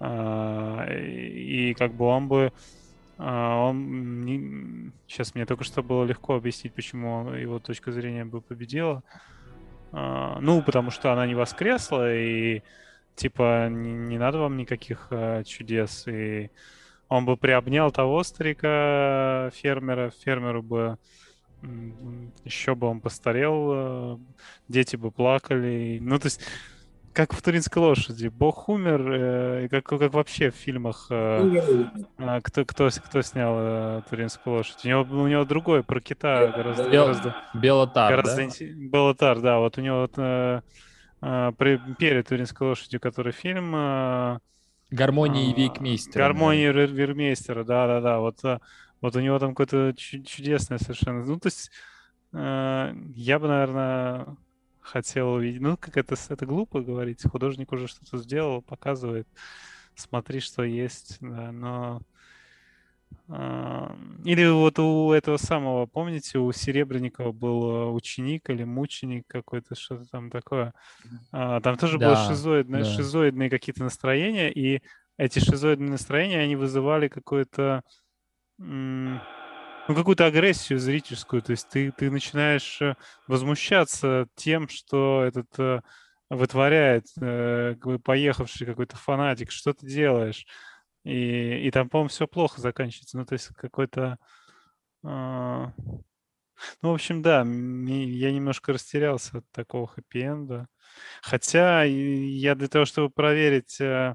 А, 0.01 0.85
и 0.93 1.73
как 1.75 1.95
бы 1.95 2.07
он 2.07 2.27
бы, 2.27 2.53
а, 3.17 3.59
он 3.69 4.23
не... 4.23 4.91
сейчас 5.07 5.37
мне 5.37 5.47
только 5.47 5.63
что 5.63 5.85
было 5.85 6.03
легко 6.03 6.35
объяснить, 6.35 6.75
почему 6.75 7.31
его 7.31 7.61
точка 7.61 7.93
зрения 7.93 8.25
бы 8.25 8.41
победила. 8.41 9.05
А, 9.93 10.41
ну, 10.41 10.63
потому 10.63 10.91
что 10.91 11.13
она 11.13 11.29
не 11.29 11.37
воскресла, 11.37 12.13
и 12.13 12.63
типа, 13.21 13.69
не, 13.69 13.93
не 13.93 14.19
надо 14.19 14.39
вам 14.39 14.57
никаких 14.57 15.09
э, 15.11 15.45
чудес. 15.45 16.09
И 16.09 16.51
он 17.09 17.27
бы 17.27 17.37
приобнял 17.37 17.91
того 17.91 18.23
старика, 18.23 19.51
фермера, 19.55 20.11
фермеру 20.25 20.63
бы 20.63 20.99
еще 22.45 22.75
бы 22.75 22.87
он 22.87 23.01
постарел, 23.01 23.71
э, 23.73 24.19
дети 24.69 24.97
бы 24.97 25.11
плакали. 25.11 25.99
Ну, 26.01 26.19
то 26.19 26.27
есть, 26.27 26.41
как 27.13 27.35
в 27.35 27.43
«Туринской 27.43 27.83
лошади». 27.83 28.29
Бог 28.29 28.71
умер, 28.71 29.13
э, 29.13 29.69
как, 29.69 29.85
как 29.85 30.15
вообще 30.15 30.51
в 30.51 30.55
фильмах. 30.55 31.09
Э, 31.11 31.91
э, 32.19 32.41
кто, 32.43 32.65
кто, 32.65 32.89
кто 32.89 33.21
снял 33.21 33.55
э, 33.59 34.03
«Туринскую 34.09 34.57
лошадь»? 34.57 34.87
У 34.87 34.89
него, 34.89 35.03
у 35.03 35.27
него 35.27 35.45
другой, 35.45 35.83
про 35.83 36.01
кита 36.01 36.47
гораздо... 36.57 36.89
Бел, 36.89 37.05
гораздо 37.05 37.37
Белотар, 37.53 38.11
гораздо, 38.17 38.47
да? 38.49 38.55
Белотар, 38.75 39.41
да. 39.41 39.59
Вот 39.59 39.77
у 39.77 39.83
него... 39.83 40.01
Вот, 40.01 40.65
а, 41.21 41.53
перед 41.53 42.29
«Туринской 42.29 42.69
лошадью», 42.69 43.01
который 43.01 43.33
фильм... 43.33 43.73
А, 43.75 44.39
Гармонии 44.91 45.55
Вейкмейстера. 45.55 46.25
Гармонии 46.25 46.71
да. 46.73 46.81
Вермейстера, 46.87 47.65
да-да-да. 47.65 48.19
Вот, 48.19 48.45
а, 48.45 48.61
вот 49.01 49.17
у 49.17 49.21
него 49.21 49.39
там 49.39 49.55
какое-то 49.55 49.95
чудесное 49.97 50.79
совершенно... 50.79 51.25
Ну, 51.25 51.39
то 51.39 51.47
есть 51.47 51.71
я 52.33 53.39
бы, 53.41 53.49
наверное, 53.49 54.37
хотел 54.81 55.33
увидеть... 55.33 55.61
Ну, 55.61 55.77
как 55.77 55.97
это, 55.97 56.15
это 56.29 56.47
глупо 56.47 56.81
говорить. 56.81 57.23
Художник 57.29 57.73
уже 57.73 57.89
что-то 57.89 58.19
сделал, 58.19 58.63
показывает. 58.63 59.27
Смотри, 59.95 60.41
что 60.41 60.63
есть, 60.63 61.19
да, 61.21 61.53
но 61.53 61.97
а, 61.97 62.01
или 63.29 64.49
вот 64.51 64.79
у 64.79 65.13
этого 65.13 65.37
самого, 65.37 65.87
помните, 65.87 66.39
у 66.39 66.51
Серебренникова 66.51 67.31
был 67.31 67.71
э, 67.71 67.91
ученик 67.91 68.51
или 68.51 68.65
мученик 68.65 69.25
какой-то, 69.29 69.77
что-то 69.77 70.05
там 70.11 70.31
такое. 70.31 70.75
А, 71.31 71.61
там 71.61 71.77
тоже 71.79 71.99
да, 71.99 72.07
было 72.07 72.17
шизоидное, 72.29 72.83
да. 72.83 72.91
шизоидные 72.91 73.49
какие-то 73.49 73.85
настроения, 73.85 74.51
и 74.51 74.83
эти 75.17 75.39
шизоидные 75.39 75.91
настроения, 75.91 76.41
они 76.41 76.57
вызывали 76.57 77.07
какое-то 77.09 77.83
ну, 79.91 79.97
какую-то 79.97 80.27
агрессию 80.27 80.79
зрительскую. 80.79 81.43
То 81.43 81.51
есть 81.51 81.69
ты, 81.69 81.91
ты 81.91 82.11
начинаешь 82.11 82.81
э, 82.81 82.95
возмущаться 83.27 84.29
тем, 84.37 84.69
что 84.69 85.25
этот 85.27 85.49
э, 85.59 85.81
вытворяет 86.29 87.07
э, 87.21 87.75
поехавший 88.05 88.67
какой-то 88.67 88.97
фанатик, 88.97 89.51
что 89.51 89.73
ты 89.73 89.87
делаешь. 89.87 90.47
И, 91.05 91.67
и 91.67 91.71
там, 91.71 91.89
по-моему, 91.89 92.09
все 92.09 92.27
плохо 92.27 92.61
заканчивается. 92.61 93.19
Ну, 93.19 93.25
то 93.25 93.35
есть 93.35 93.49
какой-то... 93.49 94.19
А... 95.05 95.73
Ну, 96.83 96.91
в 96.91 96.95
общем, 96.95 97.23
да, 97.23 97.39
я 97.39 98.33
немножко 98.33 98.73
растерялся 98.73 99.39
от 99.39 99.51
такого 99.51 99.87
хэппи-энда. 99.87 100.67
Хотя 101.23 101.85
я 101.85 102.55
для 102.55 102.69
того, 102.69 102.85
чтобы 102.85 103.09
проверить, 103.09 103.81
э, 103.81 104.15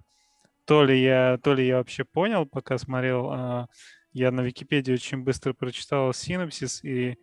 то 0.65 0.83
ли 0.83 1.01
я, 1.01 1.39
то 1.43 1.53
ли 1.53 1.65
я 1.65 1.77
вообще 1.77 2.03
понял, 2.03 2.45
пока 2.45 2.77
смотрел, 2.77 3.31
а, 3.31 3.67
я 4.13 4.31
на 4.31 4.41
Википедии 4.41 4.93
очень 4.93 5.23
быстро 5.23 5.53
прочитал 5.53 6.13
синопсис, 6.13 6.83
и 6.83 7.17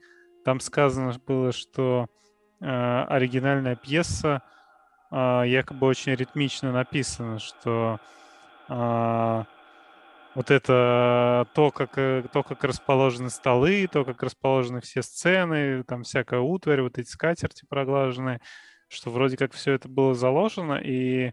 там 0.44 0.60
сказано 0.60 1.14
было, 1.26 1.52
что 1.52 2.08
а, 2.60 3.04
оригинальная 3.08 3.76
пьеса 3.76 4.42
якобы 5.14 5.86
очень 5.88 6.14
ритмично 6.14 6.72
написана, 6.72 7.38
что 7.38 8.00
а, 8.75 9.47
вот 10.35 10.51
это 10.51 11.47
то 11.55 11.70
как, 11.70 11.99
э, 11.99 12.25
то, 12.33 12.43
как 12.43 12.64
расположены 12.64 13.29
столы, 13.29 13.87
то, 13.87 14.03
как 14.03 14.23
расположены 14.23 14.81
все 14.81 15.03
сцены, 15.03 15.85
там 15.85 16.05
всякая 16.05 16.41
утварь, 16.41 16.81
вот 16.81 16.97
эти 16.97 17.09
скатерти 17.11 17.66
проглаженные, 17.68 18.41
что 18.89 19.11
вроде 19.11 19.37
как 19.37 19.53
все 19.53 19.73
это 19.73 19.91
было 19.91 20.14
заложено, 20.14 20.81
и 20.83 21.33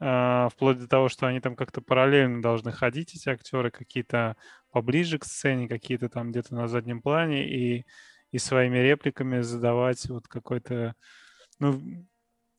э, 0.00 0.48
вплоть 0.52 0.78
до 0.78 0.86
того, 0.86 1.08
что 1.08 1.26
они 1.26 1.40
там 1.40 1.56
как-то 1.56 1.80
параллельно 1.80 2.42
должны 2.42 2.72
ходить, 2.72 3.14
эти 3.14 3.30
актеры, 3.30 3.70
какие-то 3.70 4.36
поближе 4.70 5.18
к 5.18 5.24
сцене, 5.24 5.68
какие-то 5.68 6.10
там 6.10 6.30
где-то 6.30 6.54
на 6.54 6.68
заднем 6.68 7.00
плане, 7.00 7.48
и, 7.48 7.86
и 8.32 8.38
своими 8.38 8.76
репликами 8.76 9.40
задавать 9.40 10.06
вот 10.10 10.28
какой-то... 10.28 10.94
Ну, 11.58 11.80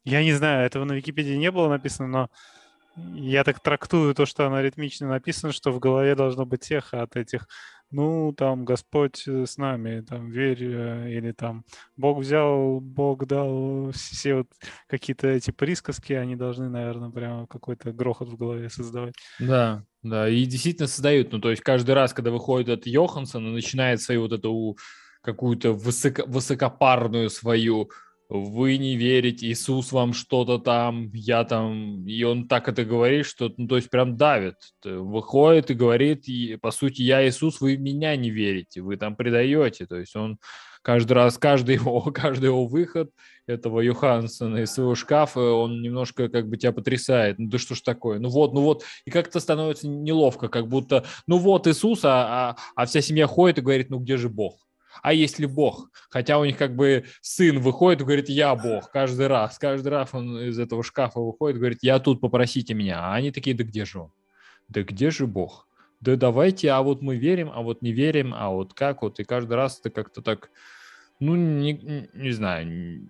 я 0.05 0.23
не 0.23 0.33
знаю, 0.33 0.65
этого 0.65 0.85
на 0.85 0.93
Википедии 0.93 1.35
не 1.35 1.51
было 1.51 1.69
написано, 1.69 2.07
но 2.07 2.29
я 3.13 3.43
так 3.43 3.59
трактую 3.59 4.13
то, 4.15 4.25
что 4.25 4.45
оно 4.45 4.61
ритмично 4.61 5.07
написано, 5.07 5.51
что 5.51 5.71
в 5.71 5.79
голове 5.79 6.15
должно 6.15 6.45
быть 6.45 6.71
эхо 6.71 7.01
от 7.01 7.15
этих, 7.15 7.47
ну, 7.91 8.33
там, 8.33 8.65
Господь 8.65 9.23
э, 9.27 9.45
с 9.45 9.57
нами, 9.57 10.01
там, 10.01 10.29
верь, 10.29 10.63
э, 10.63 11.11
или 11.11 11.31
там, 11.31 11.63
Бог 11.95 12.19
взял, 12.19 12.79
Бог 12.81 13.25
дал, 13.25 13.91
все 13.91 14.35
вот 14.35 14.47
какие-то 14.87 15.27
эти 15.27 15.51
присказки, 15.51 16.13
они 16.13 16.35
должны, 16.35 16.69
наверное, 16.69 17.09
прямо 17.09 17.47
какой-то 17.47 17.91
грохот 17.91 18.29
в 18.29 18.37
голове 18.37 18.69
создавать. 18.69 19.15
Да, 19.39 19.83
да, 20.03 20.27
и 20.27 20.45
действительно 20.45 20.87
создают, 20.87 21.31
ну, 21.31 21.39
то 21.39 21.49
есть 21.49 21.61
каждый 21.61 21.95
раз, 21.95 22.13
когда 22.13 22.31
выходит 22.31 22.69
от 22.69 22.87
Йоханссон 22.87 23.47
и 23.47 23.53
начинает 23.53 24.01
свою 24.01 24.21
вот 24.21 24.33
эту 24.33 24.77
какую-то 25.21 25.73
высоко, 25.73 26.23
высокопарную 26.25 27.29
свою 27.29 27.89
вы 28.29 28.77
не 28.77 28.97
верите, 28.97 29.47
Иисус 29.47 29.91
вам 29.91 30.13
что-то 30.13 30.57
там, 30.57 31.11
я 31.13 31.45
там, 31.45 32.05
и 32.05 32.23
он 32.23 32.47
так 32.47 32.67
это 32.67 32.83
говорит, 32.83 33.25
что, 33.25 33.53
ну, 33.55 33.67
то 33.67 33.77
есть 33.77 33.89
прям 33.89 34.17
давит, 34.17 34.55
выходит 34.83 35.71
и 35.71 35.75
говорит, 35.75 36.27
и, 36.27 36.57
по 36.57 36.71
сути, 36.71 37.03
я 37.03 37.27
Иисус, 37.27 37.61
вы 37.61 37.77
меня 37.77 38.15
не 38.17 38.29
верите, 38.29 38.81
вы 38.81 38.97
там 38.97 39.15
предаете, 39.15 39.85
то 39.85 39.95
есть 39.97 40.15
он 40.15 40.39
каждый 40.81 41.13
раз, 41.13 41.37
каждый 41.37 41.75
его, 41.75 42.01
каждый 42.13 42.45
его 42.45 42.65
выход 42.67 43.11
этого 43.45 43.79
Йоханссона 43.79 44.57
из 44.57 44.73
своего 44.73 44.95
шкафа, 44.95 45.39
он 45.39 45.81
немножко 45.81 46.27
как 46.27 46.49
бы 46.49 46.57
тебя 46.57 46.73
потрясает, 46.73 47.39
ну 47.39 47.47
да 47.47 47.57
что 47.57 47.75
ж 47.75 47.81
такое, 47.81 48.19
ну 48.19 48.27
вот, 48.27 48.53
ну 48.53 48.61
вот, 48.61 48.83
и 49.05 49.11
как-то 49.11 49.39
становится 49.39 49.87
неловко, 49.87 50.49
как 50.49 50.67
будто, 50.67 51.05
ну 51.27 51.37
вот 51.37 51.65
Иисус, 51.65 52.03
а, 52.03 52.49
а, 52.49 52.55
а 52.75 52.85
вся 52.85 52.99
семья 52.99 53.25
ходит 53.25 53.59
и 53.59 53.61
говорит, 53.61 53.89
ну 53.89 53.99
где 53.99 54.17
же 54.17 54.27
Бог? 54.27 54.66
А 55.01 55.13
есть 55.13 55.39
ли 55.39 55.45
Бог? 55.45 55.89
Хотя 56.09 56.39
у 56.39 56.45
них 56.45 56.57
как 56.57 56.75
бы 56.75 57.05
сын 57.21 57.59
выходит 57.59 58.01
и 58.01 58.03
говорит, 58.05 58.29
я 58.29 58.55
Бог, 58.55 58.91
каждый 58.91 59.27
раз. 59.27 59.57
Каждый 59.57 59.89
раз 59.89 60.09
он 60.13 60.39
из 60.39 60.59
этого 60.59 60.83
шкафа 60.83 61.19
выходит 61.19 61.57
и 61.57 61.59
говорит, 61.59 61.79
я 61.81 61.99
тут, 61.99 62.21
попросите 62.21 62.73
меня. 62.73 62.99
А 62.99 63.15
они 63.15 63.31
такие, 63.31 63.55
да 63.55 63.63
где 63.63 63.85
же 63.85 63.99
он? 63.99 64.11
Да 64.67 64.83
где 64.83 65.09
же 65.11 65.27
Бог? 65.27 65.67
Да 65.99 66.15
давайте, 66.15 66.71
а 66.71 66.81
вот 66.81 67.01
мы 67.01 67.15
верим, 67.15 67.51
а 67.53 67.61
вот 67.61 67.81
не 67.81 67.91
верим, 67.91 68.33
а 68.35 68.49
вот 68.49 68.73
как 68.73 69.01
вот. 69.01 69.19
И 69.19 69.23
каждый 69.23 69.53
раз 69.53 69.79
ты 69.79 69.89
как-то 69.89 70.21
так, 70.21 70.51
ну, 71.19 71.35
не, 71.35 72.09
не 72.13 72.31
знаю, 72.31 73.09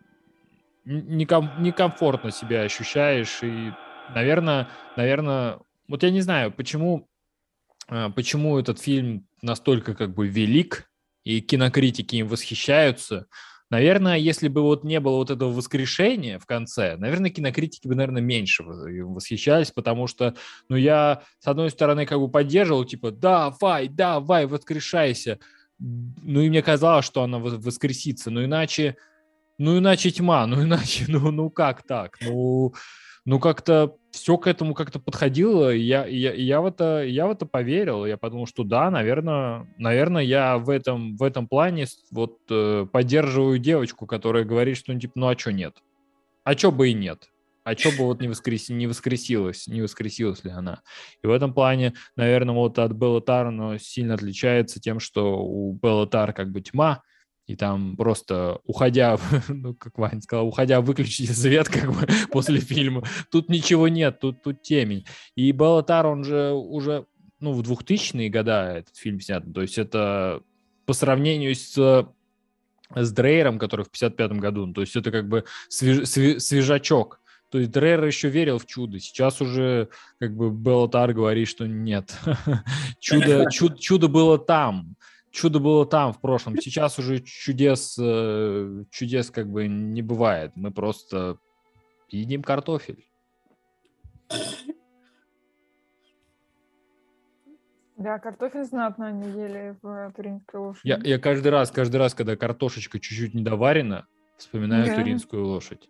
некомфортно 0.86 2.32
себя 2.32 2.62
ощущаешь. 2.62 3.40
И, 3.44 3.72
наверное, 4.16 4.70
наверное, 4.96 5.60
вот 5.88 6.04
я 6.04 6.12
не 6.12 6.22
знаю, 6.22 6.52
почему, 6.52 7.10
а, 7.90 8.10
почему 8.10 8.58
этот 8.58 8.80
фильм 8.80 9.28
настолько 9.42 9.94
как 9.94 10.14
бы 10.14 10.28
велик, 10.28 10.90
и 11.28 11.42
кинокритики 11.42 12.16
им 12.16 12.28
восхищаются. 12.30 13.28
Наверное, 13.70 14.18
если 14.18 14.48
бы 14.48 14.62
вот 14.62 14.86
не 14.86 15.02
было 15.02 15.18
вот 15.18 15.30
этого 15.30 15.52
воскрешения 15.52 16.40
в 16.40 16.46
конце, 16.46 16.96
наверное, 16.96 17.30
кинокритики 17.30 17.86
бы, 17.86 17.96
наверное, 17.96 18.22
меньше 18.22 18.64
восхищались, 18.64 19.72
потому 19.72 20.08
что, 20.08 20.36
ну, 20.70 20.78
я, 20.78 21.24
с 21.40 21.48
одной 21.48 21.70
стороны, 21.70 22.06
как 22.06 22.18
бы 22.20 22.32
поддерживал, 22.32 22.86
типа, 22.86 23.12
давай, 23.12 23.90
давай, 23.90 24.46
воскрешайся. 24.46 25.40
Ну, 25.80 26.40
и 26.40 26.50
мне 26.50 26.62
казалось, 26.62 27.06
что 27.06 27.24
она 27.24 27.40
воскресится, 27.40 28.32
но 28.32 28.46
иначе, 28.46 28.96
ну, 29.58 29.78
иначе 29.78 30.12
тьма, 30.12 30.48
ну, 30.48 30.64
иначе, 30.64 31.06
ну, 31.10 31.30
ну, 31.32 31.50
как 31.50 31.86
так? 31.86 32.18
Ну, 32.22 32.74
ну, 33.28 33.42
как-то 33.42 33.98
все 34.12 34.38
к 34.38 34.48
этому 34.48 34.74
как-то 34.74 35.00
подходило, 35.02 35.76
и 35.76 35.82
я, 35.82 36.06
я, 36.06 36.34
я, 36.34 36.62
в 36.62 36.66
это, 36.66 37.04
я 37.04 37.28
в 37.28 37.32
это 37.32 37.46
поверил, 37.46 38.06
я 38.06 38.16
подумал, 38.16 38.48
что 38.48 38.64
да, 38.64 38.90
наверное, 38.90 39.68
наверное, 39.78 40.24
я 40.24 40.58
в 40.58 40.70
этом, 40.70 41.18
в 41.18 41.24
этом 41.24 41.46
плане 41.46 41.88
вот 42.10 42.38
э, 42.50 42.88
поддерживаю 42.90 43.60
девочку, 43.60 44.08
которая 44.08 44.46
говорит, 44.46 44.78
что, 44.78 44.94
ну, 44.94 45.00
типа, 45.02 45.12
ну, 45.16 45.28
а 45.28 45.38
что 45.38 45.52
нет? 45.52 45.76
А 46.46 46.58
что 46.58 46.72
бы 46.72 46.88
и 46.88 46.94
нет? 46.94 47.30
А 47.66 47.76
что 47.76 47.92
бы 47.92 48.06
вот 48.06 48.22
не, 48.22 48.30
воскрес, 48.30 48.70
не 48.70 48.88
воскресилась, 48.88 49.68
не 49.68 49.82
воскресилась 49.82 50.46
ли 50.46 50.52
она? 50.52 50.82
И 51.22 51.28
в 51.28 51.32
этом 51.32 51.54
плане, 51.54 51.96
наверное, 52.16 52.56
вот 52.56 52.80
от 52.80 52.94
Беллатар 52.94 53.48
оно 53.48 53.78
сильно 53.78 54.14
отличается 54.14 54.80
тем, 54.80 55.02
что 55.02 55.38
у 55.38 55.74
Беллатар 55.74 56.32
как 56.32 56.50
бы 56.54 56.62
тьма, 56.62 57.04
и 57.48 57.56
там 57.56 57.96
просто 57.96 58.60
уходя, 58.66 59.18
ну, 59.48 59.74
как 59.74 59.98
Ваня 59.98 60.22
сказал, 60.22 60.48
уходя 60.48 60.82
выключить 60.82 61.36
свет 61.36 61.68
как 61.70 61.94
бы 61.94 62.08
после 62.32 62.60
фильма, 62.60 63.04
тут 63.32 63.50
ничего 63.50 63.88
нет, 63.88 64.20
тут, 64.20 64.44
тут 64.44 64.62
темень. 64.62 65.06
И 65.36 65.52
Балатар, 65.52 66.06
он 66.06 66.24
же 66.24 66.52
уже, 66.52 67.06
ну, 67.40 67.54
в 67.54 67.62
2000-е 67.62 68.30
года 68.30 68.78
этот 68.78 68.96
фильм 68.98 69.20
снят, 69.22 69.44
то 69.54 69.62
есть 69.62 69.78
это 69.78 70.42
по 70.86 70.94
сравнению 70.94 71.56
с 71.56 72.08
с 72.96 73.12
Дрейером, 73.12 73.60
который 73.60 73.86
в 73.86 73.90
55-м 73.90 74.40
году, 74.40 74.66
ну, 74.66 74.74
то 74.74 74.80
есть 74.80 74.96
это 74.96 75.12
как 75.12 75.28
бы 75.28 75.44
свеж, 75.68 76.08
свежачок. 76.08 77.20
То 77.50 77.60
есть 77.60 77.72
Дрейер 77.72 78.04
еще 78.04 78.28
верил 78.30 78.60
в 78.60 78.66
чудо. 78.66 79.00
Сейчас 79.00 79.40
уже 79.40 79.88
как 80.20 80.36
бы 80.36 80.52
Беллатар 80.52 81.14
говорит, 81.14 81.48
что 81.48 81.66
нет. 81.66 82.18
чудо, 83.00 83.50
чудо, 83.50 83.78
чудо 83.80 84.08
было 84.10 84.38
там 84.38 84.97
чудо 85.38 85.60
было 85.60 85.86
там 85.86 86.14
в 86.14 86.20
прошлом. 86.20 86.58
Сейчас 86.58 86.98
уже 86.98 87.20
чудес, 87.20 87.98
э, 88.02 88.84
чудес 88.90 89.30
как 89.30 89.48
бы 89.48 89.68
не 89.68 90.02
бывает. 90.02 90.52
Мы 90.56 90.72
просто 90.72 91.38
едим 92.10 92.42
картофель. 92.42 93.06
Да, 97.98 98.20
картофель 98.20 98.64
знатно 98.64 99.08
они 99.08 99.28
ели 99.28 99.76
в 99.82 100.12
туринской 100.16 100.60
лошади. 100.60 100.88
Я, 100.88 101.00
я 101.04 101.20
каждый 101.20 101.52
раз, 101.52 101.72
каждый 101.72 101.98
раз, 101.98 102.14
когда 102.14 102.36
картошечка 102.36 103.00
чуть-чуть 103.00 103.34
недоварена, 103.34 104.08
вспоминаю 104.38 104.86
да. 104.88 104.96
туринскую 104.96 105.46
лошадь. 105.46 105.90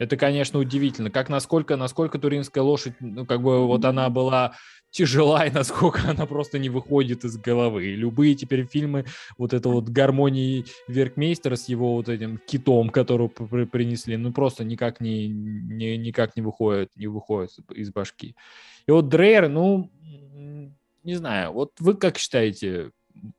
Это, 0.00 0.16
конечно, 0.16 0.58
удивительно. 0.58 1.10
Как 1.10 1.28
насколько, 1.28 1.76
насколько 1.76 2.18
туринская 2.18 2.64
лошадь, 2.64 2.94
ну, 3.00 3.26
как 3.26 3.42
бы 3.42 3.66
вот 3.66 3.84
она 3.84 4.08
была 4.08 4.54
тяжела 4.90 5.44
и 5.44 5.50
насколько 5.50 6.08
она 6.08 6.24
просто 6.24 6.58
не 6.58 6.70
выходит 6.70 7.22
из 7.24 7.36
головы. 7.36 7.88
И 7.88 7.96
любые 7.96 8.34
теперь 8.34 8.64
фильмы, 8.64 9.04
вот 9.36 9.52
это 9.52 9.68
вот 9.68 9.90
гармонии 9.90 10.64
Веркмейстера 10.88 11.54
с 11.54 11.68
его 11.68 11.96
вот 11.96 12.08
этим 12.08 12.40
китом, 12.46 12.88
которого 12.88 13.28
принесли, 13.28 14.16
ну 14.16 14.32
просто 14.32 14.64
никак 14.64 15.02
не, 15.02 15.28
не, 15.28 15.98
никак 15.98 16.34
не 16.34 16.40
выходит, 16.40 16.96
не 16.96 17.06
выходит 17.06 17.50
из 17.70 17.92
башки. 17.92 18.34
И 18.86 18.90
вот 18.90 19.10
Дрейер, 19.10 19.50
ну, 19.50 19.90
не 21.02 21.14
знаю, 21.14 21.52
вот 21.52 21.72
вы 21.78 21.94
как 21.94 22.16
считаете, 22.16 22.90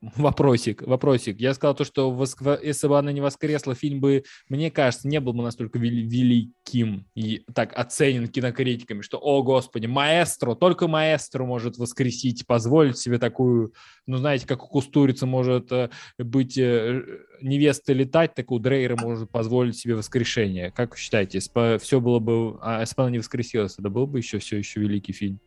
вопросик, 0.02 0.82
вопросик. 0.82 1.40
Я 1.40 1.54
сказал 1.54 1.76
то, 1.76 1.84
что 1.84 2.26
если 2.62 2.88
бы 2.88 2.98
она 2.98 3.12
не 3.12 3.22
воскресла, 3.22 3.76
фильм 3.76 4.00
бы, 4.00 4.24
мне 4.50 4.72
кажется, 4.72 5.08
не 5.08 5.20
был 5.20 5.34
бы 5.34 5.44
настолько 5.44 5.80
великим 5.80 7.06
и 7.16 7.44
так 7.54 7.78
оценен 7.78 8.28
кинокритиками, 8.28 9.02
что, 9.02 9.18
о 9.18 9.44
господи, 9.44 9.88
маэстро, 9.88 10.56
только 10.56 10.88
маэстро 10.88 11.46
может 11.46 11.78
воскресить, 11.78 12.46
позволить 12.46 12.98
себе 12.98 13.18
такую, 13.18 13.74
ну, 14.06 14.18
знаете, 14.18 14.48
как 14.48 14.64
у 14.64 14.68
Кустурицы 14.68 15.26
может 15.26 15.72
э, 15.72 15.90
быть 16.18 16.58
э, 16.58 17.02
невеста 17.42 17.94
летать, 17.94 18.34
так 18.36 18.52
у 18.52 18.60
Дрейера 18.60 18.96
может 18.96 19.30
позволить 19.30 19.78
себе 19.78 19.96
воскрешение. 19.96 20.72
Как 20.72 20.92
вы 20.92 20.98
считаете, 20.98 21.40
все 21.40 22.00
было 22.00 22.20
бы, 22.20 22.58
а 22.62 22.82
если 22.82 22.96
бы 22.96 23.04
она 23.04 23.12
не 23.12 23.20
воскресилась, 23.20 23.76
это 23.78 23.90
был 23.90 24.08
бы 24.08 24.20
еще 24.20 24.40
все 24.40 24.58
еще 24.58 24.80
великий 24.80 25.14
фильм? 25.14 25.40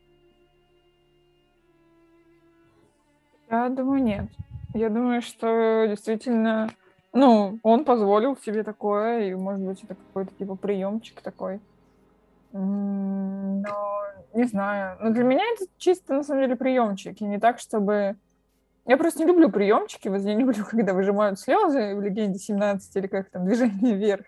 Я 3.55 3.69
думаю, 3.69 4.03
нет. 4.03 4.27
Я 4.75 4.89
думаю, 4.89 5.23
что 5.23 5.87
действительно, 5.89 6.71
ну, 7.13 7.61
он 7.63 7.85
позволил 7.85 8.37
себе 8.37 8.65
такое, 8.65 9.29
и, 9.29 9.35
может 9.35 9.61
быть, 9.65 9.85
это 9.85 9.95
какой-то 9.95 10.35
типа 10.35 10.57
приемчик 10.57 11.21
такой. 11.21 11.61
Но 12.53 13.65
не 14.33 14.45
знаю. 14.45 14.99
Но 15.01 15.11
для 15.11 15.23
меня 15.23 15.45
это 15.55 15.67
чисто, 15.79 16.15
на 16.15 16.25
самом 16.25 16.43
деле, 16.43 16.57
приемчик. 16.57 17.21
И 17.21 17.25
не 17.25 17.39
так, 17.39 17.61
чтобы... 17.61 18.17
Я 18.87 18.97
просто 18.97 19.21
не 19.21 19.27
люблю 19.27 19.49
приемчики. 19.51 20.09
Вот 20.09 20.21
я 20.23 20.35
не 20.35 20.41
люблю, 20.41 20.65
когда 20.71 20.93
выжимают 20.93 21.39
слезы 21.39 21.95
в 21.95 22.01
«Легенде 22.01 22.39
17» 22.39 22.81
или 22.95 23.07
как 23.07 23.31
там 23.31 23.45
«Движение 23.45 23.95
вверх». 23.95 24.27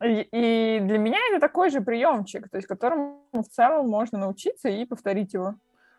И, 0.00 0.80
для 0.82 0.98
меня 0.98 1.18
это 1.30 1.40
такой 1.40 1.70
же 1.70 1.80
приемчик, 1.80 2.48
то 2.48 2.56
есть 2.58 2.68
которому 2.68 3.22
в 3.32 3.48
целом 3.48 3.88
можно 3.88 4.18
научиться 4.18 4.68
и 4.68 4.84
повторить 4.84 5.34
его. 5.34 5.54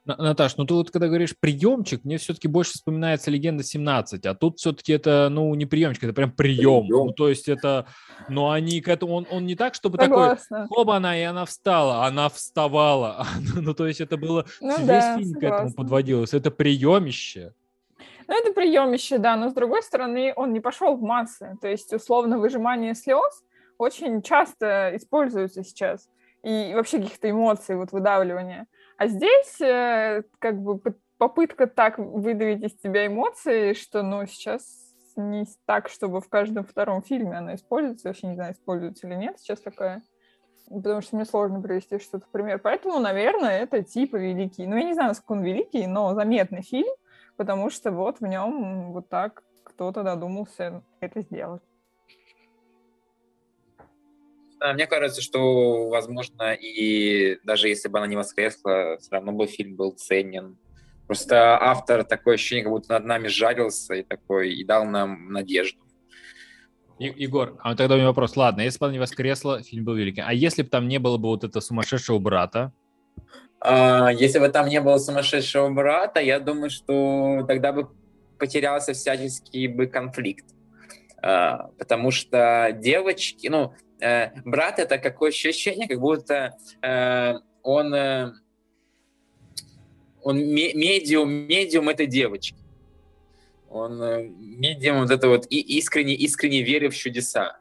Наташ, 0.06 0.58
ну 0.58 0.66
ты 0.66 0.74
вот 0.76 0.92
когда 0.92 1.08
говоришь 1.08 1.36
приемчик, 1.38 2.04
мне 2.04 2.18
все-таки 2.18 2.48
больше 2.48 2.74
вспоминается 2.74 3.32
легенда 3.32 3.64
17, 3.64 4.26
а 4.26 4.36
тут 4.36 4.60
все-таки 4.60 4.94
это, 4.94 5.30
ну, 5.32 5.54
не 5.56 5.66
приемчик, 5.66 6.04
это 6.04 6.14
прям 6.14 6.32
прием. 6.32 6.86
прием. 6.86 7.08
Ну, 7.08 7.12
то 7.12 7.28
есть 7.28 7.48
это, 7.48 7.88
ну, 8.30 8.52
они 8.52 8.82
к 8.82 8.88
этому, 8.88 9.16
он, 9.16 9.28
он 9.32 9.46
не 9.48 9.56
так, 9.56 9.74
чтобы 9.74 9.98
Согласна. 9.98 10.64
такой, 10.64 10.76
хоба 10.76 10.98
она, 10.98 11.18
и 11.18 11.24
она 11.24 11.46
встала, 11.46 12.06
она 12.06 12.30
вставала. 12.30 13.26
ну, 13.56 13.74
то 13.74 13.88
есть 13.88 14.00
это 14.00 14.18
было, 14.18 14.46
ну, 14.62 14.78
весь 14.78 14.86
да, 14.86 15.18
фильм 15.18 15.30
согласна. 15.30 15.40
к 15.40 15.44
этому 15.54 15.74
подводилось, 15.74 16.34
это 16.34 16.52
приемище. 16.52 17.54
Ну, 18.28 18.40
это 18.40 18.54
приемище, 18.54 19.18
да, 19.18 19.36
но 19.36 19.50
с 19.50 19.54
другой 19.54 19.82
стороны, 19.82 20.34
он 20.36 20.54
не 20.54 20.60
пошел 20.60 20.96
в 20.96 21.02
массы, 21.02 21.58
то 21.62 21.68
есть, 21.68 21.92
условно, 21.94 22.38
выжимание 22.38 22.94
слез 22.94 23.44
очень 23.78 24.22
часто 24.22 24.92
используется 24.96 25.64
сейчас, 25.64 26.08
и 26.44 26.74
вообще 26.76 27.00
каких-то 27.00 27.30
эмоций, 27.30 27.76
вот 27.76 27.92
выдавливания. 27.92 28.68
А 28.98 29.08
здесь 29.08 29.60
э, 29.62 30.24
как 30.40 30.62
бы 30.62 30.80
попытка 31.18 31.68
так 31.68 31.98
выдавить 31.98 32.64
из 32.64 32.74
тебя 32.76 33.08
эмоции, 33.08 33.74
что, 33.74 34.04
ну, 34.04 34.26
сейчас 34.26 34.64
не 35.16 35.46
так, 35.66 35.90
чтобы 35.90 36.22
в 36.22 36.30
каждом 36.30 36.66
втором 36.66 37.02
фильме 37.02 37.38
она 37.38 37.56
используется. 37.56 38.08
Вообще 38.08 38.28
не 38.28 38.36
знаю, 38.36 38.54
используется 38.54 39.08
или 39.08 39.16
нет 39.16 39.40
сейчас 39.40 39.62
такая. 39.62 40.02
Потому 40.68 41.02
что 41.02 41.16
мне 41.16 41.26
сложно 41.26 41.62
привести 41.62 42.00
что-то 42.00 42.26
в 42.26 42.30
пример. 42.30 42.60
Поэтому, 42.60 43.00
наверное, 43.00 43.60
это 43.60 43.84
типа 43.84 44.16
великий. 44.16 44.66
Ну, 44.66 44.76
я 44.76 44.84
не 44.84 44.94
знаю, 44.94 45.10
насколько 45.10 45.34
он 45.34 45.44
великий, 45.44 45.88
но 45.88 46.14
заметный 46.16 46.64
фильм, 46.64 46.94
потому 47.38 47.70
что 47.70 47.92
вот 47.92 48.20
в 48.20 48.26
нем 48.26 48.92
вот 48.92 49.10
так 49.10 49.44
кто-то 49.64 50.04
додумался 50.04 50.84
это 51.00 51.22
сделать. 51.22 51.62
Мне 54.74 54.88
кажется, 54.88 55.22
что, 55.22 55.90
возможно, 55.90 56.54
и 56.54 57.38
даже 57.44 57.68
если 57.68 57.90
бы 57.90 57.98
она 57.98 58.08
не 58.08 58.16
воскресла, 58.16 58.98
все 59.00 59.12
равно 59.12 59.32
бы 59.32 59.48
фильм 59.48 59.76
был 59.76 59.92
ценен. 59.92 60.58
Просто 61.08 61.58
автор 61.62 62.04
такое 62.04 62.36
ощущение, 62.36 62.64
как 62.64 62.72
будто 62.72 62.94
над 62.94 63.06
нами 63.06 63.28
жарился 63.28 63.94
и 63.94 64.04
такой, 64.04 64.54
и 64.54 64.64
дал 64.64 64.86
нам 64.86 65.32
надежду. 65.32 65.80
И, 66.98 67.06
Егор, 67.06 67.58
а 67.60 67.76
тогда 67.76 67.96
у 67.96 67.98
меня 67.98 68.08
вопрос. 68.08 68.38
Ладно, 68.38 68.62
если 68.62 68.80
бы 68.80 68.86
она 68.86 68.94
не 68.94 69.00
воскресла, 69.00 69.62
фильм 69.62 69.84
был 69.84 69.96
великий. 69.96 70.22
А 70.22 70.34
если 70.34 70.64
бы 70.64 70.70
там 70.70 70.88
не 70.88 70.98
было 70.98 71.18
бы 71.18 71.28
вот 71.28 71.44
этого 71.44 71.62
сумасшедшего 71.62 72.20
брата? 72.20 72.72
А, 73.60 74.10
если 74.12 74.40
бы 74.40 74.48
там 74.50 74.68
не 74.68 74.80
было 74.80 74.98
сумасшедшего 74.98 75.70
брата, 75.70 76.22
я 76.22 76.40
думаю, 76.40 76.70
что 76.70 77.44
тогда 77.48 77.74
бы 77.74 77.90
потерялся 78.40 78.94
всяческий 78.94 79.68
бы 79.68 79.88
конфликт. 79.88 80.46
А, 81.22 81.70
потому 81.78 82.12
что 82.12 82.72
девочки, 82.80 83.48
ну, 83.48 83.74
э, 84.02 84.32
брат 84.44 84.80
это 84.80 84.98
какое 84.98 85.30
ощущение, 85.30 85.88
как 85.88 86.00
будто 86.00 86.58
э, 86.82 87.34
он, 87.64 87.94
э, 87.94 88.32
он 90.22 90.40
медиум, 90.40 91.30
медиум 91.30 91.90
этой 91.90 92.08
девочки. 92.08 92.56
Он 93.70 94.02
э, 94.02 94.24
медиум 94.24 95.02
вот 95.02 95.12
это 95.12 95.28
вот 95.28 95.46
и 95.50 95.60
искренне, 95.60 96.14
искренне 96.16 96.62
верил 96.62 96.92
в 96.92 96.96
чудеса. 96.96 97.60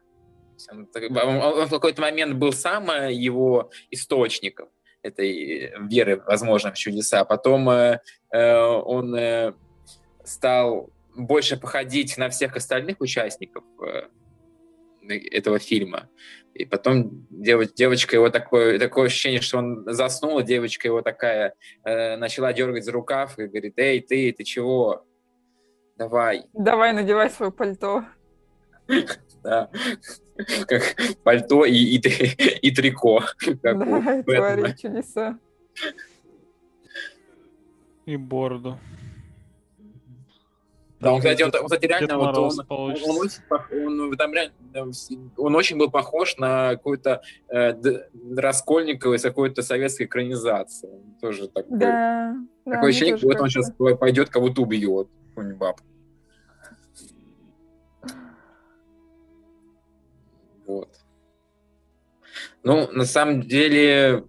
Он, 0.71 0.87
он 0.93 1.67
в 1.67 1.69
какой-то 1.69 2.01
момент 2.01 2.35
был 2.35 2.53
сам 2.53 2.89
э, 2.89 3.13
его 3.13 3.71
источником 3.91 4.69
этой 5.01 5.73
веры, 5.87 6.21
возможно, 6.25 6.71
в 6.71 6.77
чудеса. 6.77 7.25
Потом 7.25 7.69
э, 7.69 7.99
э, 8.31 8.55
он 8.57 9.15
э, 9.15 9.53
стал 10.23 10.89
больше 11.15 11.57
походить 11.57 12.17
на 12.17 12.29
всех 12.29 12.55
остальных 12.55 12.99
участников 12.99 13.63
э, 13.85 14.03
этого 15.09 15.59
фильма. 15.59 16.09
И 16.53 16.65
потом 16.65 17.27
дев, 17.29 17.73
девочка 17.73 18.15
его 18.15 18.29
такое, 18.29 18.79
такое 18.79 19.07
ощущение, 19.07 19.41
что 19.41 19.57
он 19.57 19.83
заснул, 19.87 20.41
девочка 20.41 20.87
его 20.87 21.01
такая 21.01 21.53
э, 21.83 22.15
начала 22.15 22.53
дергать 22.53 22.85
за 22.85 22.93
рукав 22.93 23.37
и 23.37 23.47
говорит, 23.47 23.73
эй, 23.77 23.99
ты, 23.99 24.31
ты 24.31 24.43
чего? 24.43 25.05
Давай. 25.97 26.45
Давай, 26.53 26.93
надевай 26.93 27.29
свое 27.29 27.51
пальто. 27.51 28.05
Да. 29.43 29.69
Как 30.67 30.95
пальто 31.23 31.65
и, 31.65 31.75
и, 31.75 31.97
и 31.97 32.71
трико. 32.71 33.21
Давай, 33.61 34.23
твори 34.23 34.75
чудеса. 34.75 35.37
И 38.07 38.17
бороду. 38.17 38.79
Да, 41.05 41.13
он, 41.13 41.19
кстати, 41.19 41.43
он, 41.43 41.51
он 41.53 41.65
кстати, 41.65 41.85
реально, 41.85 42.17
вот 42.17 42.35
он, 42.35 42.51
он, 42.67 42.95
он, 43.05 43.17
очень, 43.19 43.41
он, 43.85 44.17
там 44.17 44.33
реально, 44.33 44.55
он 45.37 45.55
очень 45.55 45.77
был 45.77 45.91
похож 45.91 46.35
на 46.37 46.71
какой-то 46.71 47.21
э, 47.47 47.73
Раскольникова 48.35 49.13
из 49.13 49.21
какой-то 49.21 49.61
советской 49.61 50.07
экранизации. 50.07 50.89
тоже 51.21 51.47
такой, 51.47 51.77
да, 51.77 52.35
такое 52.63 52.81
да, 52.81 52.87
ощущение, 52.87 53.17
как 53.19 53.39
он 53.39 53.49
сейчас 53.49 53.71
пойдет, 53.99 54.29
кого-то 54.29 54.63
убьет, 54.63 55.07
какую-нибудь 55.29 55.59
бабку. 55.59 55.85
Вот. 60.65 60.89
Ну, 62.63 62.91
на 62.91 63.05
самом 63.05 63.43
деле, 63.43 64.23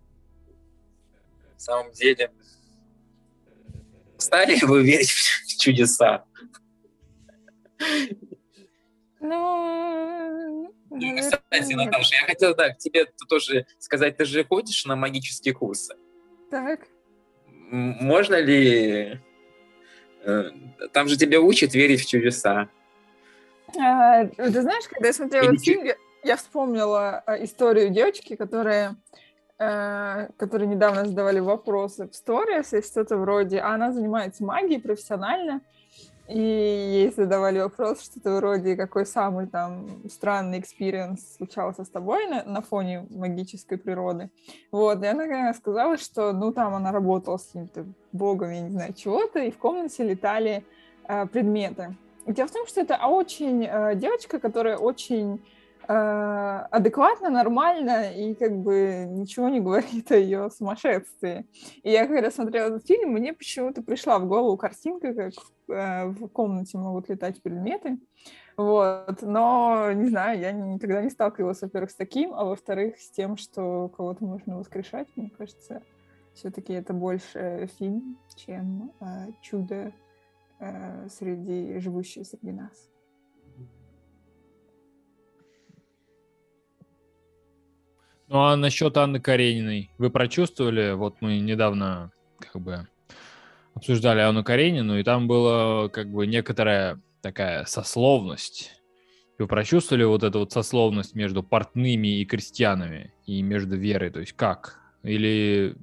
на 1.55 1.59
самом 1.59 1.93
деле, 1.93 2.31
стали 4.18 4.59
вы 4.62 4.85
верить 4.85 5.09
в 5.09 5.57
чудеса? 5.59 6.27
Ну, 9.20 10.74
Кстати, 10.91 11.72
Наташа, 11.72 12.16
я 12.16 12.27
хотел, 12.27 12.55
да, 12.55 12.70
к 12.70 12.79
тебе 12.79 13.07
тоже 13.29 13.66
сказать, 13.79 14.16
ты 14.16 14.24
же 14.24 14.45
ходишь 14.45 14.85
на 14.85 14.97
магические 14.97 15.55
курсы. 15.55 15.97
Так. 16.51 16.81
Можно 17.70 18.41
ли... 18.41 19.20
Э, 20.24 20.51
там 20.93 21.09
же 21.09 21.16
тебя 21.16 21.41
учат 21.41 21.74
верить 21.74 22.03
в 22.03 22.09
чудеса. 22.09 22.68
А, 23.79 24.27
ты 24.27 24.62
знаешь, 24.62 24.87
когда 24.89 25.09
я 25.09 25.12
смотрела 25.12 25.45
этот 25.45 25.64
фильм, 25.64 25.87
я 26.22 26.37
вспомнила 26.37 27.22
а, 27.27 27.43
историю 27.43 27.91
девочки, 27.91 28.37
которая 28.37 28.97
э, 29.59 30.29
которые 30.37 30.68
недавно 30.68 31.07
задавали 31.07 31.41
вопросы 31.41 32.09
в 32.09 32.14
сторис 32.14 32.72
и 32.72 32.83
что-то 32.83 33.16
вроде, 33.16 33.59
а 33.59 33.74
она 33.74 33.93
занимается 33.93 34.45
магией 34.45 34.81
профессионально, 34.81 35.61
и 36.29 36.39
ей 36.39 37.12
задавали 37.12 37.61
вопрос, 37.61 38.03
что-то 38.03 38.37
вроде, 38.37 38.77
какой 38.77 39.07
самый 39.07 39.47
там 39.47 39.87
странный 40.11 40.59
experience 40.59 41.36
случался 41.37 41.85
с 41.85 41.89
тобой 41.89 42.27
на, 42.27 42.43
на 42.45 42.62
фоне 42.62 43.07
магической 43.11 43.79
природы. 43.79 44.31
Вот, 44.72 45.03
и 45.03 45.07
она 45.07 45.55
сказала, 45.55 45.97
что, 45.97 46.33
ну, 46.33 46.53
там 46.53 46.74
она 46.74 46.91
работала 46.93 47.37
с 47.37 47.47
каким-то 47.47 47.87
богом, 48.12 48.51
я 48.51 48.61
не 48.61 48.70
знаю, 48.70 48.93
чего-то, 48.93 49.39
и 49.39 49.51
в 49.51 49.59
комнате 49.59 50.03
летали 50.03 50.64
э, 51.09 51.27
предметы. 51.27 51.97
Дело 52.27 52.49
в 52.49 52.53
том, 52.53 52.66
что 52.66 52.81
это 52.81 52.99
очень 53.07 53.64
э, 53.64 53.95
девочка, 53.95 54.41
которая 54.41 54.77
очень 54.79 55.41
адекватно, 55.89 57.30
нормально 57.30 58.12
и 58.12 58.34
как 58.34 58.57
бы 58.57 59.07
ничего 59.09 59.49
не 59.49 59.61
говорит 59.61 60.11
о 60.11 60.16
ее 60.16 60.51
сумасшествии. 60.51 61.47
И 61.82 61.91
я 61.91 62.07
когда 62.07 62.30
смотрела 62.30 62.68
этот 62.68 62.87
фильм, 62.87 63.12
мне 63.12 63.32
почему-то 63.32 63.82
пришла 63.82 64.18
в 64.18 64.26
голову 64.26 64.57
картинка, 64.57 65.14
как 65.14 65.32
э, 65.68 66.07
в 66.07 66.28
комнате 66.28 66.78
могут 66.78 67.09
летать 67.09 67.41
предметы. 67.43 67.99
Вот, 68.57 69.20
но, 69.20 69.93
не 69.93 70.09
знаю, 70.09 70.41
я 70.41 70.51
никогда 70.51 71.03
не 71.03 71.11
сталкивалась, 71.11 71.61
во-первых, 71.61 71.91
с 71.91 71.95
таким, 71.95 72.32
а 72.32 72.45
во-вторых, 72.45 72.99
с 72.99 73.11
тем, 73.11 73.37
что 73.37 73.89
кого-то 73.91 74.24
можно 74.24 74.57
воскрешать. 74.57 75.09
Мне 75.14 75.30
кажется, 75.37 75.82
все-таки 76.32 76.72
это 76.72 76.95
больше 76.95 77.68
фильм, 77.78 78.18
чем 78.34 78.93
э, 79.01 79.32
чудо 79.43 79.93
э, 80.59 81.09
среди 81.11 81.78
живущие 81.80 82.24
среди 82.24 82.53
нас. 82.53 82.95
Ну 88.29 88.41
а 88.41 88.57
насчет 88.57 88.97
Анны 88.97 89.20
Карениной, 89.20 89.91
вы 89.99 90.11
прочувствовали? 90.11 90.95
Вот 90.95 91.16
мы 91.20 91.39
недавно 91.39 92.11
как 92.41 92.61
бы 92.61 92.89
обсуждали 93.74 94.20
Анну 94.20 94.43
Каренину, 94.43 94.99
и 94.99 95.05
там 95.05 95.29
была 95.29 95.89
как 95.89 96.11
бы 96.11 96.27
некоторая 96.27 97.01
такая 97.20 97.64
сословность. 97.66 98.72
Вы 99.39 99.47
прочувствовали 99.47 100.03
вот 100.05 100.24
эту 100.24 100.41
вот 100.41 100.51
сословность 100.51 101.14
между 101.14 101.43
портными 101.43 102.20
и 102.20 102.24
крестьянами, 102.24 103.12
и 103.27 103.43
между 103.43 103.77
верой? 103.77 104.11
То 104.11 104.20
есть 104.20 104.33
как? 104.33 104.81
Или, 105.05 105.77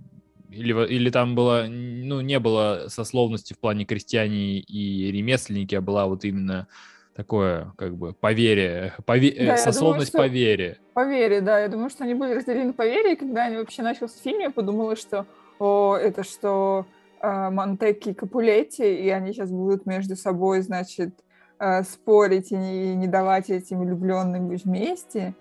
или, 0.50 0.88
или 0.88 1.10
там 1.12 1.36
было, 1.36 1.68
ну, 1.70 2.20
не 2.20 2.40
было 2.40 2.86
сословности 2.88 3.54
в 3.54 3.60
плане 3.60 3.86
крестьяне 3.86 4.60
и 4.60 5.12
ремесленники, 5.12 5.76
а 5.76 5.82
была 5.82 6.08
вот 6.08 6.26
именно 6.26 6.68
такое, 7.16 7.74
как 7.78 7.96
бы, 7.96 8.14
поверие, 8.14 8.94
пове... 9.06 9.30
Э, 9.30 9.48
да, 9.48 9.58
сословность 9.58 10.12
думаю, 10.12 10.30
по 10.30 10.34
вере. 10.34 10.80
По 10.94 11.06
вере, 11.06 11.42
да. 11.42 11.60
Я 11.60 11.68
думаю, 11.68 11.90
что 11.90 12.04
они 12.04 12.14
были 12.14 12.34
разделены 12.34 12.74
по 12.74 12.86
вере, 12.86 13.14
и 13.14 13.16
когда 13.16 13.46
они 13.46 13.58
вообще 13.58 13.82
начался 13.82 14.20
фильм, 14.20 14.40
я 14.40 14.50
подумала, 14.50 14.96
что 14.96 15.26
о, 15.60 15.96
это 15.96 16.24
что 16.24 16.86
э, 17.22 17.50
Монтекки 17.50 18.10
и 18.10 18.14
Капулетти, 18.14 18.84
и 18.84 19.10
они 19.10 19.34
сейчас 19.34 19.50
будут 19.52 19.86
между 19.86 20.16
собой, 20.16 20.62
значит, 20.62 21.14
э, 21.60 21.84
спорить 21.84 22.52
и 22.52 22.56
не, 22.56 22.96
не 22.96 23.08
давать 23.08 23.50
этим 23.50 23.80
влюбленным 23.80 24.48
быть 24.48 24.66
вместе 24.66 25.36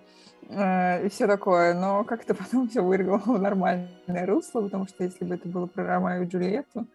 э, 0.48 1.06
и 1.06 1.08
все 1.08 1.26
такое. 1.26 1.74
Но 1.74 2.04
как-то 2.04 2.34
потом 2.34 2.68
все 2.68 2.82
выиграло 2.82 3.18
в 3.18 3.38
нормальное 3.40 4.26
русло, 4.26 4.62
потому 4.62 4.86
что 4.86 5.04
если 5.04 5.24
бы 5.24 5.34
это 5.34 5.48
было 5.48 5.66
про 5.66 5.84
Ромео 5.84 6.22
и 6.22 6.26
Джульетту, 6.26 6.86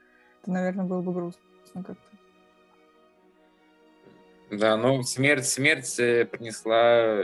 то, 0.45 0.51
наверное, 0.51 0.85
было 0.85 1.01
бы 1.01 1.13
грустно 1.13 1.41
как-то. 1.83 2.16
Да, 4.49 4.77
ну 4.77 5.03
смерть, 5.03 5.47
смерть 5.47 5.99
э, 5.99 6.25
принесла 6.25 7.23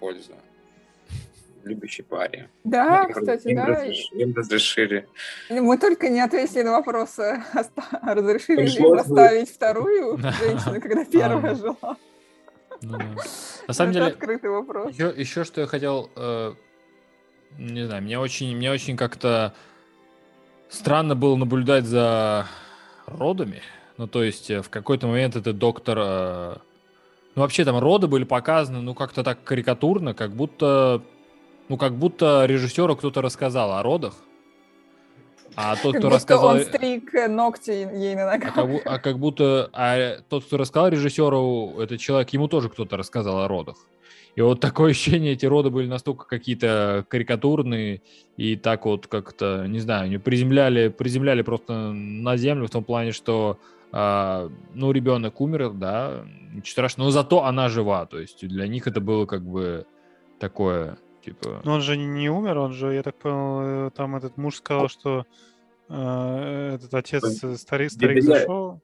пользу 0.00 0.34
любящей 1.68 2.02
паре. 2.02 2.48
Да, 2.64 3.04
им 3.04 3.12
кстати, 3.12 3.48
им 3.48 3.56
да. 3.56 3.66
Разреш... 3.66 4.12
Им 4.12 4.34
разрешили. 4.34 5.08
Мы 5.50 5.78
только 5.78 6.08
не 6.08 6.20
ответили 6.20 6.62
на 6.62 6.72
вопрос, 6.72 7.18
э, 7.18 7.42
разрешили 8.02 8.66
ли 8.66 8.72
им 8.72 8.92
оставить 8.94 9.50
вторую 9.50 10.18
женщину, 10.18 10.80
когда 10.80 11.04
первая 11.04 11.54
жила. 11.54 11.96
Ну, 12.82 12.98
На 13.66 13.74
самом 13.74 13.92
деле, 13.92 14.06
открытый 14.06 14.50
вопрос. 14.50 14.92
Еще, 14.92 15.12
еще 15.16 15.44
что 15.44 15.60
я 15.60 15.66
хотел, 15.66 16.10
э, 16.16 16.54
не 17.58 17.86
знаю, 17.86 18.02
мне 18.02 18.18
очень, 18.18 18.56
мне 18.56 18.70
очень 18.70 18.96
как-то 18.96 19.54
странно 20.68 21.14
было 21.14 21.36
наблюдать 21.36 21.84
за 21.84 22.46
родами 23.06 23.62
ну, 23.98 24.06
то 24.06 24.22
есть 24.22 24.48
э, 24.50 24.62
в 24.62 24.70
какой-то 24.70 25.08
момент 25.08 25.36
этот 25.36 25.58
доктор... 25.58 25.98
Э, 26.00 26.56
ну, 27.34 27.42
вообще 27.42 27.64
там 27.64 27.78
роды 27.78 28.06
были 28.06 28.24
показаны, 28.24 28.80
ну, 28.80 28.94
как-то 28.94 29.22
так 29.22 29.42
карикатурно, 29.42 30.14
как 30.14 30.30
будто... 30.30 31.02
Ну, 31.68 31.76
как 31.76 31.94
будто 31.96 32.46
режиссеру 32.46 32.96
кто-то 32.96 33.20
рассказал 33.20 33.72
о 33.72 33.82
родах. 33.82 34.14
А 35.56 35.74
тот, 35.82 35.96
кто 35.96 36.08
рассказал... 36.08 36.56
он 36.56 36.60
стриг 36.60 37.12
ногти 37.28 37.70
ей 37.70 38.14
на 38.14 38.26
ногах. 38.26 38.56
А 38.56 38.62
как, 38.62 38.86
а 38.86 38.98
как 39.00 39.18
будто... 39.18 39.68
А 39.72 40.18
тот, 40.28 40.44
кто 40.44 40.56
рассказал 40.56 40.88
режиссеру, 40.88 41.80
этот 41.80 41.98
человек, 41.98 42.30
ему 42.30 42.46
тоже 42.46 42.68
кто-то 42.68 42.96
рассказал 42.96 43.40
о 43.40 43.48
родах. 43.48 43.76
И 44.36 44.40
вот 44.40 44.60
такое 44.60 44.90
ощущение, 44.92 45.32
эти 45.32 45.44
роды 45.44 45.70
были 45.70 45.88
настолько 45.88 46.24
какие-то 46.24 47.04
карикатурные 47.08 48.00
и 48.36 48.54
так 48.54 48.84
вот 48.84 49.08
как-то, 49.08 49.66
не 49.66 49.80
знаю, 49.80 50.04
они 50.04 50.18
приземляли, 50.18 50.86
приземляли 50.86 51.42
просто 51.42 51.72
на 51.92 52.36
землю 52.36 52.68
в 52.68 52.70
том 52.70 52.84
плане, 52.84 53.10
что 53.10 53.58
а, 53.90 54.50
ну, 54.74 54.92
ребенок 54.92 55.40
умер, 55.40 55.70
да, 55.70 56.24
ничего 56.52 56.72
страшного, 56.72 57.06
но 57.06 57.10
зато 57.10 57.44
она 57.44 57.68
жива, 57.68 58.06
то 58.06 58.18
есть 58.18 58.46
для 58.46 58.66
них 58.66 58.86
это 58.86 59.00
было 59.00 59.26
как 59.26 59.42
бы 59.42 59.86
такое, 60.38 60.98
типа... 61.24 61.62
Но 61.64 61.74
он 61.74 61.80
же 61.80 61.96
не 61.96 62.28
умер, 62.28 62.58
он 62.58 62.72
же, 62.72 62.92
я 62.92 63.02
так 63.02 63.16
понял, 63.16 63.86
э, 63.86 63.90
там 63.90 64.16
этот 64.16 64.36
муж 64.36 64.56
сказал, 64.56 64.88
что 64.88 65.24
э, 65.88 66.72
этот 66.74 66.92
отец, 66.92 67.42
э, 67.42 67.56
старик, 67.56 67.90
старик 67.90 68.22
зашел, 68.22 68.82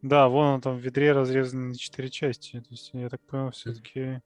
да, 0.00 0.28
вон 0.28 0.46
он 0.46 0.60
там 0.62 0.78
в 0.78 0.80
ведре 0.80 1.12
разрезан 1.12 1.70
на 1.70 1.76
четыре 1.76 2.08
части, 2.08 2.60
то 2.60 2.70
есть 2.70 2.90
я 2.94 3.08
так 3.10 3.20
понял, 3.20 3.50
все-таки... 3.50 4.22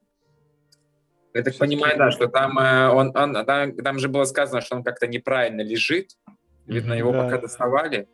Я 1.34 1.42
так 1.42 1.58
понимаю, 1.58 1.98
да, 1.98 2.10
что 2.12 2.28
там 2.28 2.56
он, 2.56 3.14
он 3.14 3.44
там, 3.44 3.76
там 3.76 3.98
же 3.98 4.08
было 4.08 4.24
сказано, 4.24 4.62
что 4.62 4.76
он 4.76 4.82
как-то 4.82 5.06
неправильно 5.06 5.60
лежит, 5.60 6.16
видно, 6.64 6.94
его 6.94 7.12
да. 7.12 7.24
пока 7.24 7.38
доставали, 7.38 8.08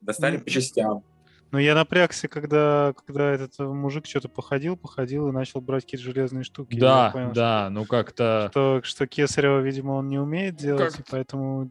Достали 0.00 0.38
по 0.38 0.50
частям. 0.50 1.04
Ну, 1.50 1.58
я 1.60 1.76
напрягся, 1.76 2.26
когда, 2.26 2.94
когда 3.06 3.30
этот 3.30 3.56
мужик 3.60 4.06
что-то 4.06 4.28
походил, 4.28 4.76
походил 4.76 5.28
и 5.28 5.32
начал 5.32 5.60
брать 5.60 5.84
какие-то 5.84 6.04
железные 6.04 6.42
штуки. 6.42 6.76
Да, 6.76 7.10
понял, 7.12 7.32
да, 7.32 7.66
что, 7.66 7.70
ну 7.70 7.84
как-то... 7.84 8.48
Что, 8.50 8.80
что 8.82 9.06
Кесарева, 9.06 9.60
видимо, 9.60 9.92
он 9.92 10.08
не 10.08 10.18
умеет 10.18 10.56
делать, 10.56 10.96
как... 10.96 11.00
и 11.00 11.04
поэтому 11.08 11.70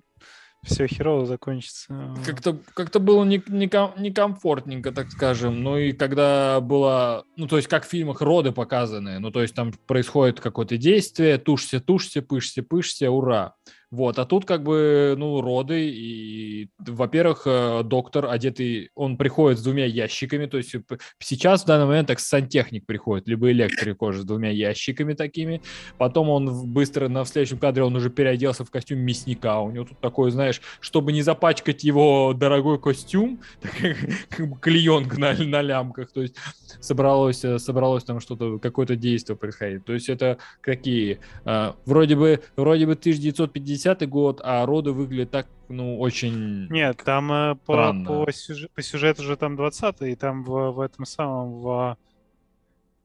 все 0.63 0.87
херово 0.87 1.25
закончится. 1.25 2.15
Как-то 2.25 2.57
как 2.73 2.89
было 3.03 3.25
не, 3.25 3.43
не, 3.47 3.69
некомфортненько, 3.99 4.91
так 4.91 5.11
скажем. 5.11 5.61
Ну 5.61 5.77
и 5.77 5.91
когда 5.91 6.61
было, 6.61 7.25
ну 7.35 7.47
то 7.47 7.57
есть 7.57 7.67
как 7.67 7.85
в 7.85 7.89
фильмах 7.89 8.21
роды 8.21 8.53
показаны, 8.53 9.19
ну 9.19 9.31
то 9.31 9.41
есть 9.41 9.53
там 9.53 9.73
происходит 9.85 10.39
какое-то 10.39 10.77
действие, 10.77 11.37
тушься, 11.37 11.81
тушься, 11.81 12.21
пышься, 12.21 12.63
пышься, 12.63 13.11
ура. 13.11 13.55
Вот, 13.93 14.17
а 14.17 14.25
тут 14.25 14.45
как 14.45 14.63
бы, 14.63 15.13
ну, 15.19 15.39
роды, 15.39 15.87
и, 15.87 16.67
во-первых, 16.79 17.43
э, 17.45 17.83
доктор 17.83 18.25
одетый, 18.25 18.89
он 18.95 19.17
приходит 19.17 19.59
с 19.59 19.61
двумя 19.61 19.85
ящиками, 19.85 20.47
то 20.47 20.57
есть 20.57 20.73
сейчас 21.19 21.61
в 21.61 21.67
данный 21.67 21.85
момент 21.85 22.07
так 22.07 22.19
сантехник 22.19 22.87
приходит, 22.87 23.27
либо 23.27 23.51
электрик 23.51 23.99
тоже 23.99 24.21
с 24.21 24.25
двумя 24.25 24.49
ящиками 24.49 25.13
такими, 25.13 25.61
потом 25.99 26.29
он 26.29 26.73
быстро 26.73 27.07
на 27.07 27.23
следующем 27.23 27.59
кадре 27.59 27.83
он 27.83 27.95
уже 27.95 28.09
переоделся 28.09 28.65
в 28.65 28.71
костюм 28.71 28.97
мясника, 28.97 29.59
у 29.59 29.69
него 29.69 29.85
тут 29.85 29.99
такой, 29.99 30.31
знаешь, 30.31 30.59
чтобы 30.79 31.13
не 31.13 31.21
запачкать 31.21 31.83
его 31.83 32.33
дорогой 32.33 32.79
костюм, 32.79 33.41
как 33.61 34.59
клеенка 34.59 35.19
на, 35.19 35.33
на 35.33 35.61
лямках, 35.61 36.11
то 36.11 36.23
есть 36.23 36.35
собралось, 36.81 37.45
э, 37.45 37.59
собралось 37.59 38.05
там 38.05 38.19
что-то, 38.21 38.57
какое-то 38.57 38.95
действие 38.95 39.37
происходит, 39.37 39.85
то 39.85 39.93
есть 39.93 40.09
это 40.09 40.39
какие, 40.61 41.19
э, 41.45 41.73
вроде 41.85 42.15
бы, 42.15 42.41
вроде 42.55 42.87
бы 42.87 42.93
1950 42.93 43.82
50 43.83 44.09
год, 44.09 44.41
а 44.43 44.65
роды 44.65 44.91
выглядят 44.91 45.31
так, 45.31 45.47
ну, 45.67 45.99
очень 45.99 46.67
Нет, 46.69 47.01
там 47.03 47.31
э, 47.31 47.55
по, 47.65 47.93
по, 48.05 48.31
сюжет, 48.31 48.71
по 48.71 48.81
сюжету 48.81 49.23
же 49.23 49.35
там 49.35 49.59
20-й, 49.59 50.13
и 50.13 50.15
там 50.15 50.43
в, 50.43 50.71
в 50.71 50.79
этом 50.79 51.05
самом, 51.05 51.61
в 51.61 51.97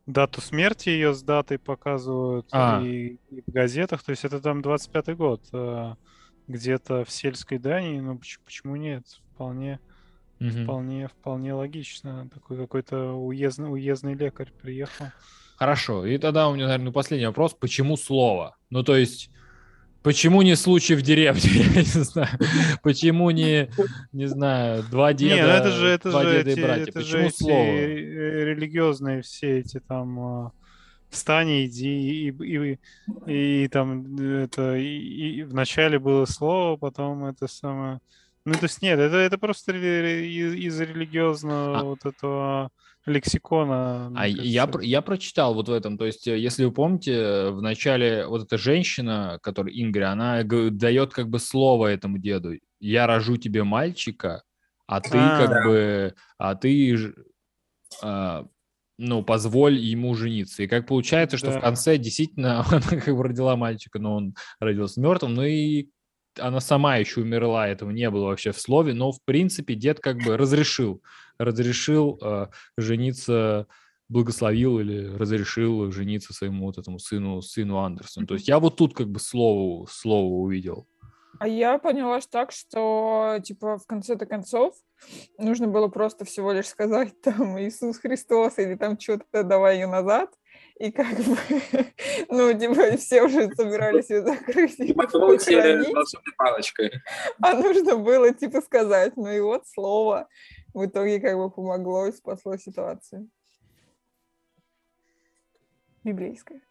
дату 0.06 0.40
смерти 0.40 0.88
ее 0.90 1.14
с 1.14 1.22
датой 1.22 1.58
показывают 1.58 2.46
а. 2.52 2.80
и, 2.82 3.18
и 3.30 3.42
в 3.46 3.50
газетах, 3.52 4.02
то 4.04 4.10
есть 4.10 4.24
это 4.24 4.40
там 4.40 4.60
25-й 4.60 5.14
год, 5.14 5.42
э, 5.52 5.94
где-то 6.46 7.04
в 7.04 7.10
сельской 7.10 7.58
Дании, 7.58 7.98
ну 7.98 8.16
почему, 8.16 8.44
почему 8.44 8.76
нет, 8.76 9.04
вполне 9.34 9.80
Угу. 10.40 10.50
Вполне, 10.50 11.08
вполне 11.08 11.52
логично. 11.52 12.30
Такой 12.32 12.56
какой-то 12.56 13.14
уездный, 13.14 13.72
уездный 13.72 14.14
лекарь 14.14 14.52
приехал. 14.62 15.06
Хорошо. 15.56 16.06
И 16.06 16.16
тогда 16.16 16.48
у 16.48 16.54
меня, 16.54 16.66
наверное, 16.66 16.92
последний 16.92 17.26
вопрос. 17.26 17.54
Почему 17.54 17.96
слово? 17.96 18.56
Ну, 18.70 18.84
то 18.84 18.94
есть, 18.94 19.32
почему 20.08 20.40
не 20.40 20.56
случай 20.56 20.94
в 20.94 21.02
деревне? 21.02 21.42
Я 21.74 21.82
не 21.82 21.82
знаю. 21.82 22.38
Почему 22.82 23.30
не, 23.30 23.68
не 24.12 24.24
знаю, 24.24 24.82
два 24.90 25.12
деда, 25.12 25.34
Нет, 25.34 25.46
ну 25.46 25.52
это 25.52 25.70
же, 25.70 25.86
это 25.86 26.10
два 26.10 26.22
же 26.22 26.30
деда 26.38 26.50
эти, 26.50 26.58
и 26.58 26.62
братья? 26.62 26.82
Это 26.84 26.92
почему 26.92 27.24
же 27.24 27.30
слово? 27.30 27.52
Эти 27.52 28.44
религиозные 28.46 29.20
все 29.20 29.58
эти 29.58 29.80
там 29.80 30.18
а, 30.18 30.52
встань, 31.10 31.66
иди, 31.66 32.26
и, 32.26 32.30
и, 32.30 32.78
и, 33.26 33.64
и 33.64 33.68
там 33.68 34.16
это 34.16 34.76
и, 34.76 35.40
и 35.40 35.42
вначале 35.42 35.98
было 35.98 36.24
слово, 36.24 36.78
потом 36.78 37.26
это 37.26 37.46
самое 37.46 38.00
ну, 38.46 38.54
то 38.54 38.64
есть 38.64 38.80
нет, 38.80 38.98
это, 38.98 39.16
это 39.16 39.36
просто 39.36 39.72
из, 39.72 40.54
из 40.54 40.80
религиозного 40.80 41.80
а... 41.80 41.82
вот 41.82 42.06
этого 42.06 42.70
лексикона. 43.08 44.12
А 44.16 44.26
я, 44.26 44.68
я 44.80 45.02
прочитал 45.02 45.54
вот 45.54 45.68
в 45.68 45.72
этом, 45.72 45.98
то 45.98 46.06
есть, 46.06 46.26
э, 46.26 46.38
если 46.38 46.64
вы 46.64 46.72
помните, 46.72 47.50
в 47.50 47.62
начале 47.62 48.26
вот 48.26 48.44
эта 48.44 48.58
женщина, 48.58 49.38
которая 49.42 49.74
Ингри, 49.74 50.02
она 50.02 50.42
дает 50.42 51.12
как 51.12 51.28
бы 51.28 51.38
слово 51.38 51.88
этому 51.88 52.18
деду. 52.18 52.52
Я 52.80 53.06
рожу 53.06 53.36
тебе 53.36 53.64
мальчика, 53.64 54.42
а 54.86 55.00
ты 55.00 55.18
а, 55.18 55.38
как 55.38 55.50
да. 55.50 55.64
бы, 55.64 56.14
а 56.38 56.54
ты, 56.54 57.14
а, 58.02 58.46
ну, 58.98 59.22
позволь 59.22 59.76
ему 59.76 60.14
жениться. 60.14 60.62
И 60.62 60.68
как 60.68 60.86
получается, 60.86 61.36
что 61.36 61.52
да. 61.52 61.58
в 61.58 61.62
конце 61.62 61.98
действительно 61.98 62.60
она 62.68 62.80
как 62.80 63.16
бы 63.16 63.22
родила 63.22 63.56
мальчика, 63.56 63.98
но 63.98 64.16
он 64.16 64.34
родился 64.60 65.00
мертвым, 65.00 65.34
ну 65.34 65.42
и 65.42 65.88
она 66.40 66.60
сама 66.60 66.96
еще 66.96 67.20
умерла, 67.20 67.68
этого 67.68 67.90
не 67.90 68.08
было 68.10 68.26
вообще 68.26 68.52
в 68.52 68.60
слове, 68.60 68.94
но 68.94 69.12
в 69.12 69.22
принципе 69.24 69.74
дед 69.74 70.00
как 70.00 70.18
бы 70.18 70.36
разрешил, 70.36 71.02
разрешил 71.38 72.18
э, 72.22 72.46
жениться, 72.76 73.66
благословил 74.08 74.80
или 74.80 75.06
разрешил 75.16 75.90
жениться 75.90 76.32
своему 76.32 76.66
вот 76.66 76.78
этому 76.78 76.98
сыну, 76.98 77.42
сыну 77.42 77.78
Андерсону. 77.78 78.26
То 78.26 78.34
есть 78.34 78.48
я 78.48 78.58
вот 78.58 78.76
тут 78.76 78.94
как 78.94 79.08
бы 79.08 79.20
слово, 79.20 79.86
слово 79.90 80.32
увидел. 80.32 80.86
А 81.38 81.46
я 81.46 81.78
поняла 81.78 82.18
так, 82.20 82.50
что 82.50 83.38
типа 83.42 83.78
в 83.78 83.86
конце-то 83.86 84.26
концов 84.26 84.74
нужно 85.38 85.68
было 85.68 85.88
просто 85.88 86.24
всего 86.24 86.52
лишь 86.52 86.66
сказать 86.66 87.20
там 87.22 87.58
Иисус 87.60 87.98
Христос 87.98 88.58
или 88.58 88.74
там 88.74 88.98
что-то 88.98 89.44
давай 89.44 89.76
ее 89.76 89.86
назад, 89.86 90.30
и 90.78 90.92
как 90.92 91.16
бы, 91.16 91.36
ну, 92.28 92.56
типа, 92.56 92.96
все 92.96 93.22
уже 93.22 93.50
собирались 93.54 94.10
ее 94.10 94.22
закрыть 94.22 94.78
и 94.78 94.92
похоронить. 94.92 95.94
А 97.42 97.54
нужно 97.54 97.96
было, 97.96 98.32
типа, 98.32 98.60
сказать, 98.60 99.16
ну 99.16 99.30
и 99.30 99.40
вот 99.40 99.66
слово 99.66 100.28
в 100.78 100.86
итоге 100.86 101.20
как 101.20 101.36
бы 101.36 101.50
помогло 101.50 102.06
и 102.06 102.12
спасло 102.12 102.56
ситуацию. 102.56 103.28
Библейское. 106.04 106.62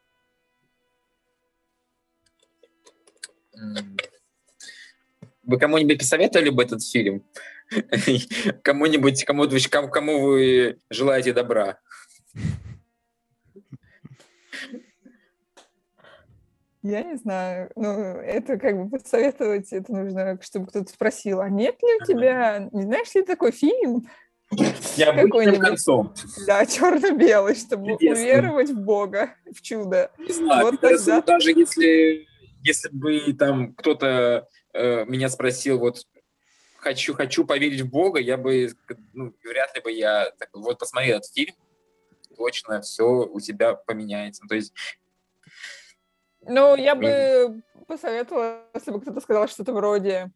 Вы 5.44 5.60
кому-нибудь 5.60 6.00
посоветовали 6.00 6.50
бы 6.50 6.64
этот 6.64 6.84
фильм? 6.84 7.26
Кому-нибудь, 8.64 9.26
кому, 9.26 9.46
кому 9.90 10.22
вы 10.22 10.80
желаете 10.90 11.34
добра? 11.34 11.80
Я 16.84 17.04
не 17.04 17.16
знаю. 17.16 17.72
Ну, 17.76 17.90
это 17.90 18.58
как 18.58 18.78
бы 18.78 18.98
посоветовать, 18.98 19.72
это 19.74 19.92
нужно, 19.92 20.40
чтобы 20.42 20.68
кто-то 20.68 20.90
спросил, 20.90 21.42
а 21.42 21.50
нет 21.50 21.76
ли 21.82 21.90
у 22.02 22.06
тебя, 22.06 22.70
не 22.72 22.84
знаешь 22.84 23.14
ли 23.16 23.24
такой 23.24 23.52
фильм? 23.52 24.08
Необычным 24.52 25.60
концом. 25.60 26.14
Да, 26.46 26.66
черно-белый, 26.66 27.56
чтобы 27.56 27.94
Чудесно. 27.94 28.24
уверовать 28.24 28.70
в 28.70 28.80
Бога, 28.80 29.36
в 29.54 29.62
чудо. 29.62 30.12
Не 30.18 30.32
знаю, 30.32 30.66
вот 30.66 30.80
тогда... 30.80 31.22
даже 31.22 31.52
если, 31.52 32.26
если 32.64 32.90
бы 32.90 33.34
там 33.34 33.74
кто-то 33.74 34.48
э, 34.74 35.06
меня 35.06 35.28
спросил, 35.30 35.80
вот 35.80 36.06
хочу, 36.78 37.14
хочу 37.14 37.44
поверить 37.44 37.82
в 37.82 37.90
Бога, 37.90 38.20
я 38.20 38.38
бы, 38.38 38.70
ну, 39.14 39.34
вряд 39.44 39.76
ли 39.76 39.82
бы 39.82 39.92
я, 39.92 40.32
так, 40.40 40.50
вот 40.54 40.80
посмотри 40.80 41.10
этот 41.10 41.28
фильм, 41.34 41.54
точно 42.38 42.82
все 42.82 43.04
у 43.04 43.40
тебя 43.42 43.74
поменяется. 43.74 44.44
То 44.48 44.56
есть 44.56 44.74
ну, 46.48 46.76
я 46.76 46.96
бы 46.96 47.62
посоветовала, 47.88 48.62
если 48.74 48.92
бы 48.92 49.02
кто-то 49.02 49.22
сказал 49.22 49.48
что-то 49.48 49.74
вроде 49.74 50.32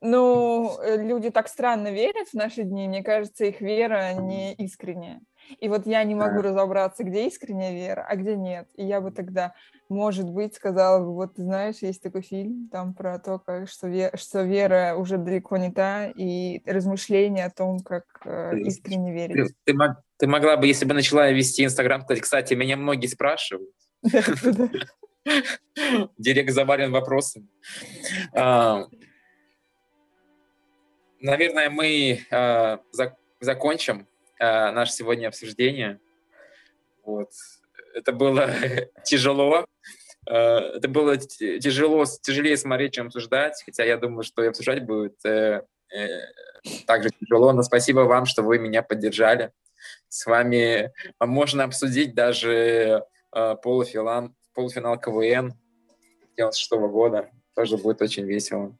ну, 0.00 0.78
э, 0.80 1.02
люди 1.02 1.30
так 1.30 1.48
странно 1.48 1.90
верят 1.92 2.28
в 2.28 2.34
наши 2.34 2.62
дни, 2.62 2.88
мне 2.88 3.02
кажется, 3.02 3.44
их 3.44 3.60
вера 3.60 4.12
не 4.14 4.54
искренняя. 4.54 5.20
И 5.60 5.68
вот 5.68 5.86
я 5.86 6.04
не 6.04 6.14
могу 6.14 6.42
разобраться, 6.42 7.04
где 7.04 7.26
искренняя 7.26 7.72
вера, 7.72 8.06
а 8.06 8.16
где 8.16 8.36
нет. 8.36 8.68
И 8.74 8.84
я 8.84 9.00
бы 9.00 9.10
тогда, 9.10 9.54
может 9.88 10.28
быть, 10.30 10.54
сказала 10.54 11.02
бы, 11.02 11.14
вот 11.14 11.36
ты 11.36 11.42
знаешь, 11.42 11.76
есть 11.80 12.02
такой 12.02 12.20
фильм 12.20 12.68
там 12.70 12.92
про 12.92 13.18
то, 13.18 13.38
как, 13.38 13.66
что, 13.66 13.88
вера, 13.88 14.16
что 14.18 14.42
вера 14.42 14.94
уже 14.96 15.16
далеко 15.16 15.56
не 15.56 15.72
та, 15.72 16.06
и 16.06 16.60
размышления 16.66 17.46
о 17.46 17.50
том, 17.50 17.80
как 17.80 18.04
э, 18.26 18.58
искренне 18.58 19.12
верить. 19.12 19.54
Ты, 19.64 19.72
ты, 19.72 19.78
ты 20.18 20.26
могла 20.26 20.58
бы, 20.58 20.66
если 20.66 20.84
бы 20.84 20.92
начала 20.92 21.30
вести 21.30 21.64
Инстаграм, 21.64 22.04
кстати, 22.04 22.52
меня 22.52 22.76
многие 22.76 23.06
спрашивают. 23.06 23.72
Директ 26.18 26.50
завален 26.50 26.92
вопросами. 26.92 27.48
А, 28.34 28.86
наверное, 31.20 31.70
мы 31.70 32.20
а, 32.30 32.80
закончим 33.40 34.06
а, 34.38 34.72
наше 34.72 34.92
сегодня 34.92 35.28
обсуждение. 35.28 36.00
Вот. 37.04 37.30
Это 37.94 38.12
было 38.12 38.50
тяжело. 39.04 39.66
Это 40.26 40.88
было 40.88 41.16
тяжело, 41.16 42.04
тяжелее 42.20 42.58
смотреть, 42.58 42.92
чем 42.92 43.06
обсуждать, 43.06 43.62
хотя 43.64 43.84
я 43.84 43.96
думаю, 43.96 44.24
что 44.24 44.44
и 44.44 44.48
обсуждать 44.48 44.84
будет 44.84 45.24
э, 45.24 45.62
э, 45.90 46.06
также 46.86 47.08
тяжело, 47.18 47.54
но 47.54 47.62
спасибо 47.62 48.00
вам, 48.00 48.26
что 48.26 48.42
вы 48.42 48.58
меня 48.58 48.82
поддержали. 48.82 49.52
С 50.10 50.26
вами 50.26 50.92
можно 51.18 51.64
обсудить 51.64 52.14
даже 52.14 53.04
полуфинал, 53.62 54.34
полуфинал 54.58 54.98
КВН 54.98 55.54
96 56.36 56.72
года. 56.90 57.30
Тоже 57.54 57.76
будет 57.76 58.02
очень 58.02 58.24
весело. 58.24 58.76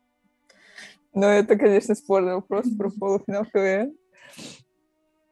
Ну, 1.14 1.26
это, 1.26 1.55
конечно, 1.55 1.95
спорный 1.95 2.35
вопрос 2.35 2.66
про 2.76 2.91
полуфинал 2.91 3.45
КВН. 3.45 3.97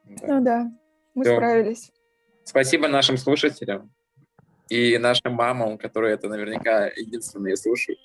Да. 0.06 0.26
Ну 0.28 0.44
да, 0.44 0.72
мы 1.16 1.24
Все. 1.24 1.34
справились. 1.34 1.92
Спасибо 2.44 2.86
нашим 2.86 3.16
слушателям 3.16 3.90
и 4.68 4.96
нашим 4.98 5.32
мамам, 5.32 5.78
которые 5.78 6.14
это 6.14 6.28
наверняка 6.28 6.86
единственные 6.86 7.56
слушают. 7.56 7.98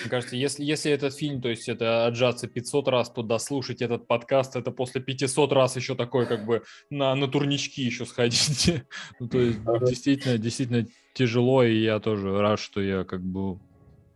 Мне 0.00 0.08
кажется, 0.08 0.36
если, 0.36 0.64
если 0.64 0.90
этот 0.90 1.14
фильм, 1.14 1.42
то 1.42 1.50
есть 1.50 1.68
это 1.68 2.06
отжаться 2.06 2.48
500 2.48 2.88
раз 2.88 3.10
туда, 3.10 3.38
слушать 3.38 3.82
этот 3.82 4.06
подкаст, 4.06 4.56
это 4.56 4.70
после 4.70 5.02
500 5.02 5.52
раз 5.52 5.76
еще 5.76 5.94
такой 5.94 6.26
как 6.26 6.46
бы 6.46 6.62
на, 6.88 7.14
на 7.14 7.28
турнички 7.28 7.82
еще 7.82 8.06
сходить. 8.06 8.82
ну, 9.20 9.28
то 9.28 9.38
есть 9.38 9.60
действительно, 9.86 10.38
действительно 10.38 10.86
тяжело, 11.12 11.62
и 11.62 11.74
я 11.74 12.00
тоже 12.00 12.40
рад, 12.40 12.58
что 12.58 12.80
я 12.80 13.04
как 13.04 13.22
бы, 13.22 13.58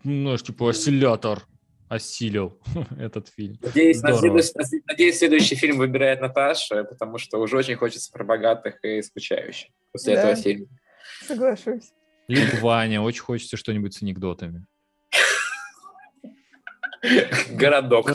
ну, 0.05 0.37
типа 0.37 0.71
осциллятор 0.71 1.47
осилил 1.89 2.59
этот 2.99 3.29
фильм. 3.29 3.59
Надеюсь, 3.63 4.03
на 4.03 4.15
следующий, 4.15 4.83
надеюсь, 4.87 5.19
следующий 5.19 5.55
фильм 5.55 5.79
выбирает 5.79 6.21
Наташа, 6.21 6.85
потому 6.85 7.19
что 7.19 7.39
уже 7.39 7.57
очень 7.57 7.77
хочется 7.77 8.11
про 8.13 8.25
богатых 8.25 8.83
и 8.85 9.03
скучающих 9.03 9.71
после 9.93 10.15
да. 10.15 10.23
этого 10.23 10.37
фильма. 10.37 10.67
Соглашусь. 11.27 11.93
Либо 12.29 12.57
Ваня, 12.61 13.01
очень 13.01 13.23
хочется 13.23 13.57
что-нибудь 13.57 13.95
с 13.95 14.03
анекдотами. 14.03 14.67
Городок. 17.53 18.11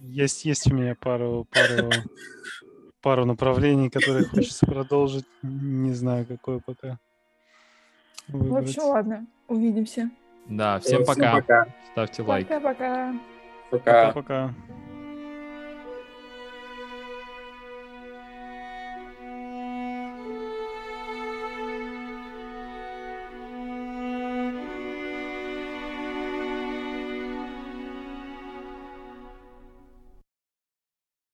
Есть, 0.00 0.44
есть 0.46 0.70
у 0.70 0.74
меня 0.74 0.94
пару, 0.94 1.46
пару, 1.50 1.90
пару 3.02 3.24
направлений, 3.26 3.90
которые 3.90 4.24
хочется 4.24 4.64
продолжить. 4.64 5.26
Не 5.42 5.92
знаю, 5.92 6.26
какое 6.26 6.60
пока. 6.60 6.98
Выбрать. 8.32 8.66
В 8.66 8.68
общем, 8.68 8.82
ладно. 8.84 9.26
Увидимся. 9.48 10.10
Да, 10.46 10.78
всем, 10.80 11.04
всем 11.04 11.14
пока. 11.14 11.34
пока. 11.36 11.66
Ставьте 11.92 12.22
лайк. 12.22 12.48
Пока-пока. 12.48 13.14
Пока. 13.70 14.12
Пока. 14.12 14.54